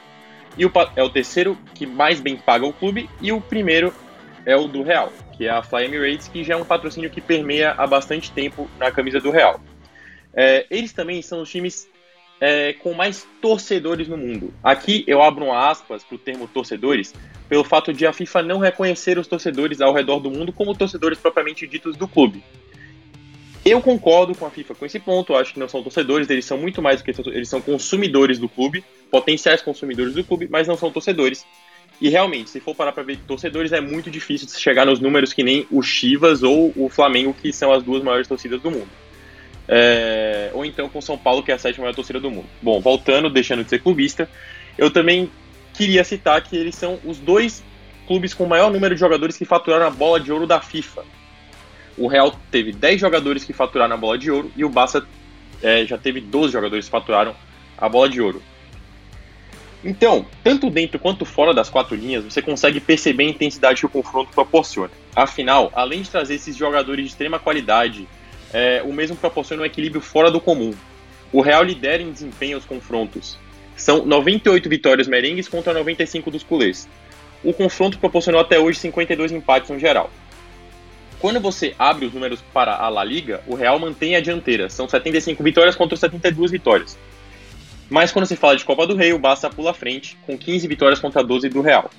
e 0.59 0.67
o, 0.67 0.73
é 0.97 1.03
o 1.03 1.09
terceiro 1.09 1.57
que 1.73 1.87
mais 1.87 2.21
bem 2.21 2.37
paga 2.37 2.67
o 2.67 2.73
clube, 2.73 3.09
e 3.21 3.31
o 3.31 3.41
primeiro 3.41 3.95
é 4.45 4.57
o 4.57 4.67
do 4.67 4.83
Real, 4.83 5.13
que 5.37 5.47
é 5.47 5.51
a 5.51 5.63
Fly 5.63 5.85
Emirates, 5.85 6.29
que 6.29 6.43
já 6.43 6.55
é 6.55 6.57
um 6.57 6.65
patrocínio 6.65 7.11
que 7.11 7.21
permeia 7.21 7.73
há 7.73 7.87
bastante 7.87 8.31
tempo 8.33 8.69
na 8.79 8.91
camisa 8.91 9.21
do 9.21 9.31
Real. 9.31 9.61
É, 10.35 10.67
eles 10.69 10.93
também 10.93 11.23
são 11.23 11.43
os 11.43 11.51
times 11.51 11.89
é, 12.47 12.75
com 12.75 12.93
mais 12.93 13.27
torcedores 13.41 14.07
no 14.07 14.19
mundo. 14.19 14.53
Aqui 14.63 15.03
eu 15.07 15.23
abro 15.23 15.47
um 15.47 15.53
aspas 15.55 16.05
para 16.05 16.15
o 16.15 16.19
termo 16.19 16.47
torcedores, 16.47 17.15
pelo 17.49 17.65
fato 17.65 17.91
de 17.91 18.07
a 18.07 18.13
FIFA 18.13 18.43
não 18.43 18.59
reconhecer 18.59 19.17
os 19.17 19.27
torcedores 19.27 19.81
ao 19.81 19.95
redor 19.95 20.21
do 20.21 20.31
mundo 20.31 20.53
como 20.53 20.75
torcedores 20.75 21.19
propriamente 21.19 21.67
ditos 21.67 21.97
do 21.97 22.07
clube. 22.07 22.45
Eu 23.65 23.81
concordo 23.81 24.35
com 24.35 24.45
a 24.45 24.51
FIFA 24.51 24.75
com 24.75 24.85
esse 24.85 25.01
ponto, 25.01 25.35
acho 25.35 25.55
que 25.55 25.59
não 25.59 25.71
são 25.71 25.83
torcedores, 25.83 26.29
eles 26.29 26.45
são 26.45 26.59
muito 26.59 26.83
mais 26.83 27.01
do 27.01 27.05
que 27.05 27.19
eles 27.31 27.49
são 27.49 27.63
consumidores 27.63 28.39
do 28.39 28.47
clube, 28.47 28.85
potenciais 29.11 29.63
consumidores 29.63 30.13
do 30.13 30.23
clube, 30.23 30.47
mas 30.51 30.69
não 30.69 30.77
são 30.77 30.91
torcedores. 30.91 31.47
E 31.99 32.11
realmente, 32.11 32.51
se 32.51 32.61
for 32.61 32.75
parar 32.75 32.93
para 32.93 33.05
ver 33.05 33.21
torcedores, 33.27 33.73
é 33.73 33.81
muito 33.81 34.11
difícil 34.11 34.47
chegar 34.51 34.85
nos 34.85 35.01
números 35.01 35.33
que 35.33 35.43
nem 35.43 35.67
o 35.71 35.81
Chivas 35.81 36.43
ou 36.43 36.75
o 36.77 36.91
Flamengo, 36.91 37.35
que 37.41 37.55
são 37.55 37.73
as 37.73 37.83
duas 37.83 38.03
maiores 38.03 38.29
torcidas 38.29 38.61
do 38.61 38.71
mundo. 38.71 39.04
É... 39.67 40.51
ou 40.53 40.65
então 40.65 40.89
com 40.89 41.01
São 41.01 41.17
Paulo, 41.17 41.43
que 41.43 41.51
é 41.51 41.55
a 41.55 41.59
sétima 41.59 41.85
maior 41.85 41.95
torcida 41.95 42.21
do 42.21 42.31
mundo. 42.31 42.47
Bom, 42.61 42.81
voltando, 42.81 43.31
deixando 43.31 43.65
de 43.65 43.71
ser 43.71 43.81
clubista, 43.81 44.29
eu 44.77 44.91
também 44.91 45.31
queria 45.73 46.05
citar 46.05 46.43
que 46.43 46.57
eles 46.57 46.75
são 46.75 46.99
os 47.05 47.19
dois 47.19 47.63
clubes 48.07 48.35
com 48.35 48.45
o 48.45 48.49
maior 48.49 48.71
número 48.71 48.95
de 48.95 49.01
jogadores 49.01 49.37
que 49.37 49.45
faturaram 49.45 49.87
a 49.87 49.91
bola 49.91 50.21
de 50.21 50.31
ouro 50.33 50.47
da 50.47 50.61
FIFA. 50.61 51.05
O 51.97 52.07
Real 52.07 52.35
teve 52.51 52.73
10 52.73 53.01
jogadores 53.01 53.45
que 53.45 53.53
faturaram 53.53 53.95
a 53.95 53.99
bola 53.99 54.19
de 54.19 54.31
ouro 54.31 54.51
e 54.57 54.65
o 54.65 54.69
Barça 54.69 55.07
é, 55.63 55.85
já 55.87 55.97
teve 55.97 56.21
12 56.21 56.53
jogadores 56.53 56.87
que 56.87 56.91
faturaram 56.91 57.35
a 57.79 57.89
bola 57.89 58.09
de 58.09 58.21
ouro. 58.21 58.43
Então, 59.85 60.25
tanto 60.43 60.71
dentro 60.71 60.99
quanto 60.99 61.27
fora 61.27 61.53
das 61.53 61.69
quatro 61.69 61.95
linhas, 61.95 62.25
você 62.25 62.41
consegue 62.41 62.81
perceber 62.81 63.25
a 63.25 63.29
intensidade 63.29 63.81
que 63.81 63.87
o 63.87 63.89
confronto 63.89 64.33
proporciona. 64.33 64.91
Afinal, 65.15 65.71
além 65.75 66.01
de 66.01 66.11
trazer 66.11 66.35
esses 66.35 66.57
jogadores 66.57 67.05
de 67.05 67.11
extrema 67.11 67.39
qualidade, 67.39 68.09
é, 68.55 68.81
o 68.85 68.93
mesmo 68.93 69.17
proporciona 69.17 69.65
um 69.65 69.67
equilíbrio 69.67 70.01
fora 70.01 70.31
do 70.31 70.41
comum. 70.41 70.73
O 71.33 71.41
Real 71.41 71.65
lidera 71.65 72.01
em 72.01 72.13
desempenho 72.13 72.57
os 72.57 72.65
confrontos. 72.65 73.37
São 73.77 74.07
98 74.07 74.69
vitórias 74.69 75.09
merengues 75.09 75.49
contra 75.49 75.75
95 75.75 76.31
dos 76.31 76.45
culés. 76.45 76.89
O 77.43 77.53
confronto 77.53 77.99
proporcionou 77.99 78.41
até 78.41 78.59
hoje 78.59 78.79
52 78.79 79.33
empates 79.33 79.71
no 79.71 79.79
geral. 79.79 80.09
Quando 81.19 81.41
você 81.41 81.75
abre 81.77 82.07
os 82.07 82.15
números 82.15 82.41
para 82.53 82.77
a 82.77 82.89
La 82.89 83.03
Liga, 83.03 83.43
o 83.49 83.57
Real 83.57 83.79
mantém 83.79 84.15
a 84.15 84.21
dianteira. 84.21 84.71
São 84.71 84.89
75 84.89 85.43
vitórias 85.43 85.75
contra 85.75 85.97
72 85.97 86.53
vitórias. 86.53 86.97
Mas 87.91 88.13
quando 88.13 88.27
se 88.27 88.37
fala 88.37 88.57
de 88.57 88.65
Copa 88.65 88.87
do 88.87 88.95
Rei, 88.95 89.13
o 89.13 89.19
Barça 89.19 89.51
pula 89.51 89.73
à 89.73 89.75
frente, 89.75 90.17
com 90.25 90.39
15 90.39 90.69
vitórias 90.69 91.01
contra 91.01 91.25
12 91.25 91.49
do 91.49 91.61
Real. 91.61 91.91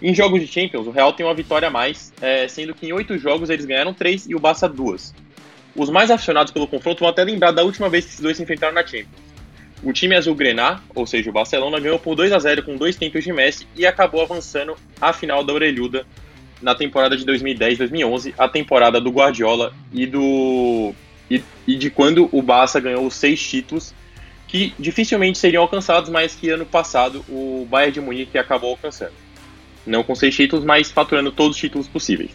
Em 0.00 0.14
jogos 0.14 0.40
de 0.40 0.46
Champions, 0.46 0.86
o 0.86 0.90
Real 0.90 1.12
tem 1.12 1.26
uma 1.26 1.34
vitória 1.34 1.68
a 1.68 1.70
mais, 1.70 2.10
é, 2.22 2.48
sendo 2.48 2.74
que 2.74 2.86
em 2.86 2.92
8 2.92 3.18
jogos 3.18 3.50
eles 3.50 3.66
ganharam 3.66 3.92
3 3.92 4.26
e 4.30 4.34
o 4.34 4.40
Barça 4.40 4.66
2. 4.66 5.14
Os 5.74 5.90
mais 5.90 6.10
aficionados 6.10 6.52
pelo 6.52 6.66
confronto 6.66 7.00
vão 7.00 7.08
até 7.08 7.22
lembrar 7.22 7.52
da 7.52 7.62
última 7.62 7.88
vez 7.88 8.04
que 8.04 8.10
esses 8.10 8.20
dois 8.20 8.36
se 8.36 8.42
enfrentaram 8.42 8.74
na 8.74 8.82
Champions. 8.82 9.30
O 9.82 9.92
time 9.92 10.14
azul 10.14 10.34
grená, 10.34 10.80
ou 10.94 11.06
seja, 11.06 11.30
o 11.30 11.32
Barcelona, 11.32 11.80
ganhou 11.80 11.98
por 11.98 12.14
2 12.14 12.32
a 12.32 12.38
0 12.38 12.62
com 12.64 12.76
dois 12.76 12.96
tempos 12.96 13.24
de 13.24 13.32
Messi 13.32 13.66
e 13.74 13.86
acabou 13.86 14.20
avançando 14.20 14.76
à 15.00 15.12
final 15.12 15.42
da 15.42 15.54
orelhuda 15.54 16.04
na 16.60 16.74
temporada 16.74 17.16
de 17.16 17.24
2010-2011, 17.24 18.34
a 18.36 18.46
temporada 18.46 19.00
do 19.00 19.10
Guardiola 19.10 19.72
e 19.92 20.06
do 20.06 20.92
e, 21.30 21.42
e 21.66 21.76
de 21.76 21.88
quando 21.88 22.28
o 22.30 22.42
Barça 22.42 22.78
ganhou 22.78 23.06
os 23.06 23.14
seis 23.14 23.40
títulos 23.40 23.94
que 24.46 24.74
dificilmente 24.78 25.38
seriam 25.38 25.62
alcançados, 25.62 26.10
mas 26.10 26.34
que 26.34 26.50
ano 26.50 26.66
passado 26.66 27.24
o 27.28 27.66
Bayern 27.70 27.92
de 27.92 28.00
Munique 28.00 28.36
acabou 28.36 28.70
alcançando. 28.70 29.12
Não 29.86 30.02
com 30.02 30.14
seis 30.14 30.34
títulos, 30.34 30.64
mas 30.64 30.90
faturando 30.90 31.30
todos 31.30 31.56
os 31.56 31.60
títulos 31.60 31.86
possíveis. 31.86 32.32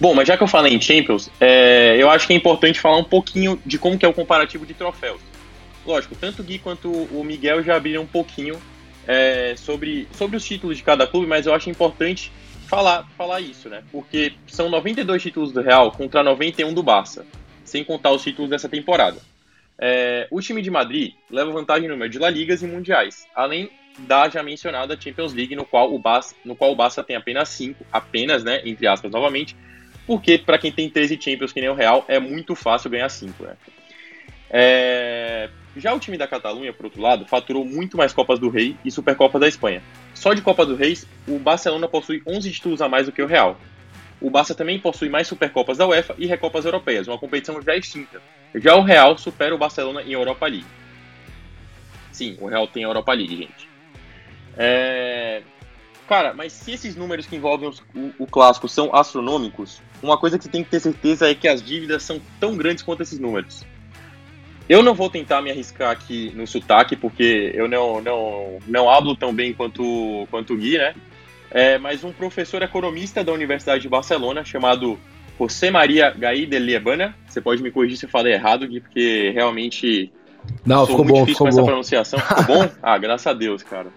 Bom, 0.00 0.14
mas 0.14 0.28
já 0.28 0.36
que 0.36 0.42
eu 0.42 0.48
falei 0.48 0.72
em 0.72 0.80
Champions, 0.80 1.28
é, 1.40 1.96
eu 1.98 2.08
acho 2.08 2.26
que 2.26 2.32
é 2.32 2.36
importante 2.36 2.78
falar 2.78 2.98
um 2.98 3.04
pouquinho 3.04 3.60
de 3.66 3.78
como 3.78 3.98
que 3.98 4.06
é 4.06 4.08
o 4.08 4.12
comparativo 4.12 4.64
de 4.64 4.72
troféus. 4.72 5.20
Lógico, 5.84 6.14
tanto 6.14 6.42
o 6.42 6.44
Gui 6.44 6.58
quanto 6.58 6.90
o 6.90 7.24
Miguel 7.24 7.62
já 7.62 7.76
abriram 7.76 8.02
um 8.02 8.06
pouquinho 8.06 8.60
é, 9.06 9.54
sobre, 9.56 10.06
sobre 10.12 10.36
os 10.36 10.44
títulos 10.44 10.76
de 10.76 10.82
cada 10.84 11.06
clube, 11.06 11.26
mas 11.26 11.46
eu 11.46 11.54
acho 11.54 11.68
importante 11.68 12.30
falar, 12.68 13.08
falar 13.16 13.40
isso, 13.40 13.68
né? 13.68 13.82
Porque 13.90 14.34
são 14.46 14.68
92 14.68 15.20
títulos 15.20 15.52
do 15.52 15.62
Real 15.62 15.90
contra 15.90 16.22
91 16.22 16.72
do 16.72 16.82
Barça, 16.82 17.26
sem 17.64 17.82
contar 17.82 18.12
os 18.12 18.22
títulos 18.22 18.50
dessa 18.50 18.68
temporada. 18.68 19.18
É, 19.78 20.28
o 20.30 20.40
time 20.40 20.60
de 20.60 20.70
Madrid 20.70 21.14
leva 21.30 21.50
vantagem 21.50 21.88
no 21.88 21.94
número 21.94 22.10
de 22.10 22.18
La 22.18 22.28
Ligas 22.28 22.62
e 22.62 22.66
Mundiais, 22.66 23.26
além 23.34 23.70
da 24.00 24.28
já 24.28 24.42
mencionada 24.42 25.00
Champions 25.00 25.32
League, 25.32 25.56
no 25.56 25.64
qual 25.64 25.92
o 25.92 25.98
Barça, 25.98 26.34
no 26.44 26.54
qual 26.54 26.70
o 26.70 26.76
Barça 26.76 27.02
tem 27.02 27.16
apenas 27.16 27.48
5, 27.48 27.84
apenas, 27.90 28.44
né, 28.44 28.60
entre 28.64 28.86
aspas, 28.86 29.10
novamente, 29.10 29.56
porque 30.08 30.38
para 30.38 30.56
quem 30.56 30.72
tem 30.72 30.88
13 30.88 31.20
Champions, 31.20 31.52
que 31.52 31.60
nem 31.60 31.68
o 31.68 31.74
Real, 31.74 32.02
é 32.08 32.18
muito 32.18 32.54
fácil 32.54 32.88
ganhar 32.88 33.10
5, 33.10 33.44
né? 33.44 33.56
É... 34.48 35.50
Já 35.76 35.92
o 35.92 36.00
time 36.00 36.16
da 36.16 36.26
Catalunha, 36.26 36.72
por 36.72 36.86
outro 36.86 37.02
lado, 37.02 37.26
faturou 37.26 37.62
muito 37.62 37.98
mais 37.98 38.10
Copas 38.10 38.38
do 38.38 38.48
Rei 38.48 38.74
e 38.82 38.90
Supercopa 38.90 39.38
da 39.38 39.46
Espanha. 39.46 39.82
Só 40.14 40.32
de 40.32 40.40
Copa 40.40 40.64
do 40.64 40.74
Rei, 40.74 40.96
o 41.28 41.38
Barcelona 41.38 41.86
possui 41.86 42.22
11 42.26 42.50
títulos 42.50 42.80
a 42.80 42.88
mais 42.88 43.04
do 43.04 43.12
que 43.12 43.20
o 43.20 43.26
Real. 43.26 43.60
O 44.18 44.30
Barça 44.30 44.54
também 44.54 44.80
possui 44.80 45.10
mais 45.10 45.28
Supercopas 45.28 45.76
da 45.76 45.86
UEFA 45.86 46.14
e 46.16 46.26
Recopas 46.26 46.64
Europeias, 46.64 47.06
uma 47.06 47.18
competição 47.18 47.60
já 47.60 47.76
extinta. 47.76 48.22
Já 48.54 48.76
o 48.76 48.82
Real 48.82 49.18
supera 49.18 49.54
o 49.54 49.58
Barcelona 49.58 50.02
em 50.02 50.12
Europa 50.12 50.46
League. 50.46 50.66
Sim, 52.10 52.38
o 52.40 52.48
Real 52.48 52.66
tem 52.66 52.84
Europa 52.84 53.12
League, 53.12 53.36
gente. 53.36 53.68
É... 54.56 55.42
Cara, 56.08 56.32
mas 56.32 56.54
se 56.54 56.72
esses 56.72 56.96
números 56.96 57.26
que 57.26 57.36
envolvem 57.36 57.68
os, 57.68 57.80
o, 57.94 58.10
o, 58.20 58.26
clássico 58.26 58.66
são 58.66 58.94
astronômicos, 58.94 59.82
uma 60.02 60.16
coisa 60.16 60.38
que 60.38 60.44
você 60.44 60.50
tem 60.50 60.64
que 60.64 60.70
ter 60.70 60.80
certeza 60.80 61.30
é 61.30 61.34
que 61.34 61.46
as 61.46 61.62
dívidas 61.62 62.02
são 62.02 62.18
tão 62.40 62.56
grandes 62.56 62.82
quanto 62.82 63.02
esses 63.02 63.18
números. 63.18 63.62
Eu 64.66 64.82
não 64.82 64.94
vou 64.94 65.10
tentar 65.10 65.42
me 65.42 65.50
arriscar 65.50 65.90
aqui 65.90 66.32
no 66.34 66.46
sotaque, 66.46 66.96
porque 66.96 67.52
eu 67.54 67.68
não, 67.68 68.00
não, 68.00 68.58
não 68.66 68.90
hablo 68.90 69.14
tão 69.14 69.34
bem 69.34 69.52
quanto, 69.52 70.26
quanto 70.30 70.54
o 70.54 70.56
Gui, 70.56 70.78
né? 70.78 70.94
É, 71.50 71.78
mas 71.78 72.02
um 72.04 72.12
professor 72.12 72.62
economista 72.62 73.22
da 73.22 73.32
Universidade 73.32 73.82
de 73.82 73.88
Barcelona, 73.88 74.44
chamado 74.44 74.98
José 75.38 75.70
Maria 75.70 76.10
Gai 76.10 76.46
de 76.46 76.58
Liebana. 76.58 77.14
Você 77.26 77.40
pode 77.40 77.62
me 77.62 77.70
corrigir 77.70 77.98
se 77.98 78.06
eu 78.06 78.10
falei 78.10 78.32
errado, 78.32 78.66
Gui, 78.66 78.80
porque 78.80 79.30
realmente. 79.34 80.10
Não, 80.64 80.86
ficou 80.86 81.04
bom, 81.04 81.26
ficou 81.26 81.38
com 81.38 81.44
bom. 81.44 81.48
essa 81.48 81.64
pronunciação. 81.64 82.18
Ficou 82.18 82.44
bom? 82.44 82.70
Ah, 82.82 82.96
graças 82.96 83.26
a 83.26 83.34
Deus, 83.34 83.62
cara. 83.62 83.88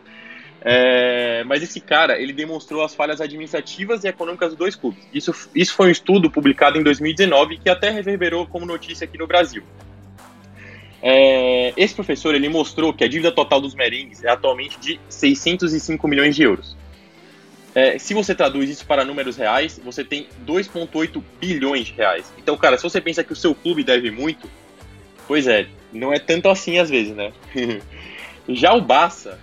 É, 0.64 1.44
mas 1.46 1.64
esse 1.64 1.82
cara, 1.82 2.20
ele 2.22 2.32
demonstrou 2.32 2.84
as 2.84 2.94
falhas 2.94 3.20
administrativas 3.20 4.04
e 4.04 4.08
econômicas 4.08 4.50
dos 4.50 4.58
dois 4.58 4.76
clubes. 4.76 5.04
Isso, 5.12 5.34
isso 5.56 5.74
foi 5.74 5.88
um 5.88 5.92
estudo 5.92 6.30
publicado 6.30 6.78
em 6.78 6.84
2019 6.84 7.58
que 7.58 7.70
até 7.70 7.90
reverberou 7.90 8.46
como 8.46 8.66
notícia 8.66 9.06
aqui 9.06 9.18
no 9.18 9.26
Brasil. 9.26 9.64
É, 11.02 11.74
esse 11.76 11.96
professor 11.96 12.36
ele 12.36 12.48
mostrou 12.48 12.94
que 12.94 13.04
a 13.04 13.08
dívida 13.08 13.32
total 13.32 13.60
dos 13.60 13.74
merengues 13.74 14.24
é 14.24 14.30
atualmente 14.30 14.80
de 14.80 15.00
605 15.10 16.08
milhões 16.08 16.36
de 16.36 16.44
euros. 16.44 16.78
É, 17.74 17.98
se 17.98 18.14
você 18.14 18.36
traduz 18.36 18.70
isso 18.70 18.86
para 18.86 19.04
números 19.04 19.38
reais, 19.38 19.82
você 19.84 20.04
tem 20.04 20.28
2,8 20.46 21.24
bilhões 21.40 21.88
de 21.88 21.94
reais. 21.94 22.32
Então, 22.38 22.56
cara, 22.56 22.78
se 22.78 22.84
você 22.84 23.02
pensa 23.02 23.24
que 23.24 23.34
o 23.34 23.36
seu 23.36 23.56
clube 23.56 23.84
deve 23.84 24.12
muito, 24.12 24.48
pois 25.28 25.48
é, 25.48 25.68
não 25.92 26.14
é 26.14 26.20
tanto 26.20 26.50
assim 26.50 26.78
às 26.78 26.90
vezes, 26.90 27.16
né? 27.16 27.32
Já 28.48 28.74
o 28.74 28.82
Barça, 28.82 29.40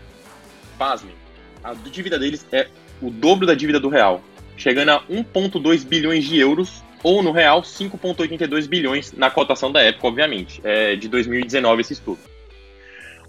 pasmem, 0.78 1.14
a 1.62 1.74
dívida 1.74 2.18
deles 2.18 2.46
é 2.52 2.68
o 3.02 3.10
dobro 3.10 3.46
da 3.46 3.54
dívida 3.54 3.80
do 3.80 3.88
Real, 3.88 4.22
chegando 4.56 4.90
a 4.90 5.02
1,2 5.02 5.84
bilhões 5.84 6.24
de 6.24 6.38
euros, 6.38 6.82
ou 7.02 7.22
no 7.22 7.32
Real, 7.32 7.62
5,82 7.62 8.66
bilhões 8.66 9.12
na 9.12 9.30
cotação 9.30 9.70
da 9.70 9.82
época, 9.82 10.06
obviamente, 10.06 10.60
é 10.64 10.96
de 10.96 11.08
2019 11.08 11.80
esse 11.80 11.92
estudo. 11.92 12.18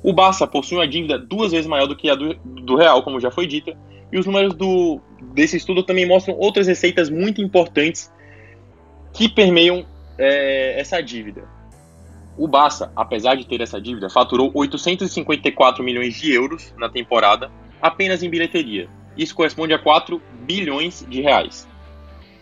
O 0.02 0.14
Barça 0.14 0.47
possui 0.47 0.78
uma 0.78 0.88
dívida 0.88 1.20
duas 1.20 1.52
vezes 1.52 1.68
maior 1.68 1.86
do 1.86 1.95
que 1.95 2.10
a 2.10 2.16
do, 2.16 2.34
do 2.36 2.76
Real, 2.76 3.04
como 3.04 3.20
já 3.20 3.30
foi 3.30 3.45
dita, 3.45 3.78
e 4.12 4.18
os 4.18 4.26
números 4.26 4.56
do, 4.56 5.02
desse 5.34 5.58
estudo 5.58 5.84
também 5.84 6.06
mostram 6.06 6.36
outras 6.36 6.68
receitas 6.68 7.10
muito 7.10 7.41
importantes 7.41 8.12
que 9.14 9.28
permeiam 9.28 9.86
é, 10.18 10.80
essa 10.80 11.02
dívida. 11.02 11.43
O 12.38 12.48
Barça, 12.48 12.92
apesar 12.96 13.36
de 13.36 13.46
ter 13.46 13.62
essa 13.62 13.82
dívida, 13.82 14.10
faturou 14.10 14.52
854 14.54 15.84
milhões 15.84 16.16
de 16.16 16.32
euros 16.32 16.74
na 16.78 16.90
temporada 16.90 17.52
apenas 17.82 18.24
em 18.24 18.30
bilheteria. 18.30 18.90
Isso 19.18 19.36
corresponde 19.36 19.74
a 19.74 19.80
4 19.80 20.22
bilhões 20.42 21.06
de 21.08 21.22
reais. 21.22 21.68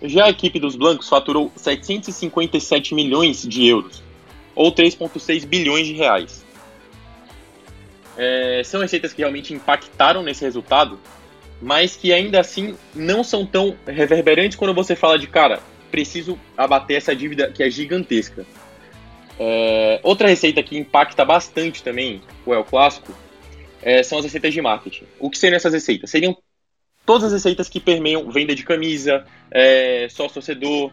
Já 0.01 0.25
a 0.25 0.29
equipe 0.29 0.59
dos 0.59 0.75
Blancos 0.75 1.09
faturou 1.09 1.51
757 1.55 2.93
milhões 2.93 3.41
de 3.41 3.65
euros, 3.65 4.03
ou 4.53 4.71
3,6 4.71 5.45
bilhões 5.45 5.87
de 5.87 5.93
reais. 5.93 6.45
É, 8.15 8.61
são 8.63 8.81
receitas 8.81 9.13
que 9.13 9.19
realmente 9.21 9.53
impactaram 9.53 10.21
nesse 10.21 10.43
resultado, 10.43 10.99
mas 11.61 11.95
que 11.95 12.13
ainda 12.13 12.39
assim 12.39 12.75
não 12.93 13.23
são 13.23 13.45
tão 13.45 13.75
reverberantes 13.87 14.55
quando 14.55 14.73
você 14.73 14.95
fala 14.95 15.17
de, 15.17 15.27
cara, 15.27 15.59
preciso 15.89 16.37
abater 16.55 16.97
essa 16.97 17.15
dívida 17.15 17.51
que 17.51 17.63
é 17.63 17.69
gigantesca. 17.69 18.45
É, 19.39 19.99
outra 20.03 20.27
receita 20.27 20.63
que 20.63 20.77
impacta 20.77 21.23
bastante 21.23 21.83
também 21.83 22.21
o 22.45 22.53
El 22.53 22.63
Clássico 22.63 23.13
é, 23.81 24.01
são 24.01 24.17
as 24.17 24.25
receitas 24.25 24.53
de 24.53 24.61
marketing. 24.61 25.05
O 25.19 25.29
que 25.29 25.37
seriam 25.37 25.57
essas 25.57 25.73
receitas? 25.73 26.09
Seriam 26.09 26.35
todas 27.05 27.25
as 27.25 27.33
receitas 27.33 27.69
que 27.69 27.79
permeiam 27.79 28.29
venda 28.29 28.53
de 28.53 28.63
camisa, 28.63 29.25
é, 29.51 30.07
sócio-torcedor. 30.09 30.91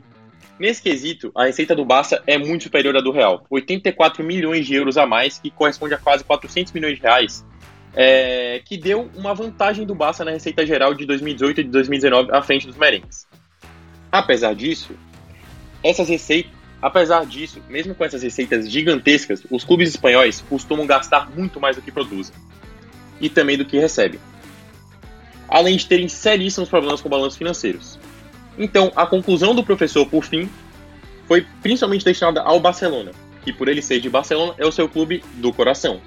Nesse 0.58 0.80
quesito, 0.80 1.32
a 1.34 1.44
receita 1.44 1.74
do 1.74 1.84
Barça 1.84 2.22
é 2.26 2.38
muito 2.38 2.64
superior 2.64 2.96
à 2.96 3.00
do 3.00 3.10
Real. 3.10 3.44
84 3.50 4.22
milhões 4.22 4.66
de 4.66 4.74
euros 4.74 4.96
a 4.96 5.06
mais, 5.06 5.38
que 5.38 5.50
corresponde 5.50 5.94
a 5.94 5.98
quase 5.98 6.22
400 6.22 6.72
milhões 6.72 6.96
de 6.96 7.02
reais, 7.02 7.44
é, 7.96 8.60
que 8.64 8.76
deu 8.76 9.10
uma 9.16 9.34
vantagem 9.34 9.84
do 9.84 9.94
Barça 9.94 10.24
na 10.24 10.30
receita 10.30 10.64
geral 10.64 10.94
de 10.94 11.04
2018 11.04 11.60
e 11.60 11.64
de 11.64 11.70
2019 11.70 12.30
à 12.32 12.40
frente 12.42 12.66
dos 12.66 12.76
merengues. 12.76 13.26
Apesar 14.12 14.54
disso, 14.54 14.94
essas 15.82 16.08
receitas, 16.08 16.53
apesar 16.84 17.24
disso, 17.24 17.62
mesmo 17.66 17.94
com 17.94 18.04
essas 18.04 18.22
receitas 18.22 18.70
gigantescas, 18.70 19.42
os 19.50 19.64
clubes 19.64 19.88
espanhóis 19.88 20.42
costumam 20.42 20.86
gastar 20.86 21.30
muito 21.34 21.58
mais 21.58 21.76
do 21.76 21.80
que 21.80 21.90
produzem 21.90 22.34
e 23.18 23.30
também 23.30 23.56
do 23.56 23.64
que 23.64 23.78
recebem, 23.78 24.20
além 25.48 25.78
de 25.78 25.86
terem 25.86 26.08
seríssimos 26.08 26.68
problemas 26.68 27.00
com 27.00 27.08
balanços 27.08 27.38
financeiros. 27.38 27.98
Então, 28.58 28.92
a 28.94 29.06
conclusão 29.06 29.54
do 29.54 29.64
professor, 29.64 30.04
por 30.04 30.26
fim, 30.26 30.46
foi 31.26 31.46
principalmente 31.62 32.04
destinada 32.04 32.42
ao 32.42 32.60
Barcelona, 32.60 33.12
que 33.42 33.50
por 33.50 33.66
ele 33.66 33.80
ser 33.80 33.98
de 33.98 34.10
Barcelona 34.10 34.54
é 34.58 34.66
o 34.66 34.72
seu 34.72 34.86
clube 34.86 35.24
do 35.36 35.54
coração. 35.54 36.02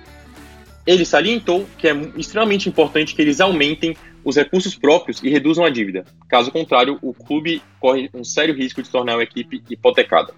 Ele 0.85 1.05
salientou 1.05 1.67
que 1.79 1.87
é 1.87 1.93
extremamente 2.15 2.69
importante 2.69 3.15
que 3.15 3.21
eles 3.23 3.41
aumentem 3.41 3.97
os 4.23 4.35
recursos 4.35 4.75
próprios 4.75 5.23
e 5.23 5.29
reduzam 5.29 5.65
a 5.65 5.71
dívida. 5.71 6.05
Caso 6.29 6.51
contrário, 6.51 6.99
o 7.01 7.15
clube 7.15 7.63
corre 7.79 8.11
um 8.13 8.23
sério 8.23 8.53
risco 8.53 8.83
de 8.83 8.89
tornar 8.91 9.15
uma 9.15 9.23
equipe 9.23 9.63
hipotecada. 9.71 10.35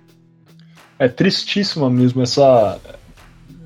É 0.99 1.07
tristíssima 1.07 1.89
mesmo 1.89 2.21
essa 2.21 2.79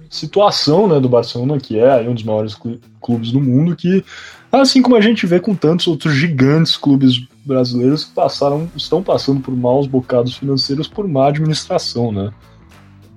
situação 0.09 0.87
né, 0.87 0.99
do 0.99 1.09
Barcelona, 1.09 1.59
que 1.59 1.77
é 1.79 2.07
um 2.07 2.13
dos 2.13 2.23
maiores 2.23 2.55
clubes 3.01 3.31
do 3.31 3.41
mundo, 3.41 3.75
que 3.75 4.05
assim 4.51 4.81
como 4.81 4.95
a 4.95 5.01
gente 5.01 5.25
vê 5.25 5.39
com 5.39 5.55
tantos 5.55 5.87
outros 5.87 6.13
gigantes 6.13 6.77
clubes 6.77 7.25
brasileiros 7.43 8.05
que 8.05 8.11
passaram, 8.13 8.69
estão 8.75 9.01
passando 9.01 9.41
por 9.41 9.55
maus 9.55 9.87
bocados 9.87 10.37
financeiros 10.37 10.87
por 10.87 11.07
má 11.07 11.27
administração, 11.27 12.11
né? 12.11 12.31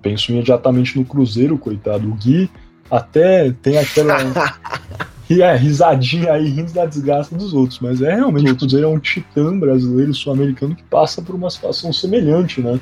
Penso 0.01 0.33
imediatamente 0.33 0.99
no 0.99 1.05
Cruzeiro, 1.05 1.59
coitado. 1.59 2.09
O 2.09 2.15
Gui 2.15 2.51
até 2.91 3.53
tem 3.61 3.77
aquela 3.77 4.17
E 5.29 5.43
é, 5.43 5.57
risadinha 5.57 6.33
aí, 6.33 6.49
rindo 6.49 6.73
da 6.73 6.87
desgraça 6.87 7.35
dos 7.35 7.53
outros. 7.53 7.81
Mas 7.81 8.01
é 8.01 8.15
realmente, 8.15 8.53
o 8.53 8.57
Cruzeiro 8.57 8.87
é 8.87 8.89
um 8.89 8.99
titã 8.99 9.59
brasileiro, 9.59 10.15
sul-americano, 10.15 10.75
que 10.75 10.85
passa 10.85 11.21
por 11.21 11.35
uma 11.35 11.51
situação 11.51 11.93
semelhante, 11.93 12.61
né? 12.61 12.81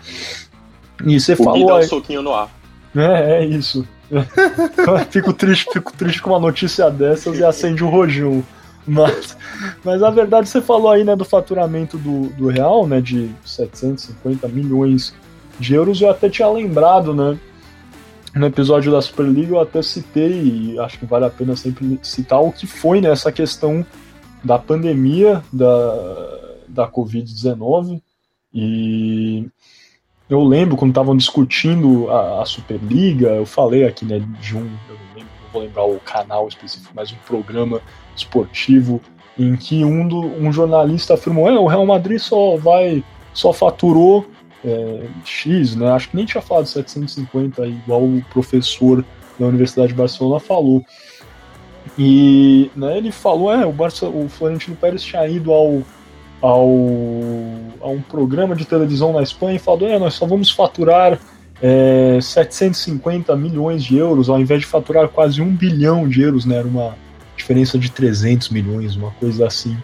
E 1.04 1.20
você 1.20 1.34
o 1.34 1.36
falou. 1.36 1.66
Dá 1.66 1.76
um 1.76 1.82
soquinho 1.82 2.22
no 2.22 2.32
ar. 2.32 2.50
É, 2.94 3.38
é 3.38 3.44
isso. 3.44 3.86
fico 5.10 5.32
triste, 5.32 5.68
fico 5.72 5.92
triste 5.92 6.22
com 6.22 6.30
uma 6.30 6.38
notícia 6.38 6.90
dessas 6.90 7.38
e 7.38 7.44
acende 7.44 7.82
o 7.82 7.88
rojão. 7.88 8.44
Mas, 8.86 9.36
mas 9.82 10.02
a 10.02 10.10
verdade, 10.10 10.48
você 10.48 10.60
falou 10.60 10.90
aí, 10.90 11.04
né, 11.04 11.16
do 11.16 11.24
faturamento 11.24 11.96
do, 11.96 12.28
do 12.30 12.48
Real, 12.48 12.86
né, 12.86 13.00
de 13.00 13.30
750 13.44 14.46
milhões 14.48 15.14
de 15.58 15.74
euros. 15.74 16.00
Eu 16.00 16.10
até 16.10 16.28
tinha 16.28 16.48
lembrado, 16.48 17.14
né, 17.14 17.38
no 18.34 18.46
episódio 18.46 18.92
da 18.92 19.00
Superliga 19.00 19.54
eu 19.54 19.60
até 19.60 19.80
citei, 19.80 20.74
e 20.74 20.78
acho 20.78 20.98
que 20.98 21.06
vale 21.06 21.24
a 21.24 21.30
pena 21.30 21.56
sempre 21.56 21.98
citar, 22.02 22.40
o 22.40 22.52
que 22.52 22.66
foi 22.66 23.00
nessa 23.00 23.30
né, 23.30 23.34
questão 23.34 23.86
da 24.42 24.58
pandemia 24.58 25.42
da, 25.52 26.38
da 26.68 26.88
Covid-19. 26.88 28.02
E 28.52 29.48
eu 30.28 30.42
lembro 30.42 30.76
quando 30.76 30.90
estavam 30.90 31.16
discutindo 31.16 32.10
a, 32.10 32.42
a, 32.42 32.46
Superliga, 32.46 33.28
eu 33.28 33.46
falei 33.46 33.84
aqui 33.84 34.04
né, 34.04 34.22
de 34.40 34.56
um, 34.56 34.60
eu 34.60 34.94
não, 34.94 35.14
lembro, 35.14 35.30
não 35.42 35.50
vou 35.52 35.62
lembrar 35.62 35.84
o 35.84 36.00
canal 36.00 36.48
específico, 36.48 36.92
mas 36.94 37.12
um 37.12 37.16
programa 37.26 37.80
esportivo 38.16 39.00
em 39.38 39.56
que 39.56 39.84
um, 39.84 40.06
do, 40.06 40.20
um 40.20 40.52
jornalista 40.52 41.14
afirmou: 41.14 41.48
é, 41.48 41.58
o 41.58 41.66
Real 41.66 41.84
Madrid 41.84 42.18
só 42.18 42.56
vai, 42.56 43.04
só 43.32 43.52
faturou 43.52 44.26
é, 44.64 45.06
X, 45.24 45.76
né? 45.76 45.90
Acho 45.90 46.08
que 46.08 46.16
nem 46.16 46.24
tinha 46.24 46.40
falado 46.40 46.66
750, 46.66 47.66
igual 47.66 48.02
o 48.02 48.24
professor 48.30 49.04
da 49.38 49.46
Universidade 49.46 49.88
de 49.88 49.94
Barcelona 49.94 50.40
falou. 50.40 50.84
E 51.98 52.70
né, 52.74 52.96
ele 52.96 53.12
falou, 53.12 53.52
é, 53.52 53.66
o, 53.66 53.72
Barça, 53.72 54.06
o 54.06 54.28
Florentino 54.28 54.74
Pérez 54.76 55.02
tinha 55.02 55.26
ido 55.28 55.52
ao, 55.52 55.82
ao, 56.44 56.68
a 57.80 57.88
um 57.88 58.02
programa 58.02 58.54
de 58.54 58.66
televisão 58.66 59.14
na 59.14 59.22
Espanha 59.22 59.56
e 59.56 59.58
falou, 59.58 59.88
é, 59.88 59.98
nós 59.98 60.12
só 60.12 60.26
vamos 60.26 60.50
faturar 60.50 61.18
é, 61.62 62.18
750 62.20 63.34
milhões 63.34 63.82
de 63.82 63.96
euros, 63.96 64.28
ao 64.28 64.38
invés 64.38 64.60
de 64.60 64.66
faturar 64.66 65.08
quase 65.08 65.40
um 65.40 65.56
bilhão 65.56 66.06
de 66.06 66.20
euros, 66.20 66.44
né? 66.44 66.56
Era 66.56 66.68
uma 66.68 66.94
diferença 67.34 67.78
de 67.78 67.90
300 67.90 68.50
milhões, 68.50 68.94
uma 68.94 69.10
coisa 69.12 69.46
assim. 69.46 69.74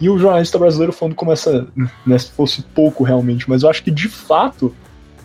E 0.00 0.08
o 0.08 0.18
jornalista 0.18 0.58
brasileiro 0.58 0.94
falando 0.94 1.14
como 1.14 1.30
essa, 1.30 1.66
né, 2.06 2.18
se 2.18 2.30
fosse 2.30 2.62
pouco 2.62 3.04
realmente, 3.04 3.46
mas 3.46 3.62
eu 3.62 3.68
acho 3.68 3.82
que 3.82 3.90
de 3.90 4.08
fato, 4.08 4.74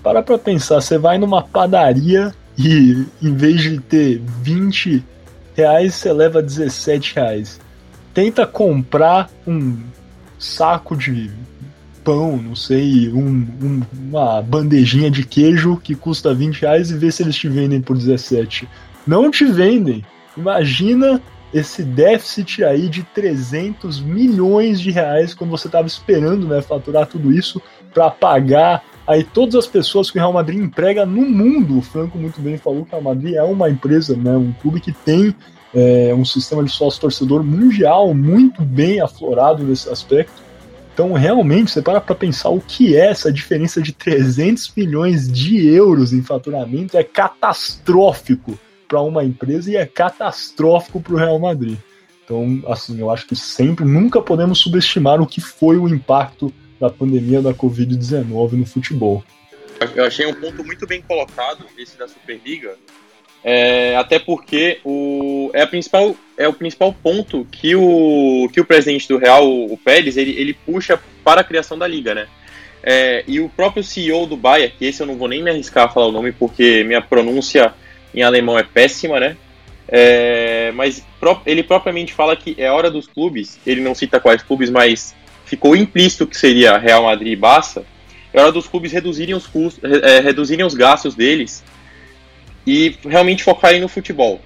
para 0.03 0.21
pra 0.21 0.37
pensar, 0.37 0.81
você 0.81 0.97
vai 0.97 1.17
numa 1.17 1.41
padaria 1.41 2.35
e 2.57 3.05
em 3.21 3.33
vez 3.33 3.61
de 3.61 3.79
ter 3.79 4.21
20 4.41 5.01
reais, 5.55 5.95
você 5.95 6.11
leva 6.11 6.41
17 6.41 7.15
reais. 7.15 7.61
Tenta 8.13 8.45
comprar 8.45 9.29
um 9.47 9.77
saco 10.43 10.95
de 10.95 11.31
pão, 12.03 12.35
não 12.35 12.55
sei, 12.55 13.09
um, 13.09 13.47
um, 13.61 13.81
uma 14.09 14.41
bandejinha 14.41 15.09
de 15.09 15.25
queijo 15.25 15.77
que 15.77 15.95
custa 15.95 16.33
20 16.33 16.61
reais 16.61 16.91
e 16.91 16.97
vê 16.97 17.09
se 17.09 17.23
eles 17.23 17.35
te 17.35 17.47
vendem 17.47 17.81
por 17.81 17.97
17. 17.97 18.67
Não 19.07 19.31
te 19.31 19.45
vendem. 19.45 20.03
Imagina 20.35 21.21
esse 21.53 21.81
déficit 21.81 22.63
aí 22.63 22.89
de 22.89 23.03
300 23.03 24.01
milhões 24.01 24.81
de 24.81 24.91
reais 24.91 25.33
quando 25.33 25.51
você 25.51 25.67
estava 25.67 25.87
esperando 25.87 26.47
né, 26.47 26.61
faturar 26.61 27.07
tudo 27.07 27.31
isso 27.31 27.61
para 27.93 28.11
pagar 28.11 28.83
aí 29.07 29.23
todas 29.23 29.55
as 29.55 29.67
pessoas 29.67 30.11
que 30.11 30.17
o 30.17 30.21
Real 30.21 30.33
Madrid 30.33 30.59
emprega 30.59 31.05
no 31.05 31.21
mundo. 31.21 31.77
O 31.77 31.81
Franco 31.81 32.17
muito 32.17 32.41
bem 32.41 32.57
falou 32.57 32.83
que 32.83 32.89
o 32.89 32.99
Real 32.99 33.15
Madrid 33.15 33.35
é 33.35 33.43
uma 33.43 33.69
empresa, 33.69 34.15
né, 34.15 34.35
um 34.35 34.51
clube 34.51 34.81
que 34.81 34.91
tem 34.91 35.33
é, 35.73 36.13
um 36.13 36.23
sistema 36.23 36.63
de 36.63 36.71
sócio-torcedor 36.71 37.43
mundial 37.43 38.13
muito 38.13 38.61
bem 38.61 39.01
aflorado 39.01 39.63
nesse 39.63 39.89
aspecto. 39.89 40.41
Então, 40.93 41.13
realmente, 41.13 41.71
você 41.71 41.81
para 41.81 41.99
para 41.99 42.13
pensar 42.13 42.49
o 42.49 42.61
que 42.61 42.95
é 42.95 43.07
essa 43.07 43.31
diferença 43.31 43.81
de 43.81 43.91
300 43.91 44.71
milhões 44.77 45.31
de 45.31 45.67
euros 45.67 46.13
em 46.13 46.21
faturamento, 46.21 46.95
é 46.95 47.03
catastrófico 47.03 48.59
para 48.87 49.01
uma 49.01 49.23
empresa 49.23 49.71
e 49.71 49.75
é 49.75 49.85
catastrófico 49.87 51.01
para 51.01 51.13
o 51.13 51.17
Real 51.17 51.39
Madrid. 51.39 51.79
Então, 52.23 52.61
assim, 52.67 52.99
eu 52.99 53.09
acho 53.09 53.25
que 53.25 53.35
sempre, 53.35 53.83
nunca 53.83 54.21
podemos 54.21 54.59
subestimar 54.59 55.19
o 55.19 55.25
que 55.25 55.41
foi 55.41 55.77
o 55.77 55.89
impacto 55.89 56.53
da 56.79 56.89
pandemia 56.89 57.41
da 57.41 57.53
Covid-19 57.53 58.51
no 58.51 58.65
futebol. 58.65 59.23
Eu 59.95 60.05
achei 60.05 60.25
um 60.25 60.33
ponto 60.33 60.63
muito 60.63 60.85
bem 60.85 61.01
colocado 61.01 61.65
esse 61.77 61.97
da 61.97 62.07
Superliga, 62.07 62.77
é, 63.43 63.95
até 63.97 64.19
porque 64.19 64.79
o, 64.85 65.51
é, 65.53 65.61
a 65.61 65.67
principal, 65.67 66.15
é 66.37 66.47
o 66.47 66.53
principal 66.53 66.93
ponto 66.93 67.45
que 67.51 67.75
o, 67.75 68.49
que 68.53 68.61
o 68.61 68.65
presidente 68.65 69.07
do 69.07 69.17
Real, 69.17 69.45
o 69.45 69.77
Pérez, 69.77 70.15
ele, 70.15 70.31
ele 70.31 70.53
puxa 70.53 70.99
para 71.23 71.41
a 71.41 71.43
criação 71.43 71.77
da 71.77 71.85
liga, 71.85 72.15
né? 72.15 72.27
É, 72.81 73.23
e 73.27 73.39
o 73.39 73.49
próprio 73.49 73.83
CEO 73.83 74.25
do 74.25 74.35
Bayern, 74.35 74.73
que 74.77 74.85
esse 74.85 75.01
eu 75.01 75.07
não 75.07 75.15
vou 75.15 75.27
nem 75.27 75.41
me 75.41 75.49
arriscar 75.49 75.85
a 75.85 75.89
falar 75.89 76.07
o 76.07 76.11
nome 76.11 76.31
porque 76.31 76.83
minha 76.83 77.01
pronúncia 77.01 77.73
em 78.13 78.23
alemão 78.23 78.57
é 78.57 78.63
péssima, 78.63 79.19
né? 79.19 79.37
É, 79.87 80.71
mas 80.73 81.03
ele 81.45 81.63
propriamente 81.63 82.13
fala 82.13 82.35
que 82.35 82.55
é 82.57 82.71
hora 82.71 82.89
dos 82.89 83.07
clubes, 83.07 83.59
ele 83.65 83.81
não 83.81 83.93
cita 83.93 84.19
quais 84.19 84.41
clubes, 84.41 84.69
mas 84.69 85.15
ficou 85.45 85.75
implícito 85.75 86.25
que 86.25 86.37
seria 86.37 86.77
Real 86.77 87.03
Madrid 87.03 87.33
e 87.33 87.35
Barça, 87.35 87.85
é 88.33 88.41
hora 88.41 88.51
dos 88.51 88.67
clubes 88.67 88.91
reduzirem 88.91 89.35
os 89.35 89.45
custos, 89.45 89.83
é, 89.83 90.19
reduzirem 90.19 90.65
os 90.65 90.73
gastos 90.73 91.13
deles 91.13 91.63
e 92.65 92.95
realmente 93.05 93.43
focarem 93.43 93.81
no 93.81 93.87
futebol. 93.87 94.41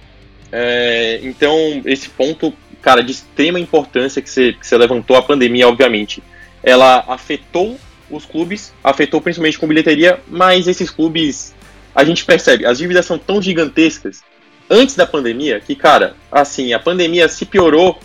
É, 0.50 1.20
então, 1.22 1.82
esse 1.84 2.08
ponto, 2.08 2.52
cara, 2.80 3.02
de 3.02 3.12
extrema 3.12 3.60
importância 3.60 4.22
que 4.22 4.30
você, 4.30 4.52
que 4.52 4.66
você 4.66 4.76
levantou, 4.76 5.16
a 5.16 5.22
pandemia, 5.22 5.68
obviamente, 5.68 6.22
ela 6.62 7.04
afetou 7.06 7.78
os 8.10 8.24
clubes, 8.24 8.72
afetou 8.82 9.20
principalmente 9.20 9.58
com 9.58 9.66
bilheteria, 9.66 10.20
mas 10.26 10.66
esses 10.66 10.90
clubes 10.90 11.54
a 11.94 12.04
gente 12.04 12.24
percebe, 12.24 12.64
as 12.64 12.78
dívidas 12.78 13.04
são 13.04 13.18
tão 13.18 13.42
gigantescas 13.42 14.22
antes 14.70 14.94
da 14.94 15.06
pandemia 15.06 15.60
que, 15.60 15.74
cara, 15.74 16.14
assim, 16.30 16.72
a 16.72 16.78
pandemia 16.78 17.28
se 17.28 17.44
piorou, 17.44 17.98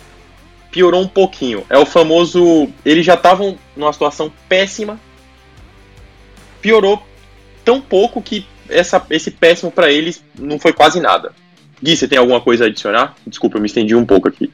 piorou 0.70 1.00
um 1.00 1.08
pouquinho. 1.08 1.64
É 1.68 1.78
o 1.78 1.86
famoso. 1.86 2.68
Eles 2.84 3.04
já 3.04 3.14
estavam 3.14 3.58
numa 3.76 3.92
situação 3.92 4.32
péssima, 4.48 4.98
piorou 6.60 7.02
tão 7.64 7.80
pouco 7.80 8.20
que 8.20 8.46
essa, 8.68 9.04
esse 9.10 9.30
péssimo 9.30 9.70
para 9.70 9.90
eles 9.90 10.22
não 10.38 10.58
foi 10.58 10.72
quase 10.72 11.00
nada. 11.00 11.32
Gui, 11.82 11.96
você 11.96 12.08
tem 12.08 12.18
alguma 12.18 12.40
coisa 12.40 12.64
a 12.64 12.66
adicionar? 12.66 13.14
Desculpa, 13.26 13.56
eu 13.56 13.60
me 13.60 13.66
estendi 13.66 13.94
um 13.94 14.04
pouco 14.04 14.28
aqui. 14.28 14.50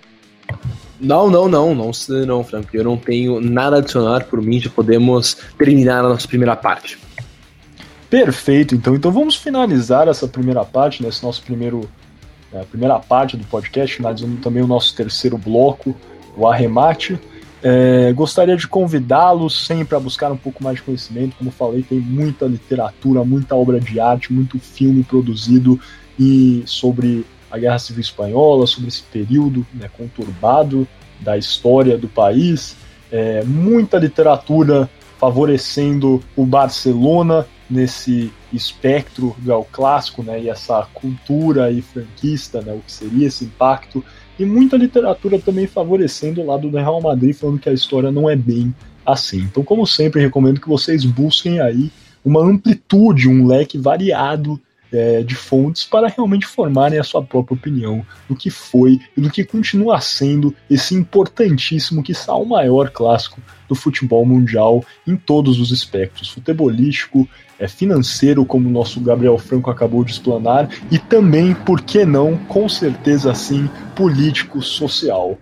Não, 1.01 1.31
não, 1.31 1.49
não, 1.49 1.75
não, 1.75 1.91
não, 2.27 2.45
Frank. 2.45 2.69
Eu 2.77 2.85
não 2.85 2.97
tenho 2.97 3.41
nada 3.41 3.77
a 3.77 3.79
adicionar 3.79 4.25
por 4.25 4.43
mim, 4.43 4.61
já 4.61 4.69
podemos 4.69 5.37
terminar 5.57 6.05
a 6.05 6.09
nossa 6.09 6.29
primeira 6.29 6.55
parte. 6.55 6.99
Perfeito, 8.11 8.75
então. 8.75 8.95
Então 8.95 9.11
vamos 9.11 9.37
finalizar 9.37 10.09
essa 10.09 10.27
primeira 10.27 10.65
parte, 10.65 11.03
nesse 11.03 11.23
nosso 11.23 11.43
primeiro. 11.43 11.89
É, 12.53 12.65
primeira 12.65 12.99
parte 12.99 13.37
do 13.37 13.47
podcast, 13.47 13.95
finalizando 13.95 14.37
também 14.39 14.61
o 14.61 14.67
nosso 14.67 14.95
terceiro 14.97 15.39
bloco, 15.39 15.95
o 16.37 16.49
arremate. 16.49 17.17
É, 17.63 18.13
gostaria 18.13 18.57
de 18.57 18.67
convidá-los 18.67 19.67
sempre 19.67 19.95
a 19.95 20.01
buscar 20.01 20.33
um 20.33 20.37
pouco 20.37 20.65
mais 20.65 20.77
de 20.77 20.83
conhecimento. 20.83 21.37
Como 21.37 21.51
falei, 21.51 21.83
tem 21.83 22.01
muita 22.01 22.47
literatura, 22.47 23.25
muita 23.25 23.55
obra 23.55 23.79
de 23.79 24.01
arte, 24.01 24.33
muito 24.33 24.59
filme 24.59 25.05
produzido 25.05 25.79
e 26.19 26.63
sobre 26.67 27.27
a 27.51 27.59
Guerra 27.59 27.79
Civil 27.79 28.01
Espanhola, 28.01 28.67
sobre 28.67 28.89
esse 28.89 29.03
período 29.03 29.67
né, 29.75 29.91
conturbado 29.97 30.87
da 31.21 31.37
história 31.37 31.99
do 31.99 32.09
país. 32.09 32.77
É, 33.13 33.43
muita 33.45 33.99
literatura 33.99 34.89
favorecendo 35.19 36.23
o 36.35 36.47
Barcelona 36.47 37.47
nesse 37.69 38.33
espectro 38.53 39.37
do 39.39 39.63
clássico, 39.65 40.23
né, 40.23 40.41
e 40.41 40.49
essa 40.49 40.87
cultura 40.95 41.71
e 41.71 41.83
franquista, 41.83 42.61
né, 42.63 42.73
o 42.73 42.81
que 42.81 42.91
seria 42.91 43.29
esse 43.29 43.45
impacto, 43.45 44.05
e 44.41 44.47
muita 44.47 44.79
literatura 44.79 45.39
também 45.39 45.67
favorecendo 45.67 46.41
o 46.41 46.47
lado 46.47 46.71
do 46.71 46.79
Real 46.79 46.99
Madrid, 46.99 47.37
falando 47.37 47.59
que 47.59 47.69
a 47.69 47.75
história 47.75 48.11
não 48.11 48.29
é 48.29 48.35
bem 48.35 48.75
assim. 49.05 49.41
Então, 49.41 49.63
como 49.63 49.87
sempre, 49.87 50.23
recomendo 50.23 50.59
que 50.59 50.69
vocês 50.69 51.05
busquem 51.05 51.61
aí 51.61 51.93
uma 52.25 52.43
amplitude, 52.43 53.29
um 53.29 53.47
leque 53.47 53.77
variado 53.77 54.59
é, 54.91 55.23
de 55.23 55.35
fontes 55.35 55.85
para 55.85 56.09
realmente 56.09 56.47
formarem 56.47 56.99
a 56.99 57.05
sua 57.05 57.23
própria 57.23 57.55
opinião 57.55 58.05
do 58.27 58.35
que 58.35 58.49
foi 58.49 58.99
e 59.15 59.21
do 59.21 59.31
que 59.31 59.45
continua 59.45 60.01
sendo 60.01 60.55
esse 60.71 60.95
importantíssimo, 60.95 62.03
que 62.03 62.15
o 62.35 62.45
maior 62.47 62.91
clássico 62.91 63.43
do 63.69 63.75
futebol 63.75 64.25
mundial 64.25 64.83
em 65.07 65.17
todos 65.17 65.61
os 65.61 65.71
espectros, 65.71 66.31
futebolístico, 66.31 67.29
é, 67.61 67.69
financeiro, 67.69 68.45
como 68.45 68.69
o 68.69 68.73
nosso 68.73 68.99
Gabriel 69.01 69.37
Franco 69.37 69.71
acabou 69.71 70.03
de 70.03 70.13
explanar, 70.13 70.69
e 70.91 70.99
também, 70.99 71.55
por 71.55 71.83
que 71.83 72.07
não, 72.07 72.39
com 72.49 72.67
certeza 72.69 73.35
sim, 73.35 73.69
político 73.95 74.63
social. 74.63 75.39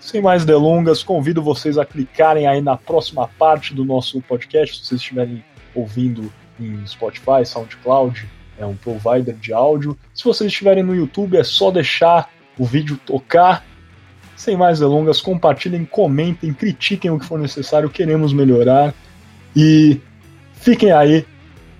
Sem 0.00 0.22
mais 0.22 0.46
delongas, 0.46 1.02
convido 1.02 1.42
vocês 1.42 1.76
a 1.76 1.84
clicarem 1.84 2.46
aí 2.46 2.62
na 2.62 2.76
próxima 2.76 3.28
parte 3.38 3.74
do 3.74 3.84
nosso 3.84 4.22
podcast, 4.22 4.78
se 4.78 4.86
vocês 4.86 5.00
estiverem 5.02 5.44
ouvindo 5.74 6.32
em 6.58 6.84
Spotify, 6.86 7.44
SoundCloud, 7.44 8.26
é 8.58 8.64
um 8.64 8.74
provider 8.74 9.36
de 9.36 9.52
áudio. 9.52 9.96
Se 10.14 10.24
vocês 10.24 10.50
estiverem 10.50 10.82
no 10.82 10.94
YouTube, 10.94 11.36
é 11.36 11.44
só 11.44 11.70
deixar 11.70 12.30
o 12.58 12.64
vídeo 12.64 12.98
tocar. 13.06 13.64
Sem 14.34 14.56
mais 14.56 14.80
delongas, 14.80 15.20
compartilhem, 15.20 15.84
comentem, 15.84 16.52
critiquem 16.52 17.10
o 17.10 17.18
que 17.18 17.26
for 17.26 17.38
necessário, 17.38 17.90
queremos 17.90 18.32
melhorar. 18.32 18.94
E 19.54 20.00
fiquem 20.54 20.90
aí 20.90 21.24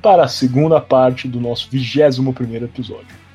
para 0.08 0.24
a 0.24 0.28
segunda 0.28 0.80
parte 0.80 1.28
do 1.28 1.38
nosso 1.38 1.68
21 1.70 2.32
episódio. 2.64 3.27